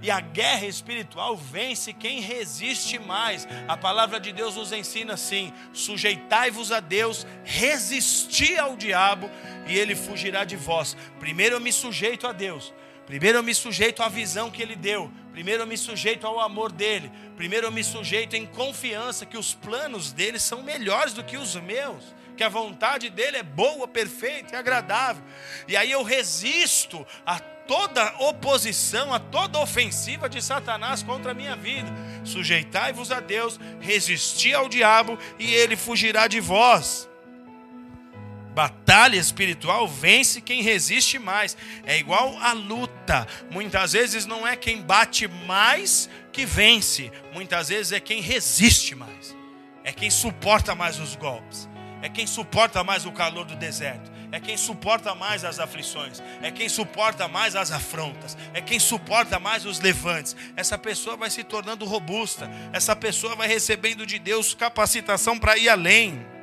E 0.01 0.11
a 0.11 0.19
guerra 0.19 0.65
espiritual 0.65 1.37
vence 1.37 1.93
quem 1.93 2.19
resiste 2.19 2.99
mais. 2.99 3.47
A 3.69 3.77
palavra 3.77 4.19
de 4.19 4.33
Deus 4.33 4.57
nos 4.57 4.73
ensina 4.73 5.13
assim: 5.13 5.53
sujeitai-vos 5.71 6.73
a 6.73 6.81
Deus, 6.81 7.25
resisti 7.45 8.57
ao 8.57 8.75
diabo 8.75 9.31
e 9.65 9.77
ele 9.77 9.95
fugirá 9.95 10.43
de 10.43 10.57
vós. 10.57 10.97
Primeiro 11.21 11.55
eu 11.55 11.61
me 11.61 11.71
sujeito 11.71 12.27
a 12.27 12.33
Deus. 12.33 12.73
Primeiro 13.07 13.39
eu 13.39 13.43
me 13.43 13.55
sujeito 13.55 14.03
à 14.03 14.09
visão 14.09 14.51
que 14.51 14.61
ele 14.61 14.75
deu. 14.75 15.11
Primeiro 15.31 15.63
eu 15.63 15.67
me 15.67 15.77
sujeito 15.77 16.27
ao 16.27 16.39
amor 16.39 16.71
dele. 16.71 17.11
Primeiro 17.35 17.65
eu 17.65 17.71
me 17.71 17.83
sujeito 17.83 18.35
em 18.35 18.45
confiança 18.45 19.25
que 19.25 19.37
os 19.37 19.55
planos 19.55 20.11
dele 20.11 20.37
são 20.37 20.61
melhores 20.61 21.13
do 21.13 21.23
que 21.23 21.37
os 21.37 21.55
meus 21.55 22.15
que 22.37 22.43
a 22.43 22.49
vontade 22.49 23.09
dele 23.09 23.37
é 23.37 23.43
boa, 23.43 23.87
perfeita 23.87 24.55
e 24.55 24.57
agradável. 24.57 25.23
E 25.67 25.75
aí 25.75 25.91
eu 25.91 26.03
resisto 26.03 27.05
a 27.25 27.39
toda 27.39 28.15
oposição, 28.19 29.13
a 29.13 29.19
toda 29.19 29.59
ofensiva 29.59 30.29
de 30.29 30.41
Satanás 30.41 31.03
contra 31.03 31.31
a 31.31 31.33
minha 31.33 31.55
vida. 31.55 31.89
Sujeitai-vos 32.23 33.11
a 33.11 33.19
Deus, 33.19 33.59
resisti 33.81 34.53
ao 34.53 34.69
diabo 34.69 35.17
e 35.37 35.53
ele 35.53 35.75
fugirá 35.75 36.27
de 36.27 36.39
vós. 36.39 37.09
Batalha 38.57 39.17
espiritual 39.17 39.87
vence 39.87 40.41
quem 40.41 40.63
resiste 40.63 41.19
mais. 41.19 41.55
É 41.85 41.95
igual 41.99 42.35
a 42.39 42.53
luta. 42.53 43.27
Muitas 43.51 43.93
vezes 43.93 44.25
não 44.25 44.47
é 44.47 44.55
quem 44.55 44.81
bate 44.81 45.27
mais 45.27 46.09
que 46.33 46.43
vence, 46.43 47.11
muitas 47.35 47.69
vezes 47.69 47.91
é 47.91 47.99
quem 47.99 48.19
resiste 48.19 48.95
mais. 48.95 49.37
É 49.83 49.93
quem 49.93 50.09
suporta 50.09 50.73
mais 50.73 50.99
os 50.99 51.15
golpes. 51.15 51.69
É 52.01 52.09
quem 52.09 52.25
suporta 52.25 52.83
mais 52.83 53.05
o 53.05 53.11
calor 53.11 53.45
do 53.45 53.55
deserto 53.55 54.17
é 54.29 54.41
quem 54.41 54.57
suporta 54.57 55.15
mais 55.15 55.45
as 55.45 55.57
aflições, 55.57 56.21
é 56.41 56.51
quem 56.51 56.67
suporta 56.67 57.29
mais 57.29 57.55
as 57.55 57.71
afrontas, 57.71 58.37
é 58.53 58.59
quem 58.59 58.77
suporta 58.77 59.39
mais 59.39 59.65
os 59.65 59.79
levantes. 59.79 60.35
Essa 60.53 60.77
pessoa 60.77 61.15
vai 61.15 61.29
se 61.29 61.45
tornando 61.45 61.85
robusta, 61.85 62.51
essa 62.73 62.93
pessoa 62.93 63.37
vai 63.37 63.47
recebendo 63.47 64.05
de 64.05 64.19
Deus 64.19 64.53
capacitação 64.53 65.39
para 65.39 65.57
ir 65.57 65.69
além. 65.69 66.36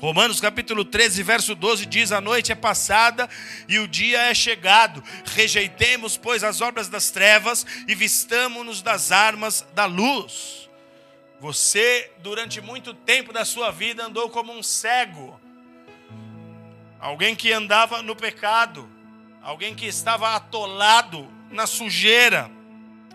Romanos 0.00 0.40
capítulo 0.40 0.84
13, 0.84 1.22
verso 1.22 1.54
12 1.54 1.86
diz: 1.86 2.10
A 2.10 2.20
noite 2.20 2.50
é 2.50 2.54
passada 2.54 3.28
e 3.68 3.78
o 3.78 3.86
dia 3.86 4.22
é 4.22 4.34
chegado. 4.34 5.04
Rejeitemos, 5.26 6.16
pois, 6.16 6.42
as 6.42 6.60
obras 6.60 6.88
das 6.88 7.10
trevas 7.10 7.66
e 7.86 7.94
vistamo-nos 7.94 8.80
das 8.80 9.12
armas 9.12 9.66
da 9.74 9.84
luz. 9.84 10.68
Você, 11.38 12.10
durante 12.22 12.60
muito 12.60 12.94
tempo 12.94 13.32
da 13.32 13.44
sua 13.44 13.70
vida, 13.70 14.04
andou 14.04 14.30
como 14.30 14.52
um 14.52 14.62
cego 14.62 15.38
alguém 17.00 17.34
que 17.34 17.50
andava 17.50 18.02
no 18.02 18.14
pecado, 18.14 18.88
alguém 19.42 19.74
que 19.74 19.86
estava 19.86 20.36
atolado 20.36 21.26
na 21.50 21.66
sujeira. 21.66 22.50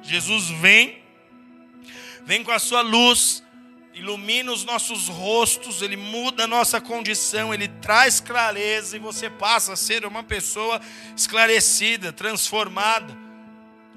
Jesus 0.01 0.49
vem, 0.49 1.01
vem 2.25 2.43
com 2.43 2.51
a 2.51 2.59
sua 2.59 2.81
luz, 2.81 3.43
ilumina 3.95 4.51
os 4.51 4.65
nossos 4.65 5.07
rostos, 5.07 5.81
ele 5.81 5.95
muda 5.95 6.43
a 6.43 6.47
nossa 6.47 6.81
condição, 6.81 7.53
ele 7.53 7.67
traz 7.67 8.19
clareza 8.19 8.97
e 8.97 8.99
você 8.99 9.29
passa 9.29 9.73
a 9.73 9.77
ser 9.77 10.05
uma 10.05 10.21
pessoa 10.21 10.81
esclarecida, 11.15 12.11
transformada. 12.11 13.17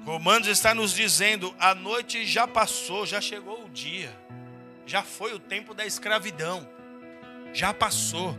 Romanos 0.05 0.47
está 0.47 0.73
nos 0.73 0.93
dizendo: 0.93 1.53
a 1.59 1.75
noite 1.75 2.25
já 2.25 2.47
passou, 2.47 3.05
já 3.05 3.19
chegou 3.19 3.65
o 3.65 3.69
dia, 3.69 4.17
já 4.85 5.03
foi 5.03 5.33
o 5.33 5.39
tempo 5.39 5.73
da 5.73 5.85
escravidão, 5.85 6.67
já 7.53 7.73
passou. 7.73 8.37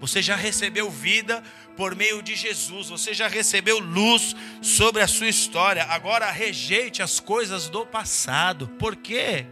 Você 0.00 0.20
já 0.20 0.34
recebeu 0.34 0.90
vida 0.90 1.42
por 1.76 1.94
meio 1.94 2.22
de 2.22 2.34
Jesus, 2.34 2.88
você 2.88 3.14
já 3.14 3.28
recebeu 3.28 3.78
luz 3.78 4.34
sobre 4.60 5.00
a 5.00 5.06
sua 5.06 5.28
história. 5.28 5.84
Agora 5.84 6.30
rejeite 6.30 7.02
as 7.02 7.20
coisas 7.20 7.68
do 7.68 7.86
passado. 7.86 8.66
Por 8.78 8.96
quê? 8.96 9.46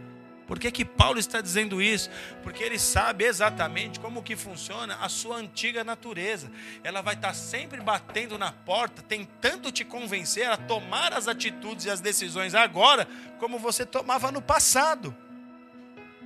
Por 0.51 0.59
que, 0.59 0.69
que 0.69 0.83
Paulo 0.83 1.17
está 1.17 1.39
dizendo 1.39 1.81
isso? 1.81 2.09
Porque 2.43 2.61
ele 2.61 2.77
sabe 2.77 3.23
exatamente 3.23 4.01
como 4.01 4.21
que 4.21 4.35
funciona 4.35 4.97
a 4.99 5.07
sua 5.07 5.37
antiga 5.37 5.81
natureza. 5.81 6.51
Ela 6.83 7.01
vai 7.01 7.13
estar 7.13 7.33
sempre 7.33 7.79
batendo 7.79 8.37
na 8.37 8.51
porta, 8.51 9.01
tentando 9.01 9.71
te 9.71 9.85
convencer 9.85 10.49
a 10.49 10.57
tomar 10.57 11.13
as 11.13 11.29
atitudes 11.29 11.85
e 11.85 11.89
as 11.89 12.01
decisões 12.01 12.53
agora, 12.53 13.07
como 13.39 13.57
você 13.57 13.85
tomava 13.85 14.29
no 14.29 14.41
passado. 14.41 15.15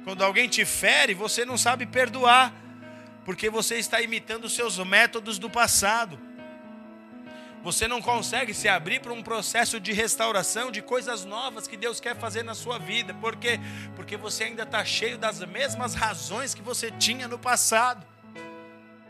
Quando 0.03 0.23
alguém 0.23 0.49
te 0.49 0.65
fere, 0.65 1.13
você 1.13 1.45
não 1.45 1.55
sabe 1.55 1.85
perdoar 1.85 2.51
porque 3.23 3.47
você 3.47 3.75
está 3.75 4.01
imitando 4.01 4.45
os 4.45 4.55
seus 4.55 4.79
métodos 4.79 5.37
do 5.37 5.51
passado. 5.51 6.19
Você 7.65 7.87
não 7.87 7.99
consegue 7.99 8.53
se 8.53 8.69
abrir 8.69 8.99
para 8.99 9.11
um 9.11 9.23
processo 9.23 9.79
de 9.79 9.91
restauração, 9.91 10.69
de 10.69 10.83
coisas 10.83 11.25
novas 11.25 11.67
que 11.67 11.75
Deus 11.75 11.99
quer 11.99 12.15
fazer 12.15 12.43
na 12.43 12.53
sua 12.53 12.77
vida. 12.77 13.11
Por 13.15 13.35
quê? 13.35 13.59
Porque 13.95 14.15
você 14.15 14.43
ainda 14.43 14.61
está 14.61 14.85
cheio 14.85 15.17
das 15.17 15.39
mesmas 15.39 15.95
razões 15.95 16.53
que 16.53 16.61
você 16.61 16.91
tinha 16.91 17.27
no 17.27 17.39
passado. 17.39 18.05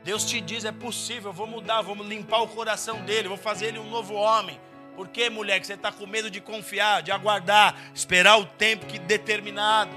Deus 0.06 0.24
te 0.24 0.40
diz: 0.40 0.64
é 0.64 0.72
possível, 0.72 1.34
vou 1.34 1.46
mudar, 1.46 1.82
vou 1.82 2.02
limpar 2.02 2.44
o 2.44 2.48
coração 2.48 3.04
dele, 3.04 3.28
vou 3.28 3.36
fazer 3.36 3.66
ele 3.66 3.80
um 3.80 3.90
novo 3.90 4.14
homem. 4.14 4.58
Por 4.96 5.10
que, 5.10 5.30
mulher, 5.30 5.60
que 5.60 5.68
você 5.68 5.74
está 5.74 5.92
com 5.92 6.08
medo 6.08 6.32
de 6.32 6.40
confiar, 6.40 7.04
de 7.04 7.12
aguardar, 7.12 7.76
esperar 7.94 8.40
o 8.40 8.46
tempo 8.46 8.86
que 8.86 8.98
determinado? 8.98 9.92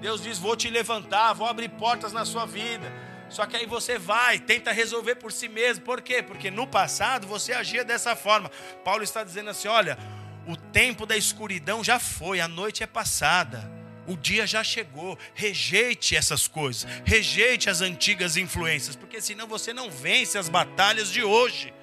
Deus 0.00 0.22
diz: 0.22 0.38
Vou 0.38 0.54
te 0.54 0.70
levantar, 0.70 1.32
vou 1.32 1.48
abrir 1.48 1.70
portas 1.70 2.12
na 2.12 2.24
sua 2.24 2.46
vida. 2.46 2.92
Só 3.34 3.46
que 3.46 3.56
aí 3.56 3.66
você 3.66 3.98
vai, 3.98 4.38
tenta 4.38 4.70
resolver 4.70 5.16
por 5.16 5.32
si 5.32 5.48
mesmo. 5.48 5.84
Por 5.84 6.00
quê? 6.00 6.22
Porque 6.22 6.52
no 6.52 6.68
passado 6.68 7.26
você 7.26 7.52
agia 7.52 7.84
dessa 7.84 8.14
forma. 8.14 8.48
Paulo 8.84 9.02
está 9.02 9.24
dizendo 9.24 9.50
assim: 9.50 9.66
olha, 9.66 9.98
o 10.46 10.56
tempo 10.56 11.04
da 11.04 11.16
escuridão 11.16 11.82
já 11.82 11.98
foi, 11.98 12.40
a 12.40 12.46
noite 12.46 12.84
é 12.84 12.86
passada. 12.86 13.68
O 14.06 14.16
dia 14.16 14.46
já 14.46 14.62
chegou. 14.62 15.18
Rejeite 15.34 16.14
essas 16.14 16.46
coisas. 16.46 16.86
Rejeite 17.04 17.68
as 17.68 17.80
antigas 17.80 18.36
influências, 18.36 18.94
porque 18.94 19.20
senão 19.20 19.48
você 19.48 19.72
não 19.72 19.90
vence 19.90 20.38
as 20.38 20.48
batalhas 20.48 21.10
de 21.10 21.24
hoje. 21.24 21.74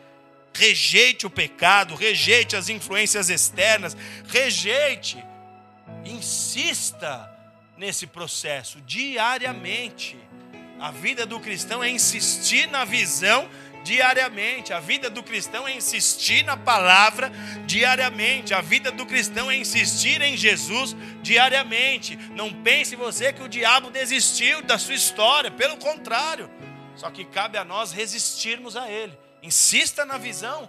Rejeite 0.54 1.28
o 1.28 1.30
pecado, 1.30 1.96
rejeite 1.96 2.56
as 2.56 2.70
influências 2.70 3.30
externas, 3.30 3.96
rejeite, 4.28 5.22
insista 6.06 7.30
nesse 7.78 8.08
processo 8.08 8.80
diariamente. 8.82 10.18
A 10.82 10.90
vida 10.90 11.28
do 11.28 11.40
cristão 11.40 11.84
é 11.84 11.90
insistir 11.92 12.68
na 12.68 12.84
visão 12.84 13.48
diariamente. 13.84 14.74
A 14.74 14.80
vida 14.80 15.12
do 15.12 15.22
cristão 15.22 15.68
é 15.68 15.76
insistir 15.76 16.44
na 16.44 16.58
palavra 16.58 17.32
diariamente. 17.68 18.52
A 18.52 18.62
vida 18.62 18.92
do 18.92 19.06
cristão 19.06 19.52
é 19.52 19.56
insistir 19.56 20.24
em 20.24 20.36
Jesus 20.36 20.96
diariamente. 21.22 22.18
Não 22.32 22.52
pense 22.52 22.96
você 22.96 23.32
que 23.32 23.44
o 23.44 23.48
diabo 23.48 23.92
desistiu 23.92 24.64
da 24.64 24.80
sua 24.80 24.96
história, 24.96 25.52
pelo 25.52 25.78
contrário. 25.78 26.50
Só 26.96 27.12
que 27.12 27.26
cabe 27.26 27.60
a 27.60 27.64
nós 27.64 27.92
resistirmos 27.92 28.76
a 28.76 28.90
ele. 28.90 29.16
Insista 29.44 30.04
na 30.04 30.18
visão. 30.18 30.68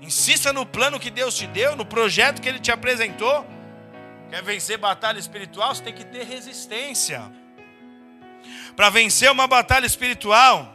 Insista 0.00 0.52
no 0.52 0.64
plano 0.64 1.00
que 1.00 1.10
Deus 1.10 1.34
te 1.36 1.48
deu, 1.48 1.74
no 1.74 1.84
projeto 1.84 2.40
que 2.40 2.48
ele 2.48 2.60
te 2.60 2.70
apresentou. 2.70 3.44
Quer 4.30 4.40
vencer 4.40 4.78
batalha 4.78 5.18
espiritual? 5.18 5.74
Você 5.74 5.82
tem 5.82 5.92
que 5.92 6.04
ter 6.04 6.24
resistência. 6.24 7.28
Para 8.78 8.90
vencer 8.90 9.28
uma 9.32 9.48
batalha 9.48 9.86
espiritual, 9.86 10.72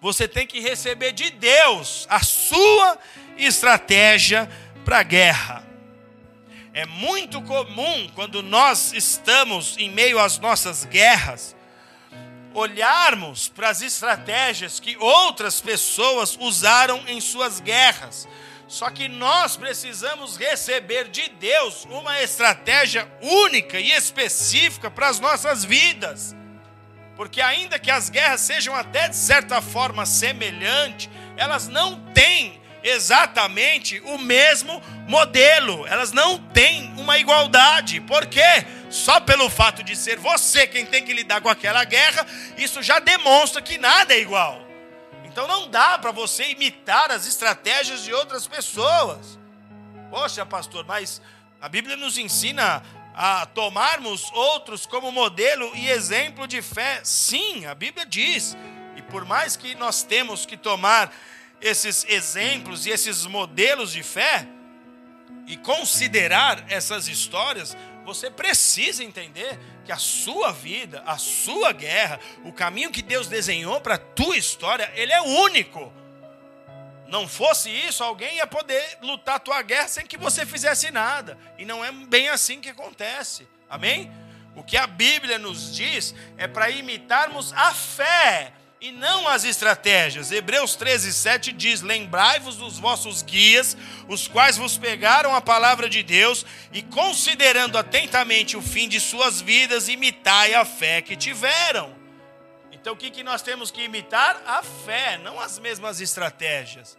você 0.00 0.26
tem 0.26 0.46
que 0.46 0.60
receber 0.60 1.12
de 1.12 1.28
Deus 1.28 2.06
a 2.08 2.20
sua 2.20 2.96
estratégia 3.36 4.50
para 4.82 5.00
a 5.00 5.02
guerra. 5.02 5.62
É 6.72 6.86
muito 6.86 7.42
comum 7.42 8.08
quando 8.14 8.42
nós 8.42 8.94
estamos 8.94 9.76
em 9.76 9.90
meio 9.90 10.18
às 10.18 10.38
nossas 10.38 10.86
guerras, 10.86 11.54
olharmos 12.54 13.46
para 13.46 13.68
as 13.68 13.82
estratégias 13.82 14.80
que 14.80 14.96
outras 14.96 15.60
pessoas 15.60 16.34
usaram 16.40 17.04
em 17.06 17.20
suas 17.20 17.60
guerras 17.60 18.26
só 18.66 18.88
que 18.88 19.06
nós 19.06 19.54
precisamos 19.54 20.38
receber 20.38 21.08
de 21.08 21.28
Deus 21.38 21.84
uma 21.90 22.22
estratégia 22.22 23.06
única 23.20 23.78
e 23.78 23.92
específica 23.92 24.90
para 24.90 25.08
as 25.08 25.20
nossas 25.20 25.62
vidas. 25.62 26.34
Porque, 27.16 27.40
ainda 27.40 27.78
que 27.78 27.90
as 27.90 28.10
guerras 28.10 28.42
sejam 28.42 28.74
até 28.74 29.08
de 29.08 29.16
certa 29.16 29.62
forma 29.62 30.04
semelhantes, 30.04 31.08
elas 31.36 31.66
não 31.66 31.98
têm 32.12 32.60
exatamente 32.82 34.00
o 34.00 34.18
mesmo 34.18 34.80
modelo. 35.08 35.86
Elas 35.86 36.12
não 36.12 36.38
têm 36.38 36.92
uma 36.96 37.18
igualdade. 37.18 38.00
Por 38.00 38.26
quê? 38.26 38.66
Só 38.90 39.18
pelo 39.18 39.50
fato 39.50 39.82
de 39.82 39.96
ser 39.96 40.18
você 40.18 40.66
quem 40.66 40.86
tem 40.86 41.04
que 41.04 41.12
lidar 41.12 41.40
com 41.40 41.48
aquela 41.48 41.82
guerra, 41.84 42.24
isso 42.56 42.82
já 42.82 42.98
demonstra 42.98 43.60
que 43.60 43.76
nada 43.78 44.14
é 44.14 44.20
igual. 44.20 44.64
Então 45.24 45.48
não 45.48 45.68
dá 45.68 45.98
para 45.98 46.12
você 46.12 46.50
imitar 46.50 47.10
as 47.10 47.26
estratégias 47.26 48.04
de 48.04 48.12
outras 48.12 48.46
pessoas. 48.46 49.38
Poxa, 50.10 50.46
pastor, 50.46 50.84
mas 50.86 51.20
a 51.60 51.68
Bíblia 51.68 51.96
nos 51.96 52.16
ensina 52.16 52.82
a 53.16 53.46
tomarmos 53.46 54.30
outros 54.32 54.84
como 54.84 55.10
modelo 55.10 55.74
e 55.74 55.88
exemplo 55.88 56.46
de 56.46 56.60
fé. 56.60 57.00
Sim, 57.02 57.64
a 57.64 57.74
Bíblia 57.74 58.04
diz. 58.04 58.54
E 58.94 59.00
por 59.00 59.24
mais 59.24 59.56
que 59.56 59.74
nós 59.74 60.02
temos 60.02 60.44
que 60.44 60.54
tomar 60.54 61.10
esses 61.58 62.04
exemplos 62.10 62.84
e 62.84 62.90
esses 62.90 63.24
modelos 63.24 63.90
de 63.90 64.02
fé 64.02 64.46
e 65.46 65.56
considerar 65.56 66.66
essas 66.68 67.08
histórias, 67.08 67.74
você 68.04 68.30
precisa 68.30 69.02
entender 69.02 69.58
que 69.86 69.92
a 69.92 69.96
sua 69.96 70.52
vida, 70.52 71.02
a 71.06 71.16
sua 71.16 71.72
guerra, 71.72 72.20
o 72.44 72.52
caminho 72.52 72.92
que 72.92 73.00
Deus 73.00 73.28
desenhou 73.28 73.80
para 73.80 73.94
a 73.94 73.98
tua 73.98 74.36
história, 74.36 74.92
ele 74.94 75.12
é 75.12 75.22
único. 75.22 75.90
Não 77.08 77.28
fosse 77.28 77.70
isso, 77.70 78.02
alguém 78.02 78.36
ia 78.36 78.46
poder 78.46 78.98
lutar 79.00 79.36
a 79.36 79.40
tua 79.40 79.62
guerra 79.62 79.88
sem 79.88 80.06
que 80.06 80.16
você 80.16 80.44
fizesse 80.44 80.90
nada. 80.90 81.38
E 81.56 81.64
não 81.64 81.84
é 81.84 81.92
bem 81.92 82.28
assim 82.28 82.60
que 82.60 82.68
acontece. 82.68 83.46
Amém? 83.68 84.10
O 84.54 84.62
que 84.62 84.76
a 84.76 84.86
Bíblia 84.86 85.38
nos 85.38 85.74
diz 85.74 86.14
é 86.36 86.48
para 86.48 86.70
imitarmos 86.70 87.52
a 87.52 87.72
fé 87.74 88.52
e 88.80 88.90
não 88.90 89.26
as 89.28 89.44
estratégias. 89.44 90.32
Hebreus 90.32 90.74
13, 90.74 91.12
7 91.12 91.52
diz: 91.52 91.82
Lembrai-vos 91.82 92.56
dos 92.56 92.78
vossos 92.78 93.22
guias, 93.22 93.76
os 94.08 94.28
quais 94.28 94.56
vos 94.56 94.76
pegaram 94.76 95.34
a 95.34 95.40
palavra 95.40 95.88
de 95.88 96.02
Deus, 96.02 96.44
e 96.72 96.82
considerando 96.82 97.78
atentamente 97.78 98.56
o 98.56 98.62
fim 98.62 98.88
de 98.88 99.00
suas 99.00 99.40
vidas, 99.40 99.88
imitai 99.88 100.54
a 100.54 100.64
fé 100.64 101.02
que 101.02 101.16
tiveram. 101.16 102.05
Então 102.86 102.94
o 102.94 102.96
que, 102.96 103.10
que 103.10 103.24
nós 103.24 103.42
temos 103.42 103.72
que 103.72 103.82
imitar? 103.82 104.40
A 104.46 104.62
fé, 104.62 105.18
não 105.18 105.40
as 105.40 105.58
mesmas 105.58 106.00
estratégias. 106.00 106.96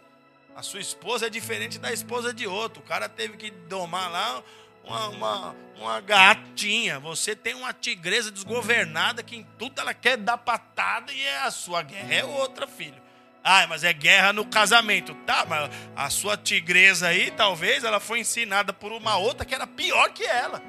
A 0.54 0.62
sua 0.62 0.80
esposa 0.80 1.28
é 1.28 1.30
diferente 1.30 1.78
da 1.78 1.90
esposa 1.90 2.30
de 2.30 2.46
outro. 2.46 2.82
O 2.82 2.84
cara 2.84 3.08
teve 3.08 3.38
que 3.38 3.50
domar 3.50 4.10
lá 4.10 4.42
uma, 4.84 5.08
uma, 5.08 5.56
uma 5.78 6.00
gatinha. 6.02 7.00
Você 7.00 7.34
tem 7.34 7.54
uma 7.54 7.72
tigresa 7.72 8.30
desgovernada 8.30 9.22
que 9.22 9.36
em 9.36 9.46
tudo 9.58 9.80
ela 9.80 9.94
quer 9.94 10.18
dar 10.18 10.36
patada 10.36 11.10
e 11.10 11.26
a 11.26 11.50
sua 11.50 11.80
guerra 11.80 12.14
é 12.14 12.22
outra, 12.22 12.66
filho. 12.66 13.00
Ah, 13.42 13.66
mas 13.66 13.82
é 13.82 13.92
guerra 13.94 14.30
no 14.34 14.44
casamento. 14.44 15.14
Tá, 15.24 15.46
mas 15.48 15.70
a 15.96 16.10
sua 16.10 16.36
tigresa 16.36 17.08
aí, 17.08 17.30
talvez 17.30 17.82
ela 17.82 17.98
foi 17.98 18.20
ensinada 18.20 18.74
por 18.74 18.92
uma 18.92 19.16
outra 19.16 19.46
que 19.46 19.54
era 19.54 19.66
pior 19.66 20.12
que 20.12 20.24
ela. 20.24 20.62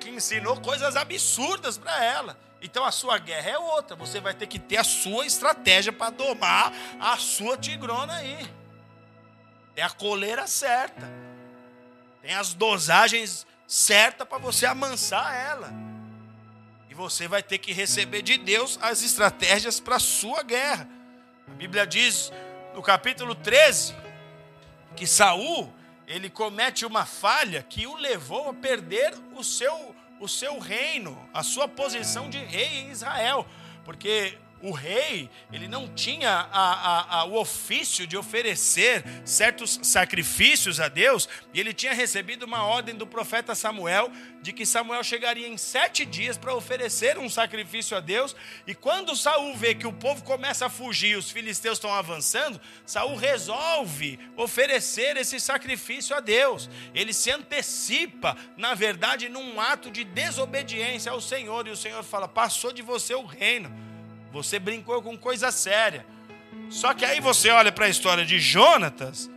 Que 0.00 0.08
ensinou 0.08 0.58
coisas 0.62 0.96
absurdas 0.96 1.76
para 1.76 2.02
ela. 2.02 2.49
Então 2.62 2.84
a 2.84 2.92
sua 2.92 3.18
guerra 3.18 3.50
é 3.50 3.58
outra. 3.58 3.96
Você 3.96 4.20
vai 4.20 4.34
ter 4.34 4.46
que 4.46 4.58
ter 4.58 4.76
a 4.76 4.84
sua 4.84 5.26
estratégia 5.26 5.92
para 5.92 6.10
domar 6.10 6.72
a 7.00 7.16
sua 7.16 7.56
tigrona 7.56 8.14
aí. 8.14 8.46
Tem 9.74 9.82
a 9.82 9.90
coleira 9.90 10.46
certa. 10.46 11.10
Tem 12.20 12.34
as 12.34 12.52
dosagens 12.52 13.46
certas 13.66 14.28
para 14.28 14.38
você 14.38 14.66
amansar 14.66 15.34
ela. 15.34 15.72
E 16.90 16.94
você 16.94 17.26
vai 17.26 17.42
ter 17.42 17.58
que 17.58 17.72
receber 17.72 18.20
de 18.20 18.36
Deus 18.36 18.78
as 18.82 19.02
estratégias 19.02 19.80
para 19.80 19.96
a 19.96 20.00
sua 20.00 20.42
guerra. 20.42 20.88
A 21.48 21.52
Bíblia 21.52 21.86
diz 21.86 22.30
no 22.74 22.82
capítulo 22.82 23.34
13 23.34 23.94
que 24.94 25.06
Saul 25.06 25.72
ele 26.06 26.28
comete 26.28 26.84
uma 26.84 27.06
falha 27.06 27.62
que 27.62 27.86
o 27.86 27.94
levou 27.94 28.50
a 28.50 28.54
perder 28.54 29.14
o 29.36 29.44
seu 29.44 29.94
o 30.20 30.28
seu 30.28 30.58
reino, 30.58 31.18
a 31.32 31.42
sua 31.42 31.66
posição 31.66 32.28
de 32.28 32.38
rei 32.38 32.80
em 32.80 32.90
Israel, 32.90 33.46
porque 33.84 34.38
o 34.62 34.72
rei 34.72 35.30
ele 35.52 35.66
não 35.66 35.88
tinha 35.88 36.30
a, 36.30 36.44
a, 36.52 37.18
a, 37.20 37.24
o 37.24 37.34
ofício 37.36 38.06
de 38.06 38.16
oferecer 38.16 39.04
certos 39.24 39.80
sacrifícios 39.82 40.80
a 40.80 40.88
Deus, 40.88 41.28
e 41.52 41.60
ele 41.60 41.72
tinha 41.72 41.92
recebido 41.92 42.44
uma 42.44 42.64
ordem 42.64 42.94
do 42.94 43.06
profeta 43.06 43.54
Samuel 43.54 44.10
de 44.42 44.52
que 44.52 44.64
Samuel 44.64 45.04
chegaria 45.04 45.46
em 45.46 45.56
sete 45.58 46.04
dias 46.04 46.38
para 46.38 46.54
oferecer 46.54 47.18
um 47.18 47.28
sacrifício 47.28 47.96
a 47.96 48.00
Deus. 48.00 48.34
E 48.66 48.74
quando 48.74 49.14
Saul 49.14 49.54
vê 49.54 49.74
que 49.74 49.86
o 49.86 49.92
povo 49.92 50.24
começa 50.24 50.66
a 50.66 50.70
fugir, 50.70 51.16
os 51.16 51.30
filisteus 51.30 51.76
estão 51.76 51.92
avançando, 51.92 52.60
Saul 52.86 53.16
resolve 53.16 54.18
oferecer 54.36 55.16
esse 55.16 55.38
sacrifício 55.38 56.16
a 56.16 56.20
Deus. 56.20 56.70
Ele 56.94 57.12
se 57.12 57.30
antecipa, 57.30 58.36
na 58.56 58.74
verdade, 58.74 59.28
num 59.28 59.60
ato 59.60 59.90
de 59.90 60.04
desobediência 60.04 61.12
ao 61.12 61.20
Senhor, 61.20 61.66
e 61.66 61.70
o 61.70 61.76
Senhor 61.76 62.02
fala: 62.02 62.26
passou 62.26 62.72
de 62.72 62.82
você 62.82 63.14
o 63.14 63.26
reino 63.26 63.89
você 64.32 64.58
brincou 64.58 65.02
com 65.02 65.16
coisa 65.16 65.50
séria. 65.50 66.06
Só 66.68 66.94
que 66.94 67.04
aí 67.04 67.20
você 67.20 67.50
olha 67.50 67.72
para 67.72 67.86
a 67.86 67.88
história 67.88 68.24
de 68.24 68.38
Jonatas. 68.38 69.30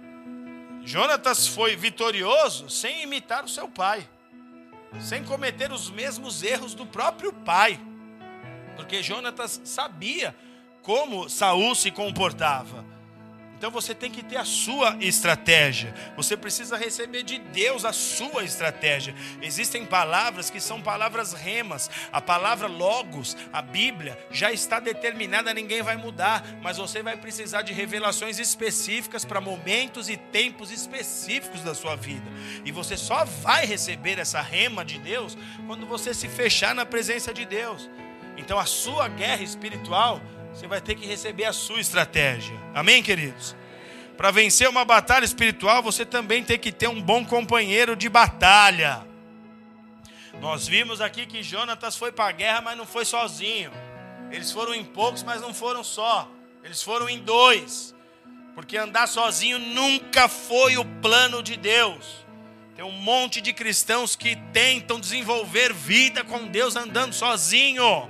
Jonatas 0.83 1.47
foi 1.47 1.75
vitorioso 1.75 2.69
sem 2.69 3.03
imitar 3.03 3.43
o 3.43 3.49
seu 3.49 3.69
pai, 3.69 4.07
sem 4.99 5.23
cometer 5.23 5.71
os 5.71 5.89
mesmos 5.89 6.43
erros 6.43 6.73
do 6.73 6.85
próprio 6.85 7.31
pai, 7.31 7.79
porque 8.75 9.01
Jonatas 9.01 9.61
sabia 9.63 10.35
como 10.81 11.29
Saul 11.29 11.73
se 11.73 11.89
comportava. 11.89 12.92
Então 13.63 13.71
você 13.71 13.95
tem 13.95 14.11
que 14.11 14.21
ter 14.21 14.35
a 14.35 14.43
sua 14.43 14.97
estratégia. 14.99 15.93
Você 16.17 16.35
precisa 16.35 16.75
receber 16.75 17.23
de 17.23 17.39
Deus 17.39 17.85
a 17.85 17.93
sua 17.93 18.43
estratégia. 18.43 19.15
Existem 19.41 19.85
palavras 19.85 20.49
que 20.49 20.59
são 20.59 20.81
palavras 20.81 21.31
remas. 21.31 21.89
A 22.11 22.19
palavra 22.19 22.67
logos, 22.67 23.37
a 23.53 23.61
Bíblia, 23.61 24.19
já 24.29 24.51
está 24.51 24.81
determinada, 24.81 25.53
ninguém 25.53 25.81
vai 25.81 25.95
mudar. 25.95 26.43
Mas 26.61 26.75
você 26.75 27.01
vai 27.01 27.15
precisar 27.15 27.61
de 27.61 27.71
revelações 27.71 28.37
específicas 28.37 29.23
para 29.23 29.39
momentos 29.39 30.09
e 30.09 30.17
tempos 30.17 30.69
específicos 30.69 31.61
da 31.61 31.73
sua 31.73 31.95
vida. 31.95 32.29
E 32.65 32.71
você 32.73 32.97
só 32.97 33.23
vai 33.23 33.65
receber 33.65 34.19
essa 34.19 34.41
rema 34.41 34.83
de 34.83 34.99
Deus 34.99 35.37
quando 35.67 35.87
você 35.87 36.13
se 36.13 36.27
fechar 36.27 36.75
na 36.75 36.85
presença 36.85 37.33
de 37.33 37.45
Deus. 37.45 37.89
Então 38.35 38.59
a 38.59 38.65
sua 38.65 39.07
guerra 39.07 39.41
espiritual 39.41 40.21
você 40.53 40.67
vai 40.67 40.79
ter 40.79 40.95
que 40.95 41.05
receber 41.05 41.45
a 41.45 41.53
sua 41.53 41.81
estratégia. 41.81 42.55
Amém, 42.75 43.01
queridos? 43.01 43.55
Para 44.15 44.29
vencer 44.29 44.69
uma 44.69 44.85
batalha 44.85 45.25
espiritual, 45.25 45.81
você 45.81 46.05
também 46.05 46.43
tem 46.43 46.59
que 46.59 46.71
ter 46.71 46.87
um 46.87 47.01
bom 47.01 47.25
companheiro 47.25 47.95
de 47.95 48.07
batalha. 48.07 49.03
Nós 50.39 50.67
vimos 50.67 51.01
aqui 51.01 51.25
que 51.25 51.41
Jonatas 51.41 51.97
foi 51.97 52.11
para 52.11 52.29
a 52.29 52.31
guerra, 52.31 52.61
mas 52.61 52.77
não 52.77 52.85
foi 52.85 53.03
sozinho. 53.03 53.71
Eles 54.31 54.51
foram 54.51 54.73
em 54.75 54.85
poucos, 54.85 55.23
mas 55.23 55.41
não 55.41 55.53
foram 55.53 55.83
só. 55.83 56.29
Eles 56.63 56.83
foram 56.83 57.09
em 57.09 57.19
dois. 57.19 57.95
Porque 58.53 58.77
andar 58.77 59.07
sozinho 59.07 59.57
nunca 59.57 60.27
foi 60.27 60.77
o 60.77 60.85
plano 61.01 61.41
de 61.41 61.57
Deus. 61.57 62.23
Tem 62.75 62.85
um 62.85 62.91
monte 62.91 63.41
de 63.41 63.53
cristãos 63.53 64.15
que 64.15 64.35
tentam 64.51 64.99
desenvolver 64.99 65.73
vida 65.73 66.23
com 66.23 66.47
Deus 66.47 66.75
andando 66.75 67.13
sozinho. 67.13 68.09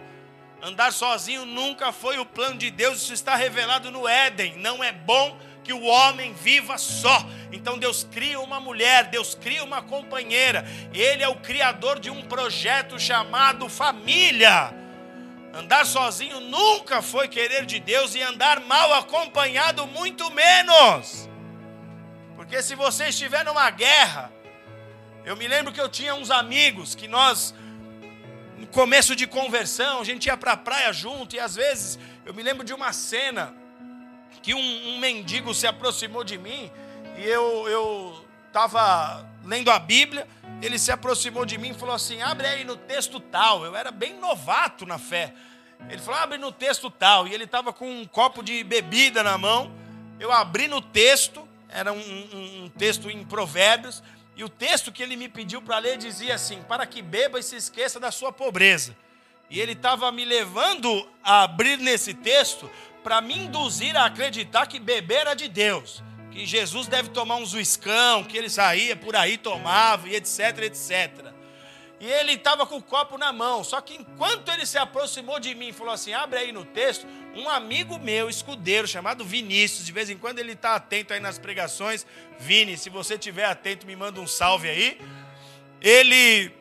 Andar 0.64 0.93
sozinho 0.93 1.45
nunca 1.45 1.91
foi 1.91 2.18
o 2.20 2.26
plano 2.26 2.57
de 2.57 2.72
Deus, 2.72 3.01
isso 3.01 3.14
está 3.14 3.36
revelado 3.36 3.91
no 3.91 4.07
Éden. 4.07 4.55
Não 4.59 4.82
é 4.82 4.93
bom 4.93 5.38
que 5.61 5.74
o 5.74 5.84
homem 5.84 6.32
viva 6.32 6.78
só. 6.78 7.28
Então 7.51 7.78
Deus 7.78 8.07
cria 8.09 8.39
uma 8.39 8.61
mulher, 8.61 9.09
Deus 9.09 9.36
cria 9.36 9.61
uma 9.61 9.82
companheira. 9.82 10.66
Ele 10.93 11.22
é 11.22 11.28
o 11.28 11.36
criador 11.36 11.99
de 11.99 12.09
um 12.09 12.22
projeto 12.22 12.97
chamado 12.97 13.68
família. 13.68 14.74
Andar 15.53 15.86
sozinho 15.86 16.39
nunca 16.39 17.01
foi 17.01 17.28
querer 17.28 17.66
de 17.66 17.82
Deus 17.82 18.16
e 18.16 18.22
andar 18.22 18.61
mal 18.61 18.93
acompanhado 18.93 19.86
muito 19.86 20.32
menos. 20.32 21.30
Porque 22.38 22.64
se 22.64 22.74
você 22.74 23.09
estiver 23.09 23.43
numa 23.43 23.70
guerra, 23.70 24.32
eu 25.26 25.36
me 25.36 25.45
lembro 25.45 25.74
que 25.74 25.82
eu 25.82 25.89
tinha 25.89 26.16
uns 26.16 26.32
amigos 26.32 26.95
que 26.95 27.07
nós 27.07 27.53
no 28.64 28.68
começo 28.68 29.14
de 29.14 29.28
conversão, 29.28 29.99
a 29.99 30.03
gente 30.05 30.28
ia 30.28 30.38
para 30.38 30.53
a 30.53 30.57
praia 30.57 30.93
junto, 30.93 31.36
e 31.36 31.39
às 31.39 31.55
vezes 31.55 31.99
eu 32.26 32.34
me 32.34 32.41
lembro 32.41 32.64
de 32.64 32.74
uma 32.74 32.93
cena 32.93 33.53
que 34.41 34.53
um, 34.53 34.88
um 34.88 34.99
mendigo 34.99 35.53
se 35.53 35.68
aproximou 35.68 36.24
de 36.24 36.38
mim, 36.38 36.72
e 37.18 37.26
eu 37.26 38.26
estava 38.47 39.30
lendo 39.43 39.70
a 39.70 39.78
Bíblia, 39.78 40.26
ele 40.61 40.80
se 40.80 40.91
aproximou 40.91 41.45
de 41.45 41.57
mim 41.57 41.72
e 41.72 41.74
falou 41.74 41.93
assim: 41.93 42.22
abre 42.22 42.47
aí 42.47 42.64
no 42.64 42.78
texto 42.78 43.20
tal. 43.20 43.66
Eu 43.66 43.76
era 43.76 43.91
bem 43.91 44.18
novato 44.18 44.86
na 44.86 44.97
fé. 44.97 45.34
Ele 45.89 46.01
falou: 46.01 46.20
abre 46.22 46.38
no 46.38 46.51
texto 46.51 46.89
tal. 46.89 47.28
E 47.28 47.34
ele 47.34 47.43
estava 47.43 47.74
com 47.74 47.89
um 47.89 48.05
copo 48.05 48.41
de 48.41 48.64
bebida 48.64 49.22
na 49.22 49.38
mão. 49.38 49.72
Eu 50.20 50.32
abri 50.32 50.68
no 50.68 50.82
texto, 50.82 51.47
era 51.68 51.91
um, 51.91 51.99
um, 51.99 52.64
um 52.64 52.70
texto 52.70 53.09
em 53.09 53.26
Provérbios. 53.26 54.01
E 54.36 54.43
o 54.43 54.49
texto 54.49 54.91
que 54.91 55.03
ele 55.03 55.15
me 55.15 55.29
pediu 55.29 55.61
para 55.61 55.77
ler 55.77 55.97
dizia 55.97 56.36
assim: 56.36 56.61
para 56.63 56.86
que 56.86 57.01
beba 57.01 57.39
e 57.39 57.43
se 57.43 57.55
esqueça 57.55 57.99
da 57.99 58.11
sua 58.11 58.31
pobreza. 58.31 58.95
E 59.49 59.59
ele 59.59 59.73
estava 59.73 60.11
me 60.11 60.25
levando 60.25 61.07
a 61.23 61.43
abrir 61.43 61.77
nesse 61.77 62.13
texto 62.13 62.69
para 63.03 63.21
me 63.21 63.38
induzir 63.38 63.95
a 63.95 64.05
acreditar 64.05 64.65
que 64.65 64.79
beber 64.79 65.21
era 65.21 65.34
de 65.34 65.47
Deus. 65.47 66.01
Que 66.31 66.45
Jesus 66.45 66.88
deve 66.88 67.09
tomar 67.09 67.36
uns 67.36 67.53
uiscão, 67.53 68.23
que 68.23 68.38
ele 68.38 68.49
saía 68.49 68.95
por 68.95 69.15
aí, 69.15 69.38
tomava 69.38 70.09
e 70.09 70.15
etc, 70.15 70.63
etc. 70.63 71.32
E 72.04 72.12
ele 72.12 72.34
estava 72.34 72.66
com 72.66 72.76
o 72.76 72.82
copo 72.82 73.18
na 73.18 73.32
mão. 73.32 73.64
Só 73.64 73.80
que 73.80 73.95
enquanto 73.95 74.51
ele 74.51 74.66
se 74.66 74.78
aproximou 74.78 75.39
de 75.39 75.56
mim 75.56 75.70
e 75.70 75.74
falou 75.74 75.93
assim: 75.93 76.12
abre 76.12 76.38
aí 76.38 76.51
no 76.51 76.66
texto, 76.66 77.08
um 77.34 77.47
amigo 77.47 77.97
meu, 77.97 78.30
escudeiro, 78.30 78.86
chamado 78.86 79.24
Vinícius, 79.24 79.86
de 79.86 79.93
vez 79.93 80.10
em 80.10 80.18
quando 80.18 80.39
ele 80.39 80.51
está 80.51 80.76
atento 80.76 81.14
aí 81.14 81.22
nas 81.22 81.39
pregações. 81.39 82.06
Vini, 82.38 82.78
se 82.78 82.89
você 82.89 83.14
estiver 83.14 83.45
atento, 83.45 83.88
me 83.88 83.95
manda 83.95 84.20
um 84.20 84.28
salve 84.28 84.68
aí. 84.68 84.99
Ele, 85.80 86.51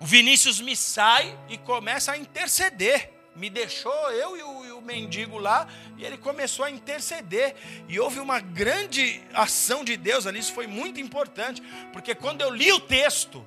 o 0.00 0.06
Vinícius 0.06 0.58
me 0.58 0.74
sai 0.74 1.38
e 1.50 1.58
começa 1.58 2.12
a 2.12 2.16
interceder 2.16 3.10
me 3.34 3.48
deixou 3.48 4.10
eu 4.10 4.36
e 4.36 4.42
o, 4.42 4.66
e 4.66 4.72
o, 4.72 4.82
mendigo 4.82 5.38
lá, 5.38 5.66
e 5.96 6.04
ele 6.04 6.18
começou 6.18 6.66
a 6.66 6.70
interceder. 6.70 7.54
E 7.88 7.98
houve 7.98 8.20
uma 8.20 8.40
grande 8.40 9.22
ação 9.32 9.82
de 9.82 9.96
Deus 9.96 10.26
ali, 10.26 10.38
isso 10.38 10.52
foi 10.52 10.66
muito 10.66 11.00
importante, 11.00 11.62
porque 11.94 12.14
quando 12.14 12.42
eu 12.42 12.50
li 12.50 12.70
o 12.70 12.78
texto, 12.78 13.42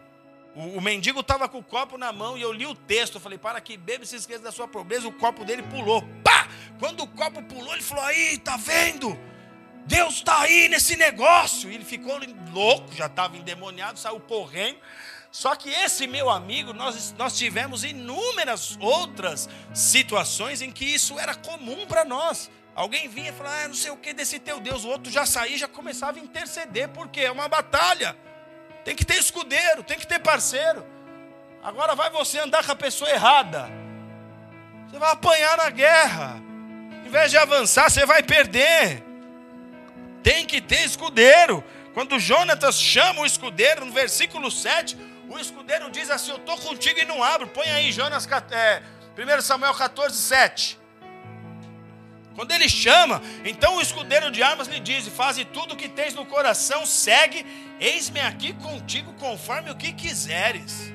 o, 0.55 0.77
o 0.77 0.81
mendigo 0.81 1.19
estava 1.19 1.49
com 1.49 1.59
o 1.59 1.63
copo 1.63 1.97
na 1.97 2.11
mão 2.11 2.37
e 2.37 2.41
eu 2.41 2.51
li 2.51 2.65
o 2.65 2.73
texto, 2.73 3.15
eu 3.15 3.21
falei, 3.21 3.37
para 3.37 3.59
que 3.59 3.75
bebe 3.75 4.05
se 4.05 4.15
esqueça 4.15 4.41
da 4.41 4.51
sua 4.51 4.67
pobreza, 4.67 5.07
o 5.07 5.11
copo 5.11 5.43
dele 5.43 5.63
pulou. 5.63 6.01
Pá! 6.23 6.47
Quando 6.79 7.03
o 7.03 7.07
copo 7.07 7.43
pulou, 7.43 7.73
ele 7.73 7.83
falou, 7.83 8.03
aí, 8.05 8.37
tá 8.37 8.57
vendo? 8.57 9.17
Deus 9.85 10.15
está 10.15 10.41
aí 10.41 10.67
nesse 10.67 10.95
negócio. 10.95 11.69
E 11.69 11.75
ele 11.75 11.85
ficou 11.85 12.19
louco, 12.51 12.93
já 12.93 13.05
estava 13.05 13.37
endemoniado, 13.37 13.99
saiu 13.99 14.19
correndo. 14.19 14.79
Só 15.31 15.53
que 15.55 15.69
esse 15.69 16.07
meu 16.07 16.29
amigo, 16.29 16.73
nós, 16.73 17.13
nós 17.17 17.37
tivemos 17.37 17.83
inúmeras 17.83 18.77
outras 18.79 19.49
situações 19.73 20.61
em 20.61 20.71
que 20.71 20.85
isso 20.85 21.19
era 21.19 21.35
comum 21.35 21.85
para 21.85 22.05
nós. 22.05 22.49
Alguém 22.73 23.07
vinha 23.09 23.31
e 23.31 23.33
falava, 23.33 23.63
ah, 23.63 23.67
não 23.67 23.75
sei 23.75 23.91
o 23.91 23.97
que 23.97 24.13
desse 24.13 24.39
teu 24.39 24.59
Deus. 24.59 24.85
O 24.85 24.89
outro 24.89 25.11
já 25.11 25.25
saía 25.25 25.57
já 25.57 25.67
começava 25.67 26.19
a 26.19 26.21
interceder, 26.21 26.89
porque 26.89 27.21
é 27.21 27.31
uma 27.31 27.47
batalha. 27.47 28.17
Tem 28.85 28.95
que 28.95 29.03
ter 29.03 29.17
escudeiro, 29.17 29.81
tem 29.83 29.97
que 29.97 30.05
ter 30.05 30.19
parceiro. 30.19 30.85
Agora 31.63 31.95
vai 31.95 32.11
você 32.11 32.37
andar 32.37 32.63
com 32.63 32.71
a 32.71 32.75
pessoa 32.75 33.09
errada. 33.09 33.67
Você 34.87 34.99
vai 34.99 35.11
apanhar 35.11 35.57
na 35.57 35.71
guerra. 35.71 36.39
Em 37.03 37.09
vez 37.09 37.31
de 37.31 37.37
avançar, 37.37 37.89
você 37.89 38.05
vai 38.05 38.21
perder. 38.21 39.03
Tem 40.21 40.45
que 40.45 40.61
ter 40.61 40.85
escudeiro. 40.85 41.63
Quando 41.95 42.19
Jonatas 42.19 42.79
chama 42.79 43.21
o 43.21 43.25
escudeiro, 43.25 43.85
no 43.85 43.91
versículo 43.91 44.51
7, 44.51 44.95
o 45.29 45.39
escudeiro 45.39 45.89
diz 45.89 46.11
assim: 46.11 46.29
Eu 46.29 46.37
estou 46.37 46.55
contigo 46.59 46.99
e 46.99 47.05
não 47.05 47.23
abro. 47.23 47.47
Põe 47.47 47.67
aí 47.67 47.91
Jonas, 47.91 48.27
é, 48.51 48.83
1 49.17 49.41
Samuel 49.41 49.73
14, 49.73 50.15
7. 50.15 50.79
Quando 52.35 52.51
ele 52.51 52.67
chama, 52.67 53.21
então 53.45 53.77
o 53.77 53.81
escudeiro 53.81 54.29
de 54.29 54.43
armas 54.43 54.67
lhe 54.67 54.79
diz: 54.79 55.07
Faze 55.07 55.45
tudo 55.45 55.73
o 55.73 55.77
que 55.77 55.87
tens 55.87 56.13
no 56.13 56.25
coração, 56.25 56.85
segue, 56.85 57.45
eis-me 57.79 58.19
aqui 58.19 58.51
contigo 58.53 59.13
conforme 59.13 59.71
o 59.71 59.75
que 59.75 59.93
quiseres. 59.93 60.93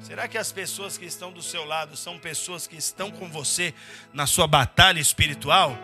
Será 0.00 0.28
que 0.28 0.38
as 0.38 0.52
pessoas 0.52 0.96
que 0.96 1.06
estão 1.06 1.32
do 1.32 1.42
seu 1.42 1.64
lado 1.64 1.96
são 1.96 2.18
pessoas 2.18 2.66
que 2.66 2.76
estão 2.76 3.10
com 3.10 3.28
você 3.28 3.74
na 4.12 4.26
sua 4.26 4.46
batalha 4.46 5.00
espiritual? 5.00 5.76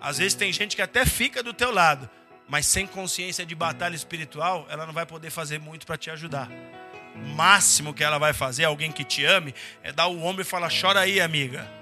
Às 0.00 0.18
vezes 0.18 0.34
tem 0.34 0.52
gente 0.52 0.76
que 0.76 0.82
até 0.82 1.06
fica 1.06 1.42
do 1.42 1.54
teu 1.54 1.72
lado, 1.72 2.10
mas 2.48 2.66
sem 2.66 2.86
consciência 2.86 3.46
de 3.46 3.54
batalha 3.54 3.94
espiritual, 3.94 4.66
ela 4.68 4.84
não 4.84 4.92
vai 4.92 5.06
poder 5.06 5.30
fazer 5.30 5.58
muito 5.58 5.86
para 5.86 5.96
te 5.96 6.10
ajudar 6.10 6.50
máximo 7.14 7.92
que 7.92 8.02
ela 8.02 8.18
vai 8.18 8.32
fazer, 8.32 8.64
alguém 8.64 8.90
que 8.90 9.04
te 9.04 9.24
ame, 9.24 9.54
é 9.82 9.92
dar 9.92 10.06
o 10.06 10.22
ombro 10.24 10.42
e 10.42 10.44
falar: 10.44 10.70
chora 10.70 11.00
aí, 11.00 11.20
amiga. 11.20 11.81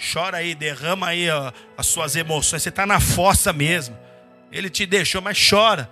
Chora 0.00 0.38
aí, 0.38 0.54
derrama 0.54 1.08
aí 1.08 1.28
ó, 1.28 1.52
as 1.76 1.86
suas 1.86 2.16
emoções. 2.16 2.62
Você 2.62 2.70
está 2.70 2.86
na 2.86 2.98
fossa 2.98 3.52
mesmo. 3.52 3.96
Ele 4.50 4.70
te 4.70 4.86
deixou, 4.86 5.20
mas 5.20 5.38
chora. 5.48 5.90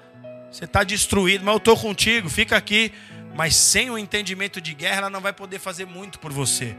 Você 0.51 0.65
está 0.65 0.83
destruído, 0.83 1.45
mas 1.45 1.53
eu 1.53 1.59
estou 1.59 1.77
contigo, 1.77 2.31
fica 2.31 2.57
aqui. 2.57 2.93
Mas 3.35 3.55
sem 3.55 3.91
o 3.91 3.99
entendimento 3.99 4.61
de 4.61 4.73
guerra, 4.75 4.99
ela 4.99 5.11
não 5.11 5.21
vai 5.21 5.33
poder 5.33 5.59
fazer 5.59 5.85
muito 5.85 6.19
por 6.19 6.33
você. 6.33 6.75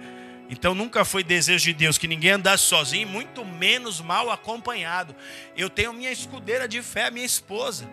Então 0.49 0.73
nunca 0.73 1.05
foi 1.05 1.23
desejo 1.23 1.65
de 1.65 1.73
Deus 1.73 1.97
que 1.97 2.07
ninguém 2.07 2.31
andasse 2.31 2.63
sozinho, 2.63 3.07
muito 3.07 3.45
menos 3.45 4.01
mal 4.01 4.31
acompanhado. 4.31 5.15
Eu 5.55 5.69
tenho 5.69 5.93
minha 5.93 6.11
escudeira 6.11 6.67
de 6.67 6.81
fé, 6.81 7.11
minha 7.11 7.25
esposa. 7.25 7.87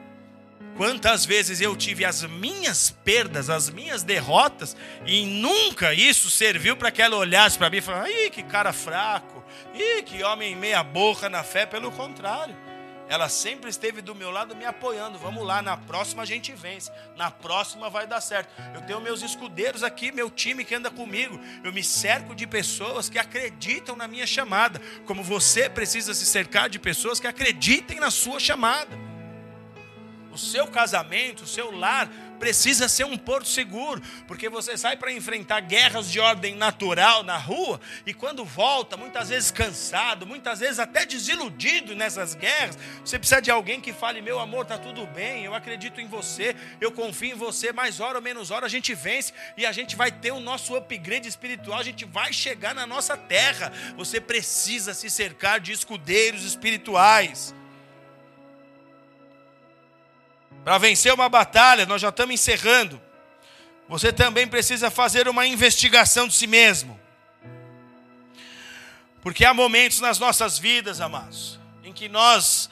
Quantas 0.77 1.25
vezes 1.25 1.61
eu 1.61 1.75
tive 1.75 2.05
as 2.05 2.23
minhas 2.23 2.91
perdas, 2.91 3.49
as 3.49 3.71
minhas 3.71 4.03
derrotas, 4.03 4.77
e 5.07 5.25
nunca 5.25 5.95
isso 5.95 6.31
serviu 6.31 6.77
para 6.77 6.91
que 6.91 7.01
ela 7.01 7.17
olhasse 7.17 7.57
para 7.57 7.71
mim 7.71 7.79
e 7.79 7.81
falasse: 7.81 8.13
ih, 8.13 8.31
que 8.31 8.43
cara 8.43 8.73
fraco, 8.75 9.43
ih, 9.75 10.03
que 10.03 10.23
homem 10.23 10.55
meia-boca 10.55 11.31
na 11.31 11.43
fé. 11.43 11.65
Pelo 11.65 11.91
contrário, 11.91 12.55
ela 13.09 13.29
sempre 13.31 13.71
esteve 13.71 14.03
do 14.03 14.15
meu 14.15 14.31
lado 14.31 14.55
me 14.55 14.67
apoiando. 14.67 15.19
Vamos 15.19 15.47
lá, 15.47 15.63
na 15.63 15.79
próxima 15.79 16.25
a 16.25 16.27
gente 16.27 16.53
vence, 16.53 16.91
na 17.17 17.31
próxima 17.31 17.89
vai 17.89 18.07
dar 18.07 18.21
certo. 18.21 18.51
Eu 18.75 18.83
tenho 18.83 19.01
meus 19.01 19.23
escudeiros 19.23 19.83
aqui, 19.83 20.13
meu 20.13 20.29
time 20.29 20.63
que 20.63 20.75
anda 20.75 20.91
comigo. 20.91 21.41
Eu 21.65 21.73
me 21.73 21.83
cerco 21.83 22.35
de 22.35 22.47
pessoas 22.47 23.09
que 23.09 23.19
acreditam 23.19 23.97
na 23.97 24.07
minha 24.07 24.27
chamada, 24.27 24.79
como 25.07 25.23
você 25.23 25.71
precisa 25.71 26.13
se 26.13 26.27
cercar 26.27 26.69
de 26.69 26.79
pessoas 26.79 27.19
que 27.19 27.27
acreditem 27.27 27.99
na 27.99 28.11
sua 28.11 28.39
chamada. 28.39 29.16
O 30.37 30.39
seu 30.39 30.66
casamento, 30.66 31.45
o 31.45 31.47
seu 31.47 31.70
lar 31.70 32.11
precisa 32.39 32.91
ser 32.91 33.05
um 33.07 33.16
porto 33.16 33.49
seguro, 33.49 34.03
porque 34.28 34.51
você 34.51 34.76
sai 34.76 34.95
para 34.95 35.11
enfrentar 35.11 35.61
guerras 35.61 36.11
de 36.11 36.20
ordem 36.20 36.55
natural 36.55 37.22
na 37.22 37.39
rua 37.39 37.80
e 38.05 38.12
quando 38.12 38.45
volta, 38.45 38.99
muitas 38.99 39.30
vezes 39.30 39.51
cansado, 39.51 40.26
muitas 40.26 40.61
vezes 40.61 40.78
até 40.78 41.07
desiludido 41.07 41.97
nessas 41.97 42.34
guerras, 42.34 42.76
você 43.03 43.18
precisa 43.18 43.41
de 43.41 43.51
alguém 43.51 43.80
que 43.80 43.95
fale: 43.95 44.20
"Meu 44.20 44.39
amor, 44.39 44.66
tá 44.66 44.76
tudo 44.76 45.07
bem, 45.07 45.47
eu 45.47 45.55
acredito 45.55 46.03
em 46.03 46.07
você, 46.07 46.55
eu 46.82 46.93
confio 46.93 47.32
em 47.32 47.39
você, 47.39 47.72
mais 47.72 47.99
hora 47.99 48.18
ou 48.18 48.22
menos 48.22 48.51
hora 48.51 48.66
a 48.66 48.68
gente 48.68 48.95
vence 48.95 49.32
e 49.57 49.64
a 49.64 49.72
gente 49.72 49.97
vai 49.97 50.12
ter 50.12 50.32
o 50.32 50.41
nosso 50.41 50.76
upgrade 50.76 51.26
espiritual, 51.26 51.80
a 51.80 51.82
gente 51.82 52.05
vai 52.05 52.30
chegar 52.30 52.74
na 52.74 52.87
nossa 52.87 53.16
terra". 53.16 53.72
Você 53.97 54.20
precisa 54.20 54.93
se 54.93 55.09
cercar 55.09 55.59
de 55.59 55.72
escudeiros 55.72 56.45
espirituais. 56.45 57.55
Para 60.67 60.79
vencer 60.79 61.14
uma 61.14 61.29
batalha, 61.29 61.87
nós 61.87 62.03
já 62.03 62.09
estamos 62.09 62.35
encerrando. 62.35 63.01
Você 63.89 64.12
também 64.12 64.49
precisa 64.49 64.91
fazer 64.91 65.29
uma 65.29 65.47
investigação 65.47 66.27
de 66.27 66.35
si 66.35 66.49
mesmo. 66.49 66.99
Porque 69.23 69.45
há 69.45 69.55
momentos 69.55 70.01
nas 70.01 70.19
nossas 70.19 70.59
vidas, 70.59 71.01
amados, 71.01 71.61
em 71.85 71.93
que 71.93 72.09
nós 72.09 72.69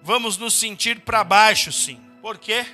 vamos 0.00 0.38
nos 0.38 0.54
sentir 0.54 1.00
para 1.00 1.22
baixo, 1.22 1.70
sim. 1.70 2.00
Por 2.22 2.38
quê? 2.38 2.64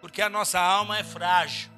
Porque 0.00 0.22
a 0.22 0.30
nossa 0.30 0.58
alma 0.58 0.96
é 0.96 1.04
frágil. 1.04 1.70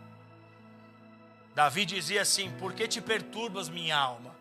Davi 1.56 1.84
dizia 1.84 2.22
assim: 2.22 2.52
Por 2.52 2.72
que 2.72 2.86
te 2.86 3.00
perturbas, 3.00 3.68
minha 3.68 3.96
alma? 3.96 4.32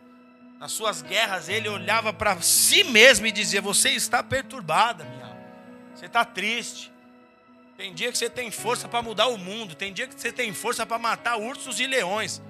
Nas 0.59 0.71
suas 0.71 1.01
guerras, 1.01 1.49
ele 1.49 1.67
olhava 1.67 2.13
para 2.13 2.39
si 2.43 2.83
mesmo 2.83 3.25
e 3.25 3.31
dizia: 3.31 3.59
Você 3.59 3.89
está 3.89 4.21
perturbada, 4.21 5.03
minha 5.03 5.25
alma. 5.25 5.43
Você 5.95 6.05
está 6.05 6.23
triste. 6.23 6.92
Tem 7.77 7.93
dia 7.93 8.11
que 8.11 8.17
você 8.17 8.29
tem 8.29 8.51
força 8.51 8.87
para 8.87 9.01
mudar 9.01 9.27
o 9.27 9.37
mundo, 9.37 9.75
tem 9.75 9.91
dia 9.91 10.07
que 10.07 10.19
você 10.19 10.31
tem 10.31 10.53
força 10.53 10.85
para 10.85 10.99
matar 10.99 11.37
ursos 11.37 11.79
e 11.79 11.87
leões, 11.87 12.41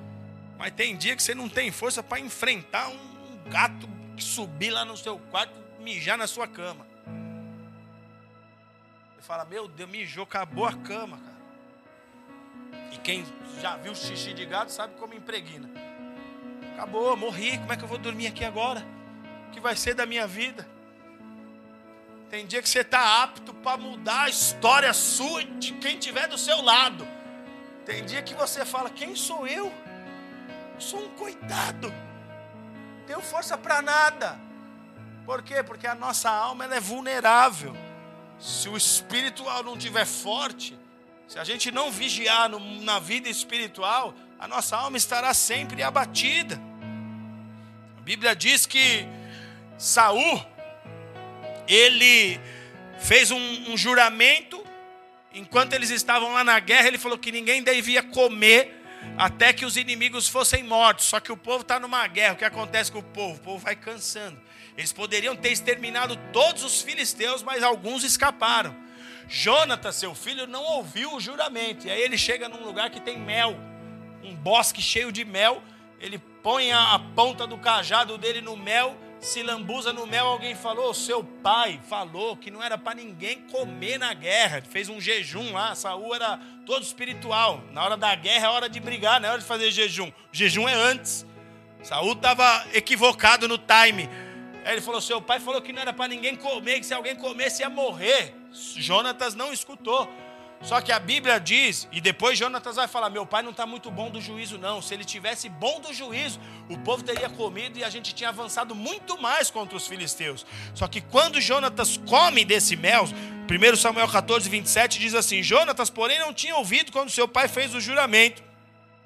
mas 0.57 0.73
tem 0.73 0.97
dia 0.97 1.15
que 1.15 1.23
você 1.23 1.33
não 1.33 1.47
tem 1.47 1.71
força 1.71 2.03
para 2.03 2.19
enfrentar 2.19 2.89
um 2.89 3.49
gato 3.49 3.89
que 4.17 4.23
subir 4.23 4.69
lá 4.69 4.83
no 4.83 4.97
seu 4.97 5.17
quarto, 5.17 5.53
mijar 5.79 6.17
na 6.17 6.27
sua 6.27 6.47
cama. 6.47 6.85
Você 9.15 9.21
fala, 9.21 9.45
meu 9.45 9.67
Deus, 9.67 9.89
mijou, 9.89 10.25
acabou 10.25 10.65
a 10.65 10.73
cama, 10.73 11.17
cara. 11.17 11.33
E 12.91 12.97
quem 12.97 13.25
já 13.61 13.77
viu 13.77 13.95
xixi 13.95 14.33
de 14.33 14.45
gato 14.45 14.69
sabe 14.71 14.95
como 14.95 15.13
impregna. 15.13 15.69
Acabou, 16.73 17.15
morri, 17.15 17.57
como 17.59 17.71
é 17.71 17.77
que 17.77 17.83
eu 17.83 17.87
vou 17.87 17.97
dormir 17.97 18.27
aqui 18.27 18.43
agora? 18.43 18.85
O 19.47 19.51
que 19.51 19.61
vai 19.61 19.75
ser 19.75 19.93
da 19.93 20.05
minha 20.05 20.27
vida? 20.27 20.67
Tem 22.33 22.47
dia 22.47 22.63
que 22.63 22.67
você 22.67 22.79
está 22.79 23.21
apto 23.21 23.53
para 23.53 23.77
mudar 23.77 24.23
a 24.23 24.29
história 24.29 24.91
sua 24.91 25.43
de 25.43 25.71
quem 25.73 25.99
tiver 25.99 26.27
do 26.27 26.35
seu 26.35 26.63
lado. 26.63 27.07
Tem 27.85 28.03
dia 28.03 28.23
que 28.23 28.33
você 28.33 28.65
fala: 28.65 28.89
Quem 28.89 29.15
sou 29.15 29.45
eu? 29.45 29.71
Eu 30.73 30.81
sou 30.81 30.99
um 31.05 31.09
coitado. 31.09 31.93
Tenho 33.05 33.21
força 33.21 33.55
para 33.55 33.83
nada. 33.83 34.39
Por 35.27 35.43
quê? 35.43 35.61
Porque 35.61 35.85
a 35.85 35.93
nossa 35.93 36.27
alma 36.27 36.65
é 36.65 36.79
vulnerável. 36.79 37.77
Se 38.39 38.67
o 38.67 38.75
espiritual 38.75 39.61
não 39.61 39.77
estiver 39.77 40.07
forte, 40.07 40.75
se 41.27 41.37
a 41.37 41.43
gente 41.43 41.69
não 41.69 41.91
vigiar 41.91 42.49
no, 42.49 42.59
na 42.81 42.97
vida 42.97 43.29
espiritual, 43.29 44.11
a 44.39 44.47
nossa 44.47 44.75
alma 44.75 44.97
estará 44.97 45.35
sempre 45.35 45.83
abatida. 45.83 46.59
A 47.95 48.01
Bíblia 48.01 48.35
diz 48.35 48.65
que 48.65 49.05
Saul 49.77 50.52
ele 51.67 52.39
fez 52.99 53.31
um, 53.31 53.71
um 53.71 53.77
juramento, 53.77 54.63
enquanto 55.33 55.73
eles 55.73 55.89
estavam 55.89 56.33
lá 56.33 56.43
na 56.43 56.59
guerra, 56.59 56.87
ele 56.87 56.97
falou 56.97 57.17
que 57.17 57.31
ninguém 57.31 57.63
devia 57.63 58.01
comer 58.01 58.81
até 59.17 59.53
que 59.53 59.65
os 59.65 59.77
inimigos 59.77 60.27
fossem 60.27 60.63
mortos. 60.63 61.05
Só 61.05 61.19
que 61.19 61.31
o 61.31 61.37
povo 61.37 61.61
está 61.61 61.79
numa 61.79 62.05
guerra. 62.07 62.33
O 62.33 62.37
que 62.37 62.45
acontece 62.45 62.91
com 62.91 62.99
o 62.99 63.03
povo? 63.03 63.35
O 63.35 63.43
povo 63.43 63.59
vai 63.59 63.75
cansando. 63.75 64.39
Eles 64.77 64.91
poderiam 64.91 65.35
ter 65.35 65.51
exterminado 65.51 66.15
todos 66.31 66.63
os 66.63 66.81
filisteus, 66.81 67.43
mas 67.43 67.63
alguns 67.63 68.03
escaparam. 68.03 68.75
Jonatas, 69.27 69.95
seu 69.95 70.13
filho, 70.15 70.47
não 70.47 70.63
ouviu 70.63 71.13
o 71.13 71.19
juramento. 71.19 71.87
E 71.87 71.91
aí 71.91 72.01
ele 72.01 72.17
chega 72.17 72.49
num 72.49 72.63
lugar 72.63 72.89
que 72.89 72.99
tem 72.99 73.17
mel, 73.17 73.55
um 74.23 74.35
bosque 74.35 74.81
cheio 74.81 75.11
de 75.11 75.23
mel. 75.23 75.61
Ele 75.99 76.17
põe 76.41 76.71
a, 76.71 76.99
ponta 77.15 77.47
do 77.47 77.57
cajado 77.57 78.17
dele 78.17 78.41
no 78.41 78.57
mel, 78.57 78.97
se 79.23 79.41
lambuza 79.41 79.93
no 79.93 80.05
mel. 80.05 80.27
Alguém 80.27 80.53
falou: 80.53 80.93
seu 80.93 81.23
pai 81.23 81.79
falou 81.87 82.37
que 82.37 82.51
não 82.51 82.61
era 82.61 82.77
para 82.77 82.95
ninguém 82.95 83.41
comer 83.51 83.97
na 83.97 84.13
guerra. 84.13 84.61
Fez 84.61 84.89
um 84.89 84.99
jejum 84.99 85.53
lá. 85.53 85.73
Saul 85.73 86.13
era 86.13 86.39
todo 86.65 86.83
espiritual. 86.83 87.63
Na 87.71 87.83
hora 87.83 87.97
da 87.97 88.13
guerra 88.13 88.47
é 88.47 88.49
hora 88.49 88.69
de 88.69 88.79
brigar, 88.79 89.19
não 89.19 89.29
é 89.29 89.31
hora 89.31 89.41
de 89.41 89.47
fazer 89.47 89.71
jejum. 89.71 90.09
O 90.09 90.13
jejum 90.31 90.67
é 90.67 90.73
antes. 90.73 91.25
Saul 91.81 92.13
estava 92.13 92.65
equivocado 92.73 93.47
no 93.47 93.57
time. 93.57 94.09
Aí 94.65 94.73
ele 94.73 94.81
falou: 94.81 95.01
seu 95.01 95.21
pai 95.21 95.39
falou 95.39 95.61
que 95.61 95.73
não 95.73 95.81
era 95.81 95.93
para 95.93 96.07
ninguém 96.07 96.35
comer, 96.35 96.79
que 96.79 96.85
se 96.85 96.93
alguém 96.93 97.15
comesse 97.15 97.61
ia 97.61 97.69
morrer. 97.69 98.35
Jonatas 98.51 99.33
não 99.33 99.51
escutou. 99.51 100.07
Só 100.63 100.79
que 100.79 100.93
a 100.93 100.99
Bíblia 100.99 101.41
diz, 101.41 101.89
e 101.91 101.99
depois 101.99 102.39
Jonatas 102.39 102.77
vai 102.77 102.87
falar: 102.87 103.09
Meu 103.09 103.25
pai 103.25 103.43
não 103.43 103.51
está 103.51 103.65
muito 103.65 103.91
bom 103.91 104.09
do 104.09 104.21
juízo, 104.21 104.57
não. 104.57 104.81
Se 104.81 104.93
ele 104.93 105.03
tivesse 105.03 105.49
bom 105.49 105.81
do 105.81 105.93
juízo, 105.93 106.39
o 106.69 106.77
povo 106.79 107.03
teria 107.03 107.29
comido 107.29 107.77
e 107.77 107.83
a 107.83 107.89
gente 107.89 108.15
tinha 108.15 108.29
avançado 108.29 108.73
muito 108.73 109.21
mais 109.21 109.51
contra 109.51 109.75
os 109.75 109.85
filisteus. 109.85 110.45
Só 110.73 110.87
que 110.87 111.01
quando 111.01 111.41
Jonatas 111.41 111.97
come 111.97 112.45
desse 112.45 112.77
mel, 112.77 113.03
1 113.03 113.75
Samuel 113.75 114.07
14, 114.07 114.49
27 114.49 114.99
diz 114.99 115.13
assim: 115.13 115.43
Jonatas, 115.43 115.89
porém, 115.89 116.17
não 116.17 116.33
tinha 116.33 116.55
ouvido 116.55 116.93
quando 116.93 117.09
seu 117.09 117.27
pai 117.27 117.49
fez 117.49 117.75
o 117.75 117.81
juramento. 117.81 118.41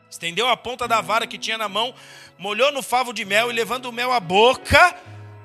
Estendeu 0.09 0.47
a 0.47 0.55
ponta 0.55 0.87
da 0.87 1.01
vara 1.01 1.25
que 1.25 1.39
tinha 1.39 1.57
na 1.57 1.67
mão, 1.67 1.93
molhou 2.37 2.71
no 2.71 2.83
favo 2.83 3.11
de 3.11 3.25
mel 3.25 3.49
e, 3.49 3.53
levando 3.53 3.87
o 3.87 3.91
mel 3.91 4.13
à 4.13 4.19
boca, 4.19 4.95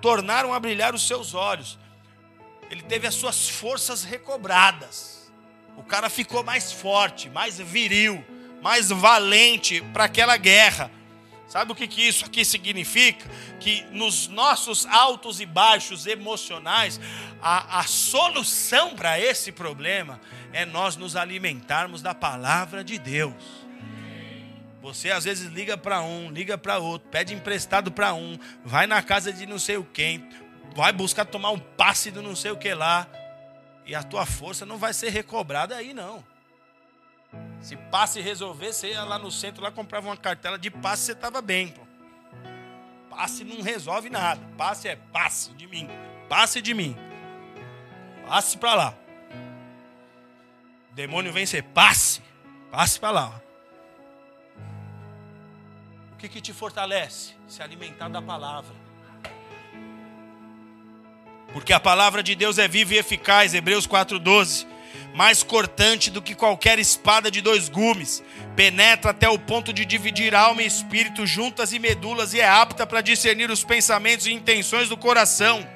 tornaram 0.03 0.53
a 0.53 0.61
brilhar 0.61 0.95
os 0.95 1.07
seus 1.07 1.33
olhos. 1.33 1.79
Ele 2.71 2.83
teve 2.83 3.07
as 3.07 3.15
suas 3.15 3.49
forças 3.49 4.05
recobradas. 4.05 5.12
O 5.77 5.83
cara 5.83 6.09
ficou 6.09 6.43
mais 6.43 6.73
forte, 6.73 7.29
mais 7.31 7.59
viril, 7.59 8.25
mais 8.62 8.91
valente 8.91 9.81
para 9.93 10.05
aquela 10.05 10.37
guerra. 10.37 10.91
Sabe 11.49 11.73
o 11.73 11.75
que, 11.75 11.87
que 11.87 12.01
isso 12.01 12.25
aqui 12.25 12.47
significa? 12.47 13.29
Que 13.61 13.85
nos 13.91 14.27
nossos 14.27 14.87
altos 14.87 15.39
e 15.39 15.45
baixos 15.45 16.07
emocionais, 16.07 16.99
a, 17.43 17.81
a 17.81 17.83
solução 17.83 18.95
para 18.95 19.20
esse 19.20 19.53
problema 19.53 20.18
é 20.53 20.64
nós 20.64 20.97
nos 20.97 21.14
alimentarmos 21.14 22.01
da 22.01 22.14
palavra 22.14 22.83
de 22.83 22.99
Deus. 22.99 23.35
Você 24.81 25.11
às 25.11 25.25
vezes 25.25 25.53
liga 25.53 25.77
para 25.77 26.01
um, 26.01 26.31
liga 26.31 26.57
para 26.57 26.79
outro, 26.79 27.09
pede 27.11 27.35
emprestado 27.35 27.93
para 27.93 28.14
um, 28.14 28.39
vai 28.64 28.87
na 28.87 29.03
casa 29.03 29.33
de 29.33 29.45
não 29.47 29.59
sei 29.59 29.77
o 29.77 29.85
quem, 29.85 30.27
vai 30.75 30.93
buscar 30.93 31.25
tomar 31.25 31.51
um 31.51 31.59
passe 31.59 32.11
do 32.11 32.23
não 32.23 32.35
sei 32.35 32.51
o 32.51 32.57
que 32.57 32.73
lá, 32.73 33.07
e 33.93 33.95
a 33.95 34.03
tua 34.03 34.26
força 34.26 34.66
não 34.66 34.78
vai 34.78 34.93
ser 34.93 35.11
recobrada 35.11 35.76
aí 35.76 35.93
não. 35.95 36.24
Se 37.61 37.76
passe 37.76 38.20
resolver, 38.20 38.72
você 38.72 38.90
ia 38.90 39.05
lá 39.05 39.18
no 39.18 39.30
centro, 39.30 39.62
lá 39.62 39.70
comprava 39.70 40.09
uma 40.09 40.16
cartela 40.16 40.59
de 40.59 40.70
passe, 40.70 41.05
você 41.05 41.12
estava 41.12 41.40
bem. 41.40 41.68
Pô. 41.68 41.82
Passe 43.09 43.45
não 43.45 43.62
resolve 43.62 44.11
nada. 44.11 44.40
Passe 44.57 44.88
é 44.88 44.97
passe 44.97 45.53
de 45.53 45.66
mim. 45.66 45.88
Passe 46.28 46.61
de 46.61 46.74
mim. 46.74 46.97
Passe 48.26 48.59
para 48.59 48.74
lá. 48.74 48.95
O 50.90 50.95
demônio 50.95 51.32
vem 51.32 51.47
ser 51.47 51.62
passe. 51.62 52.20
Passe 52.70 52.99
para 52.99 53.11
lá 53.11 53.43
que, 56.22 56.28
que 56.28 56.40
te 56.40 56.53
fortalece? 56.53 57.34
Se 57.49 57.62
alimentar 57.62 58.09
da 58.09 58.22
palavra. 58.22 58.74
Porque 61.53 61.72
a 61.72 61.80
palavra 61.80 62.22
de 62.22 62.34
Deus 62.34 62.59
é 62.59 62.66
viva 62.66 62.94
e 62.94 62.98
eficaz, 62.98 63.55
Hebreus 63.55 63.86
4,12. 63.86 64.66
Mais 65.14 65.42
cortante 65.42 66.11
do 66.11 66.22
que 66.22 66.34
qualquer 66.34 66.78
espada 66.78 67.30
de 67.30 67.42
dois 67.42 67.68
gumes, 67.68 68.22
penetra 68.57 69.11
até 69.11 69.28
o 69.28 69.38
ponto 69.38 69.72
de 69.72 69.84
dividir 69.84 70.34
alma 70.34 70.62
e 70.62 70.66
espírito, 70.66 71.26
juntas 71.26 71.72
e 71.72 71.78
medulas, 71.78 72.32
e 72.32 72.40
é 72.40 72.48
apta 72.48 72.86
para 72.86 73.03
discernir 73.03 73.50
os 73.50 73.62
pensamentos 73.62 74.26
e 74.26 74.32
intenções 74.32 74.88
do 74.88 74.96
coração. 74.96 75.66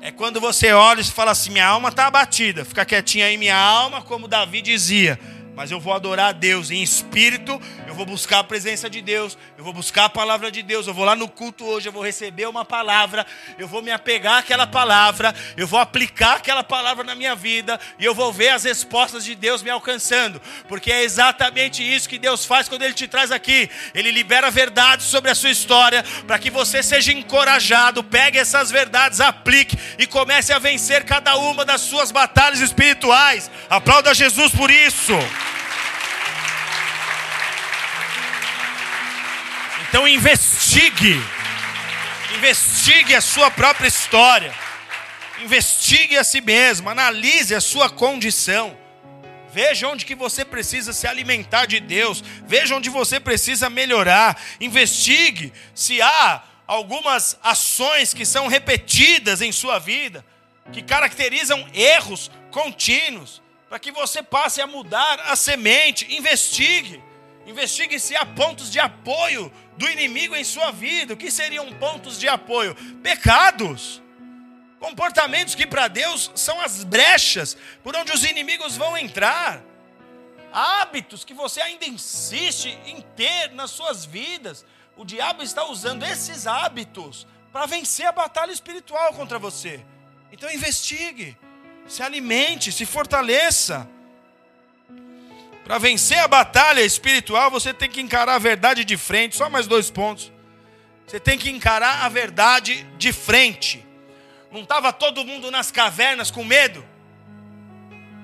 É 0.00 0.10
quando 0.10 0.40
você 0.40 0.72
olha 0.72 1.00
e 1.00 1.04
fala 1.04 1.30
assim: 1.30 1.52
minha 1.52 1.66
alma 1.66 1.90
está 1.90 2.08
abatida, 2.08 2.64
fica 2.64 2.84
quietinha 2.84 3.26
aí, 3.26 3.36
minha 3.36 3.56
alma, 3.56 4.02
como 4.02 4.26
Davi 4.26 4.60
dizia 4.60 5.16
mas 5.54 5.70
eu 5.70 5.78
vou 5.78 5.92
adorar 5.92 6.30
a 6.30 6.32
Deus 6.32 6.70
em 6.70 6.82
espírito, 6.82 7.60
eu 7.92 7.96
vou 7.96 8.06
buscar 8.06 8.38
a 8.38 8.44
presença 8.44 8.88
de 8.88 9.02
Deus, 9.02 9.36
eu 9.58 9.62
vou 9.62 9.72
buscar 9.74 10.06
a 10.06 10.08
palavra 10.08 10.50
de 10.50 10.62
Deus, 10.62 10.86
eu 10.86 10.94
vou 10.94 11.04
lá 11.04 11.14
no 11.14 11.28
culto 11.28 11.66
hoje, 11.66 11.90
eu 11.90 11.92
vou 11.92 12.02
receber 12.02 12.48
uma 12.48 12.64
palavra, 12.64 13.26
eu 13.58 13.68
vou 13.68 13.82
me 13.82 13.90
apegar 13.90 14.38
àquela 14.38 14.66
palavra, 14.66 15.34
eu 15.58 15.66
vou 15.66 15.78
aplicar 15.78 16.36
aquela 16.36 16.64
palavra 16.64 17.04
na 17.04 17.14
minha 17.14 17.34
vida 17.34 17.78
e 17.98 18.04
eu 18.06 18.14
vou 18.14 18.32
ver 18.32 18.48
as 18.48 18.64
respostas 18.64 19.26
de 19.26 19.34
Deus 19.34 19.62
me 19.62 19.68
alcançando, 19.68 20.40
porque 20.68 20.90
é 20.90 21.02
exatamente 21.02 21.82
isso 21.82 22.08
que 22.08 22.18
Deus 22.18 22.46
faz 22.46 22.66
quando 22.66 22.80
Ele 22.80 22.94
te 22.94 23.06
traz 23.06 23.30
aqui. 23.30 23.68
Ele 23.94 24.10
libera 24.10 24.50
verdades 24.50 25.04
sobre 25.04 25.30
a 25.30 25.34
sua 25.34 25.50
história 25.50 26.02
para 26.26 26.38
que 26.38 26.48
você 26.48 26.82
seja 26.82 27.12
encorajado, 27.12 28.02
pegue 28.02 28.38
essas 28.38 28.70
verdades, 28.70 29.20
aplique 29.20 29.76
e 29.98 30.06
comece 30.06 30.50
a 30.50 30.58
vencer 30.58 31.04
cada 31.04 31.36
uma 31.36 31.62
das 31.62 31.82
suas 31.82 32.10
batalhas 32.10 32.60
espirituais. 32.60 33.50
Aplauda 33.68 34.14
Jesus 34.14 34.50
por 34.50 34.70
isso. 34.70 35.12
Então 39.92 40.08
investigue. 40.08 41.22
Investigue 42.38 43.14
a 43.14 43.20
sua 43.20 43.50
própria 43.50 43.86
história. 43.86 44.50
Investigue 45.42 46.16
a 46.16 46.24
si 46.24 46.40
mesmo, 46.40 46.88
analise 46.88 47.54
a 47.54 47.60
sua 47.60 47.90
condição. 47.90 48.74
Veja 49.52 49.86
onde 49.86 50.06
que 50.06 50.14
você 50.14 50.46
precisa 50.46 50.94
se 50.94 51.06
alimentar 51.06 51.66
de 51.66 51.78
Deus. 51.78 52.24
Veja 52.46 52.74
onde 52.74 52.88
você 52.88 53.20
precisa 53.20 53.68
melhorar. 53.68 54.40
Investigue 54.62 55.52
se 55.74 56.00
há 56.00 56.42
algumas 56.66 57.38
ações 57.42 58.14
que 58.14 58.24
são 58.24 58.46
repetidas 58.46 59.42
em 59.42 59.52
sua 59.52 59.78
vida, 59.78 60.24
que 60.72 60.80
caracterizam 60.80 61.68
erros 61.74 62.30
contínuos, 62.50 63.42
para 63.68 63.78
que 63.78 63.92
você 63.92 64.22
passe 64.22 64.62
a 64.62 64.66
mudar 64.66 65.20
a 65.26 65.36
semente. 65.36 66.14
Investigue. 66.14 66.98
Investigue 67.46 67.98
se 67.98 68.16
há 68.16 68.24
pontos 68.24 68.70
de 68.70 68.78
apoio 68.78 69.52
do 69.76 69.88
inimigo 69.88 70.36
em 70.36 70.44
sua 70.44 70.70
vida. 70.70 71.14
O 71.14 71.16
que 71.16 71.30
seriam 71.30 71.72
pontos 71.74 72.18
de 72.18 72.28
apoio? 72.28 72.74
Pecados. 73.02 74.02
Comportamentos 74.78 75.54
que 75.54 75.66
para 75.66 75.88
Deus 75.88 76.30
são 76.34 76.60
as 76.60 76.82
brechas 76.82 77.56
por 77.82 77.94
onde 77.96 78.12
os 78.12 78.24
inimigos 78.24 78.76
vão 78.76 78.96
entrar. 78.96 79.62
Hábitos 80.52 81.24
que 81.24 81.32
você 81.32 81.60
ainda 81.60 81.86
insiste 81.86 82.76
em 82.84 83.00
ter 83.16 83.52
nas 83.52 83.70
suas 83.70 84.04
vidas. 84.04 84.64
O 84.96 85.04
diabo 85.04 85.42
está 85.42 85.64
usando 85.66 86.02
esses 86.02 86.46
hábitos 86.46 87.26
para 87.52 87.66
vencer 87.66 88.06
a 88.06 88.12
batalha 88.12 88.50
espiritual 88.50 89.14
contra 89.14 89.38
você. 89.38 89.84
Então 90.32 90.50
investigue, 90.50 91.36
se 91.86 92.02
alimente, 92.02 92.72
se 92.72 92.84
fortaleça. 92.84 93.88
Para 95.64 95.78
vencer 95.78 96.18
a 96.18 96.28
batalha 96.28 96.80
espiritual, 96.80 97.50
você 97.50 97.72
tem 97.72 97.88
que 97.88 98.00
encarar 98.00 98.34
a 98.34 98.38
verdade 98.38 98.84
de 98.84 98.96
frente. 98.96 99.36
Só 99.36 99.48
mais 99.48 99.66
dois 99.66 99.90
pontos. 99.90 100.32
Você 101.06 101.20
tem 101.20 101.38
que 101.38 101.50
encarar 101.50 102.04
a 102.04 102.08
verdade 102.08 102.84
de 102.98 103.12
frente. 103.12 103.84
Não 104.50 104.62
estava 104.62 104.92
todo 104.92 105.24
mundo 105.24 105.50
nas 105.50 105.70
cavernas 105.70 106.30
com 106.30 106.44
medo? 106.44 106.84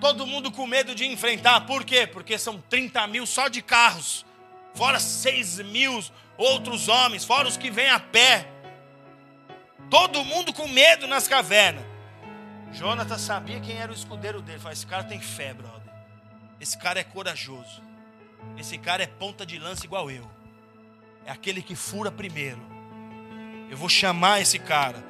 Todo 0.01 0.27
mundo 0.27 0.51
com 0.51 0.67
medo 0.67 0.95
de 0.95 1.07
enfrentar. 1.07 1.63
Por 1.63 1.85
quê? 1.85 2.07
Porque 2.07 2.39
são 2.39 2.63
30 2.69 3.07
mil 3.07 3.27
só 3.27 3.49
de 3.49 3.63
carros. 3.63 4.27
Fora 4.75 4.99
6 4.99 5.61
mil 5.61 6.03
outros 6.37 6.89
homens. 6.89 7.25
Fora 7.25 7.49
os 7.49 7.57
que 7.57 7.71
vêm 7.71 7.89
a 7.89 8.01
pé. 8.01 8.49
Todo 9.91 10.25
mundo 10.25 10.53
com 10.53 10.69
medo 10.69 11.07
nas 11.07 11.27
cavernas. 11.27 11.85
Jonathan 12.73 13.19
sabia 13.19 13.61
quem 13.61 13.77
era 13.77 13.91
o 13.91 13.95
escudeiro 13.95 14.43
dele. 14.43 14.59
Falei, 14.59 14.75
esse 14.75 14.87
cara 14.87 15.05
tem 15.05 15.21
fé, 15.21 15.55
brother. 15.55 15.78
Esse 16.61 16.77
cara 16.77 16.99
é 16.99 17.05
corajoso. 17.05 17.83
Esse 18.57 18.79
cara 18.79 19.03
é 19.03 19.07
ponta 19.07 19.47
de 19.47 19.59
lança 19.59 19.85
igual 19.85 20.11
eu. 20.11 20.29
É 21.25 21.31
aquele 21.31 21.63
que 21.63 21.75
fura 21.75 22.11
primeiro. 22.11 22.61
Eu 23.71 23.77
vou 23.77 23.89
chamar 23.89 24.41
esse 24.41 24.59
cara. 24.59 25.05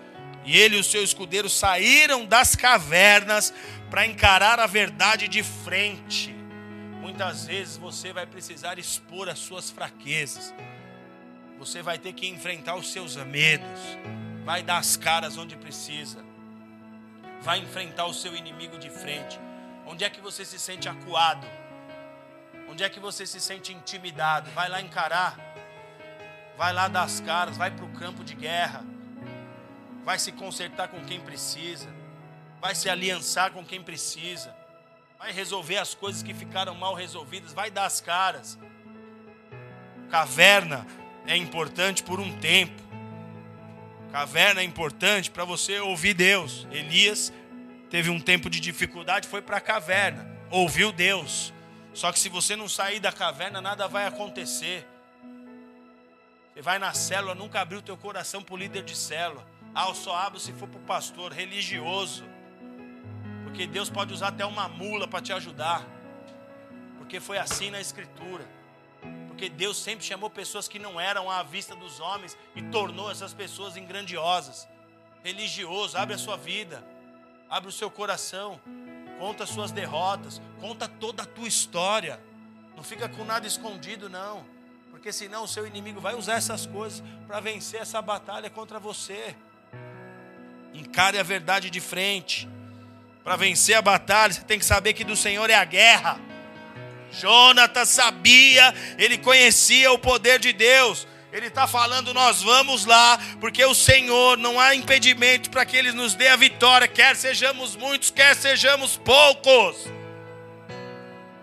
E 0.45 0.57
ele 0.57 0.77
e 0.77 0.81
o 0.81 0.85
seu 0.85 1.03
escudeiro 1.03 1.49
saíram 1.49 2.27
das 2.27 2.55
cavernas 2.55 3.53
para 3.91 4.07
encarar 4.07 4.59
a 4.59 4.67
verdade 4.67 5.29
de 5.29 5.43
frente. 5.43 6.35
Muitas 7.01 7.47
vezes 7.47 7.77
você 7.77 8.13
vai 8.13 8.27
precisar 8.27 8.79
expor 8.79 9.29
as 9.29 9.39
suas 9.39 9.71
fraquezas. 9.71 10.55
Você 11.59 11.83
vai 11.83 11.99
ter 11.99 12.13
que 12.13 12.27
enfrentar 12.29 12.77
os 12.77 12.93
seus 12.93 13.17
medos. 13.17 13.81
Vai 14.45 14.63
dar 14.63 14.79
as 14.79 14.97
caras 14.97 15.37
onde 15.37 15.57
precisa. 15.57 16.25
Vai 17.43 17.59
enfrentar 17.59 18.07
o 18.07 18.15
seu 18.15 18.35
inimigo 18.35 18.79
de 18.79 18.91
frente. 18.91 19.39
Onde 19.91 20.05
é 20.05 20.11
que 20.11 20.21
você 20.21 20.45
se 20.45 20.59
sente 20.59 20.87
acuado? 20.87 21.47
Onde 22.69 22.85
é 22.85 22.91
que 22.91 23.01
você 23.01 23.27
se 23.27 23.41
sente 23.41 23.73
intimidado? 23.73 24.51
Vai 24.51 24.69
lá 24.69 24.83
encarar. 24.83 25.35
Vai 26.59 26.75
lá 26.75 26.89
dar 26.89 27.05
as 27.05 27.21
caras, 27.21 27.57
vai 27.57 27.71
para 27.71 27.87
o 27.87 27.93
campo 27.95 28.23
de 28.23 28.35
guerra. 28.35 28.85
Vai 30.05 30.19
se 30.19 30.31
consertar 30.31 30.89
com 30.89 31.03
quem 31.07 31.19
precisa. 31.21 31.89
Vai 32.61 32.75
se 32.75 32.91
aliançar 32.91 33.51
com 33.51 33.65
quem 33.65 33.83
precisa. 33.83 34.55
Vai 35.19 35.33
resolver 35.33 35.79
as 35.79 35.95
coisas 35.95 36.23
que 36.23 36.35
ficaram 36.35 36.75
mal 36.75 36.93
resolvidas. 36.93 37.55
Vai 37.55 37.71
dar 37.71 37.87
as 37.87 37.99
caras. 37.99 38.59
Caverna 40.11 40.87
é 41.27 41.35
importante 41.35 42.03
por 42.03 42.21
um 42.21 42.39
tempo. 42.41 42.83
Caverna 44.13 44.61
é 44.61 44.65
importante 44.65 45.31
para 45.31 45.47
você 45.47 45.81
ouvir 45.81 46.13
Deus. 46.13 46.67
Elias 46.71 47.33
teve 47.91 48.11
um 48.11 48.21
tempo 48.21 48.49
de 48.51 48.61
dificuldade, 48.61 49.29
foi 49.29 49.43
para 49.43 49.59
a 49.59 49.61
caverna, 49.61 50.27
ouviu 50.51 50.93
Deus. 50.93 51.53
Só 51.95 52.13
que 52.13 52.19
se 52.19 52.29
você 52.29 52.55
não 52.55 52.69
sair 52.69 53.01
da 53.01 53.11
caverna, 53.11 53.61
nada 53.61 53.89
vai 53.89 54.07
acontecer. 54.07 54.87
Você 56.55 56.63
vai 56.63 56.79
na 56.79 56.93
célula, 56.93 57.35
nunca 57.35 57.61
abriu 57.61 57.81
teu 57.83 57.97
coração 57.97 58.43
para 58.43 58.55
o 58.55 58.59
líder 58.59 58.83
de 58.83 58.97
célula. 58.97 59.47
Ah, 59.75 59.89
eu 59.89 59.95
só 59.95 60.17
abro 60.17 60.41
se 60.41 60.53
for 60.53 60.69
para 60.69 60.81
o 60.81 60.83
pastor 60.85 61.33
religioso. 61.33 62.25
Porque 63.45 63.67
Deus 63.67 63.89
pode 63.89 64.13
usar 64.13 64.29
até 64.29 64.45
uma 64.45 64.69
mula 64.69 65.09
para 65.09 65.21
te 65.21 65.33
ajudar. 65.33 65.87
Porque 66.99 67.21
foi 67.21 67.39
assim 67.39 67.71
na 67.71 67.81
Escritura. 67.81 68.45
Porque 69.27 69.49
Deus 69.49 69.77
sempre 69.77 70.05
chamou 70.05 70.29
pessoas 70.29 70.67
que 70.69 70.79
não 70.79 71.01
eram 71.01 71.31
à 71.31 71.43
vista 71.43 71.75
dos 71.75 72.01
homens 72.01 72.37
e 72.57 72.63
tornou 72.63 73.11
essas 73.11 73.33
pessoas 73.33 73.77
em 73.77 73.87
grandiosas. 73.87 74.69
Religioso, 75.23 75.97
abre 75.97 76.15
a 76.15 76.19
sua 76.19 76.37
vida, 76.37 76.85
abre 77.49 77.69
o 77.69 77.73
seu 77.73 77.91
coração, 77.91 78.61
conta 79.19 79.45
as 79.45 79.51
suas 79.51 79.73
derrotas, 79.73 80.41
conta 80.61 80.87
toda 80.87 81.23
a 81.23 81.27
tua 81.27 81.49
história. 81.49 82.21
Não 82.77 82.83
fica 82.83 83.09
com 83.09 83.25
nada 83.25 83.47
escondido, 83.47 84.09
não. 84.09 84.45
Porque 84.91 85.13
senão 85.13 85.45
o 85.45 85.49
seu 85.49 85.67
inimigo 85.67 86.01
vai 86.01 86.15
usar 86.15 86.35
essas 86.35 86.67
coisas 86.67 87.03
para 87.27 87.41
vencer 87.41 87.81
essa 87.81 88.01
batalha 88.03 88.51
contra 88.51 88.79
você. 88.79 89.35
Encare 90.75 91.19
a 91.19 91.23
verdade 91.23 91.71
de 91.71 91.81
frente. 91.81 92.49
Para 93.25 93.37
vencer 93.37 93.75
a 93.75 93.83
batalha, 93.83 94.33
você 94.33 94.43
tem 94.43 94.59
que 94.59 94.65
saber 94.65 94.93
que 94.93 95.05
do 95.05 95.17
Senhor 95.17 95.51
é 95.51 95.55
a 95.55 95.65
guerra. 95.65 96.21
Jonatas 97.11 97.89
sabia, 97.89 98.75
ele 98.99 99.19
conhecia 99.19 99.91
o 99.93 99.99
poder 99.99 100.39
de 100.39 100.53
Deus. 100.53 101.07
Ele 101.31 101.49
está 101.49 101.67
falando, 101.67 102.15
nós 102.15 102.43
vamos 102.43 102.87
lá, 102.87 103.19
porque 103.39 103.63
o 103.63 103.75
Senhor 103.75 104.39
não 104.39 104.59
há 104.59 104.75
impedimento 104.75 105.51
para 105.51 105.67
que 105.67 105.77
Ele 105.77 105.93
nos 105.93 106.15
dê 106.15 106.29
a 106.29 106.37
vitória, 106.37 106.89
quer 106.89 107.15
sejamos 107.17 107.77
muitos, 107.77 108.11
quer 108.11 108.35
sejamos 108.35 108.97
poucos. 108.97 109.87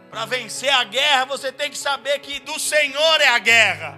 Para 0.09 0.25
vencer 0.25 0.69
a 0.69 0.83
guerra, 0.83 1.25
você 1.25 1.51
tem 1.51 1.69
que 1.69 1.77
saber 1.77 2.17
que 2.19 2.39
do 2.39 2.59
Senhor 2.59 3.21
é 3.21 3.27
a 3.27 3.37
guerra. 3.37 3.95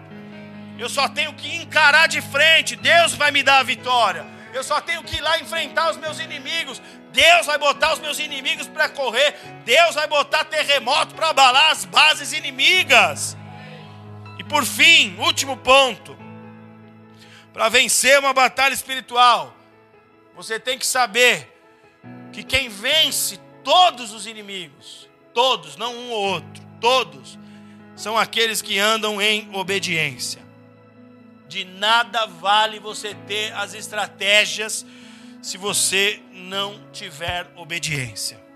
Eu 0.77 0.89
só 0.89 1.07
tenho 1.07 1.33
que 1.33 1.55
encarar 1.55 2.07
de 2.07 2.21
frente, 2.21 2.75
Deus 2.75 3.13
vai 3.13 3.31
me 3.31 3.41
dar 3.41 3.59
a 3.59 3.63
vitória. 3.63 4.25
Eu 4.53 4.63
só 4.63 4.81
tenho 4.81 5.03
que 5.03 5.17
ir 5.17 5.21
lá 5.21 5.39
enfrentar 5.39 5.89
os 5.89 5.97
meus 5.97 6.19
inimigos. 6.19 6.81
Deus 7.11 7.45
vai 7.45 7.57
botar 7.57 7.93
os 7.93 7.99
meus 7.99 8.19
inimigos 8.19 8.67
para 8.67 8.89
correr. 8.89 9.35
Deus 9.63 9.95
vai 9.95 10.07
botar 10.07 10.45
terremoto 10.45 11.15
para 11.15 11.29
abalar 11.29 11.71
as 11.71 11.85
bases 11.85 12.33
inimigas. 12.33 13.37
E 14.37 14.43
por 14.43 14.65
fim, 14.65 15.17
último 15.19 15.57
ponto. 15.57 16.17
Para 17.51 17.69
vencer 17.69 18.19
uma 18.19 18.33
batalha 18.33 18.73
espiritual, 18.73 19.55
você 20.35 20.59
tem 20.59 20.77
que 20.77 20.85
saber 20.85 21.51
que 22.31 22.43
quem 22.43 22.69
vence 22.69 23.39
todos 23.63 24.13
os 24.13 24.27
inimigos, 24.27 25.09
todos, 25.33 25.75
não 25.75 25.93
um 25.95 26.11
ou 26.11 26.23
outro, 26.33 26.63
todos, 26.79 27.37
são 27.95 28.15
aqueles 28.15 28.61
que 28.61 28.77
andam 28.77 29.19
em 29.19 29.49
obediência. 29.55 30.45
De 31.47 31.65
nada 31.65 32.27
vale 32.27 32.79
você 32.79 33.15
ter 33.25 33.51
as 33.53 33.73
estratégias 33.73 34.85
se 35.41 35.57
você 35.57 36.21
não 36.31 36.79
tiver 36.91 37.51
obediência. 37.55 38.46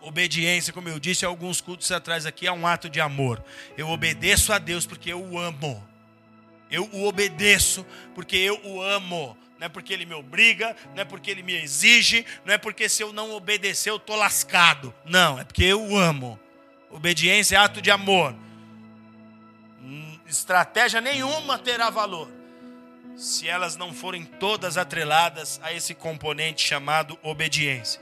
Obediência, 0.00 0.72
como 0.72 0.88
eu 0.88 0.98
disse 0.98 1.24
alguns 1.24 1.60
cultos 1.60 1.90
atrás 1.92 2.24
aqui, 2.24 2.46
é 2.46 2.52
um 2.52 2.66
ato 2.66 2.88
de 2.88 3.00
amor. 3.00 3.42
Eu 3.76 3.88
obedeço 3.88 4.52
a 4.52 4.58
Deus 4.58 4.86
porque 4.86 5.12
eu 5.12 5.22
o 5.22 5.38
amo. 5.38 5.86
Eu 6.70 6.88
o 6.92 7.06
obedeço 7.06 7.84
porque 8.14 8.36
eu 8.36 8.60
o 8.64 8.82
amo. 8.82 9.36
Não 9.58 9.66
é 9.66 9.68
porque 9.68 9.92
ele 9.92 10.06
me 10.06 10.14
obriga, 10.14 10.74
não 10.94 11.02
é 11.02 11.04
porque 11.04 11.30
ele 11.30 11.42
me 11.42 11.54
exige, 11.54 12.24
não 12.46 12.54
é 12.54 12.58
porque 12.58 12.88
se 12.88 13.02
eu 13.02 13.12
não 13.12 13.32
obedecer 13.32 13.90
eu 13.90 13.96
estou 13.96 14.16
lascado. 14.16 14.94
Não, 15.04 15.38
é 15.38 15.44
porque 15.44 15.64
eu 15.64 15.82
o 15.82 15.98
amo. 15.98 16.40
Obediência 16.90 17.56
é 17.56 17.58
ato 17.58 17.82
de 17.82 17.90
amor. 17.90 18.34
Hum, 19.82 20.18
estratégia 20.26 21.00
nenhuma 21.00 21.58
terá 21.58 21.90
valor 21.90 22.40
se 23.20 23.46
elas 23.46 23.76
não 23.76 23.92
forem 23.92 24.24
todas 24.24 24.78
atreladas 24.78 25.60
a 25.62 25.72
esse 25.72 25.94
componente 25.94 26.66
chamado 26.66 27.18
obediência. 27.22 28.00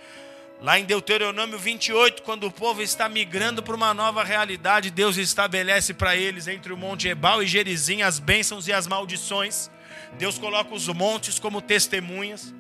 Lá 0.60 0.76
em 0.76 0.84
Deuteronômio 0.84 1.56
28, 1.56 2.22
quando 2.22 2.44
o 2.44 2.50
povo 2.50 2.82
está 2.82 3.08
migrando 3.08 3.62
para 3.62 3.76
uma 3.76 3.94
nova 3.94 4.24
realidade, 4.24 4.90
Deus 4.90 5.16
estabelece 5.16 5.94
para 5.94 6.16
eles 6.16 6.48
entre 6.48 6.72
o 6.72 6.76
Monte 6.76 7.06
Ebal 7.06 7.40
e 7.44 7.46
Gerizim 7.46 8.02
as 8.02 8.18
bênçãos 8.18 8.66
e 8.66 8.72
as 8.72 8.88
maldições. 8.88 9.70
Deus 10.14 10.36
coloca 10.36 10.74
os 10.74 10.88
montes 10.88 11.38
como 11.38 11.62
testemunhas. 11.62 12.52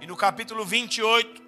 E 0.00 0.06
no 0.06 0.16
capítulo 0.16 0.64
28, 0.64 1.42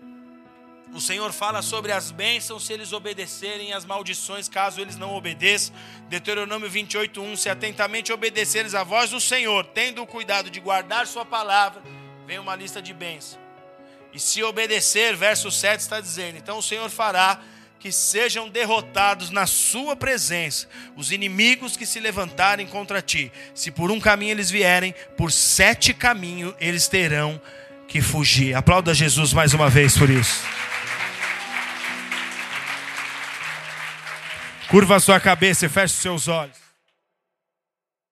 o 0.93 1.01
Senhor 1.01 1.33
fala 1.33 1.63
sobre 1.63 1.93
as 1.93 2.11
bênçãos 2.11 2.67
se 2.67 2.73
eles 2.73 2.93
obedecerem 2.93 3.69
e 3.69 3.73
as 3.73 3.85
maldições 3.85 4.49
caso 4.49 4.81
eles 4.81 4.97
não 4.97 5.15
obedeçam. 5.15 5.73
Deuteronômio 6.09 6.69
28:1 6.69 7.37
Se 7.37 7.49
atentamente 7.49 8.13
obedeceres 8.13 8.75
a 8.75 8.83
voz 8.83 9.11
do 9.11 9.21
Senhor, 9.21 9.65
tendo 9.67 10.03
o 10.03 10.07
cuidado 10.07 10.51
de 10.51 10.59
guardar 10.59 11.07
sua 11.07 11.25
palavra, 11.25 11.81
vem 12.27 12.41
uma 12.41 12.57
lista 12.57 12.83
de 12.83 12.93
bênçãos. 12.93 13.42
E 14.13 14.21
se 14.21 14.43
obedecer, 14.43 15.17
verso 15.17 15.51
7 15.51 15.81
está 15.81 16.01
dizendo: 16.01 16.37
Então 16.37 16.59
o 16.59 16.63
Senhor 16.63 16.89
fará 16.91 17.41
que 17.83 17.91
sejam 17.91 18.49
derrotados 18.49 19.31
na 19.31 19.45
sua 19.45 19.97
presença 19.97 20.69
os 20.97 21.11
inimigos 21.11 21.77
que 21.77 21.85
se 21.85 21.99
levantarem 21.99 22.67
contra 22.67 23.03
ti. 23.03 23.33
Se 23.55 23.73
por 23.73 23.91
um 23.91 23.99
caminho 23.99 24.31
eles 24.31 24.51
vierem, 24.51 24.95
por 25.17 25.33
sete 25.33 25.93
caminhos 25.93 26.55
eles 26.61 26.87
terão 26.87 27.41
que 27.89 28.01
fugir. 28.01 28.55
Aplauda 28.55 28.95
Jesus 28.95 29.33
mais 29.33 29.53
uma 29.53 29.69
vez 29.69 29.99
por 29.99 30.09
isso. 30.09 30.45
Curva 34.69 35.01
sua 35.01 35.19
cabeça 35.19 35.67
e 35.67 35.69
feche 35.69 35.95
seus 35.95 36.29
olhos. 36.29 36.62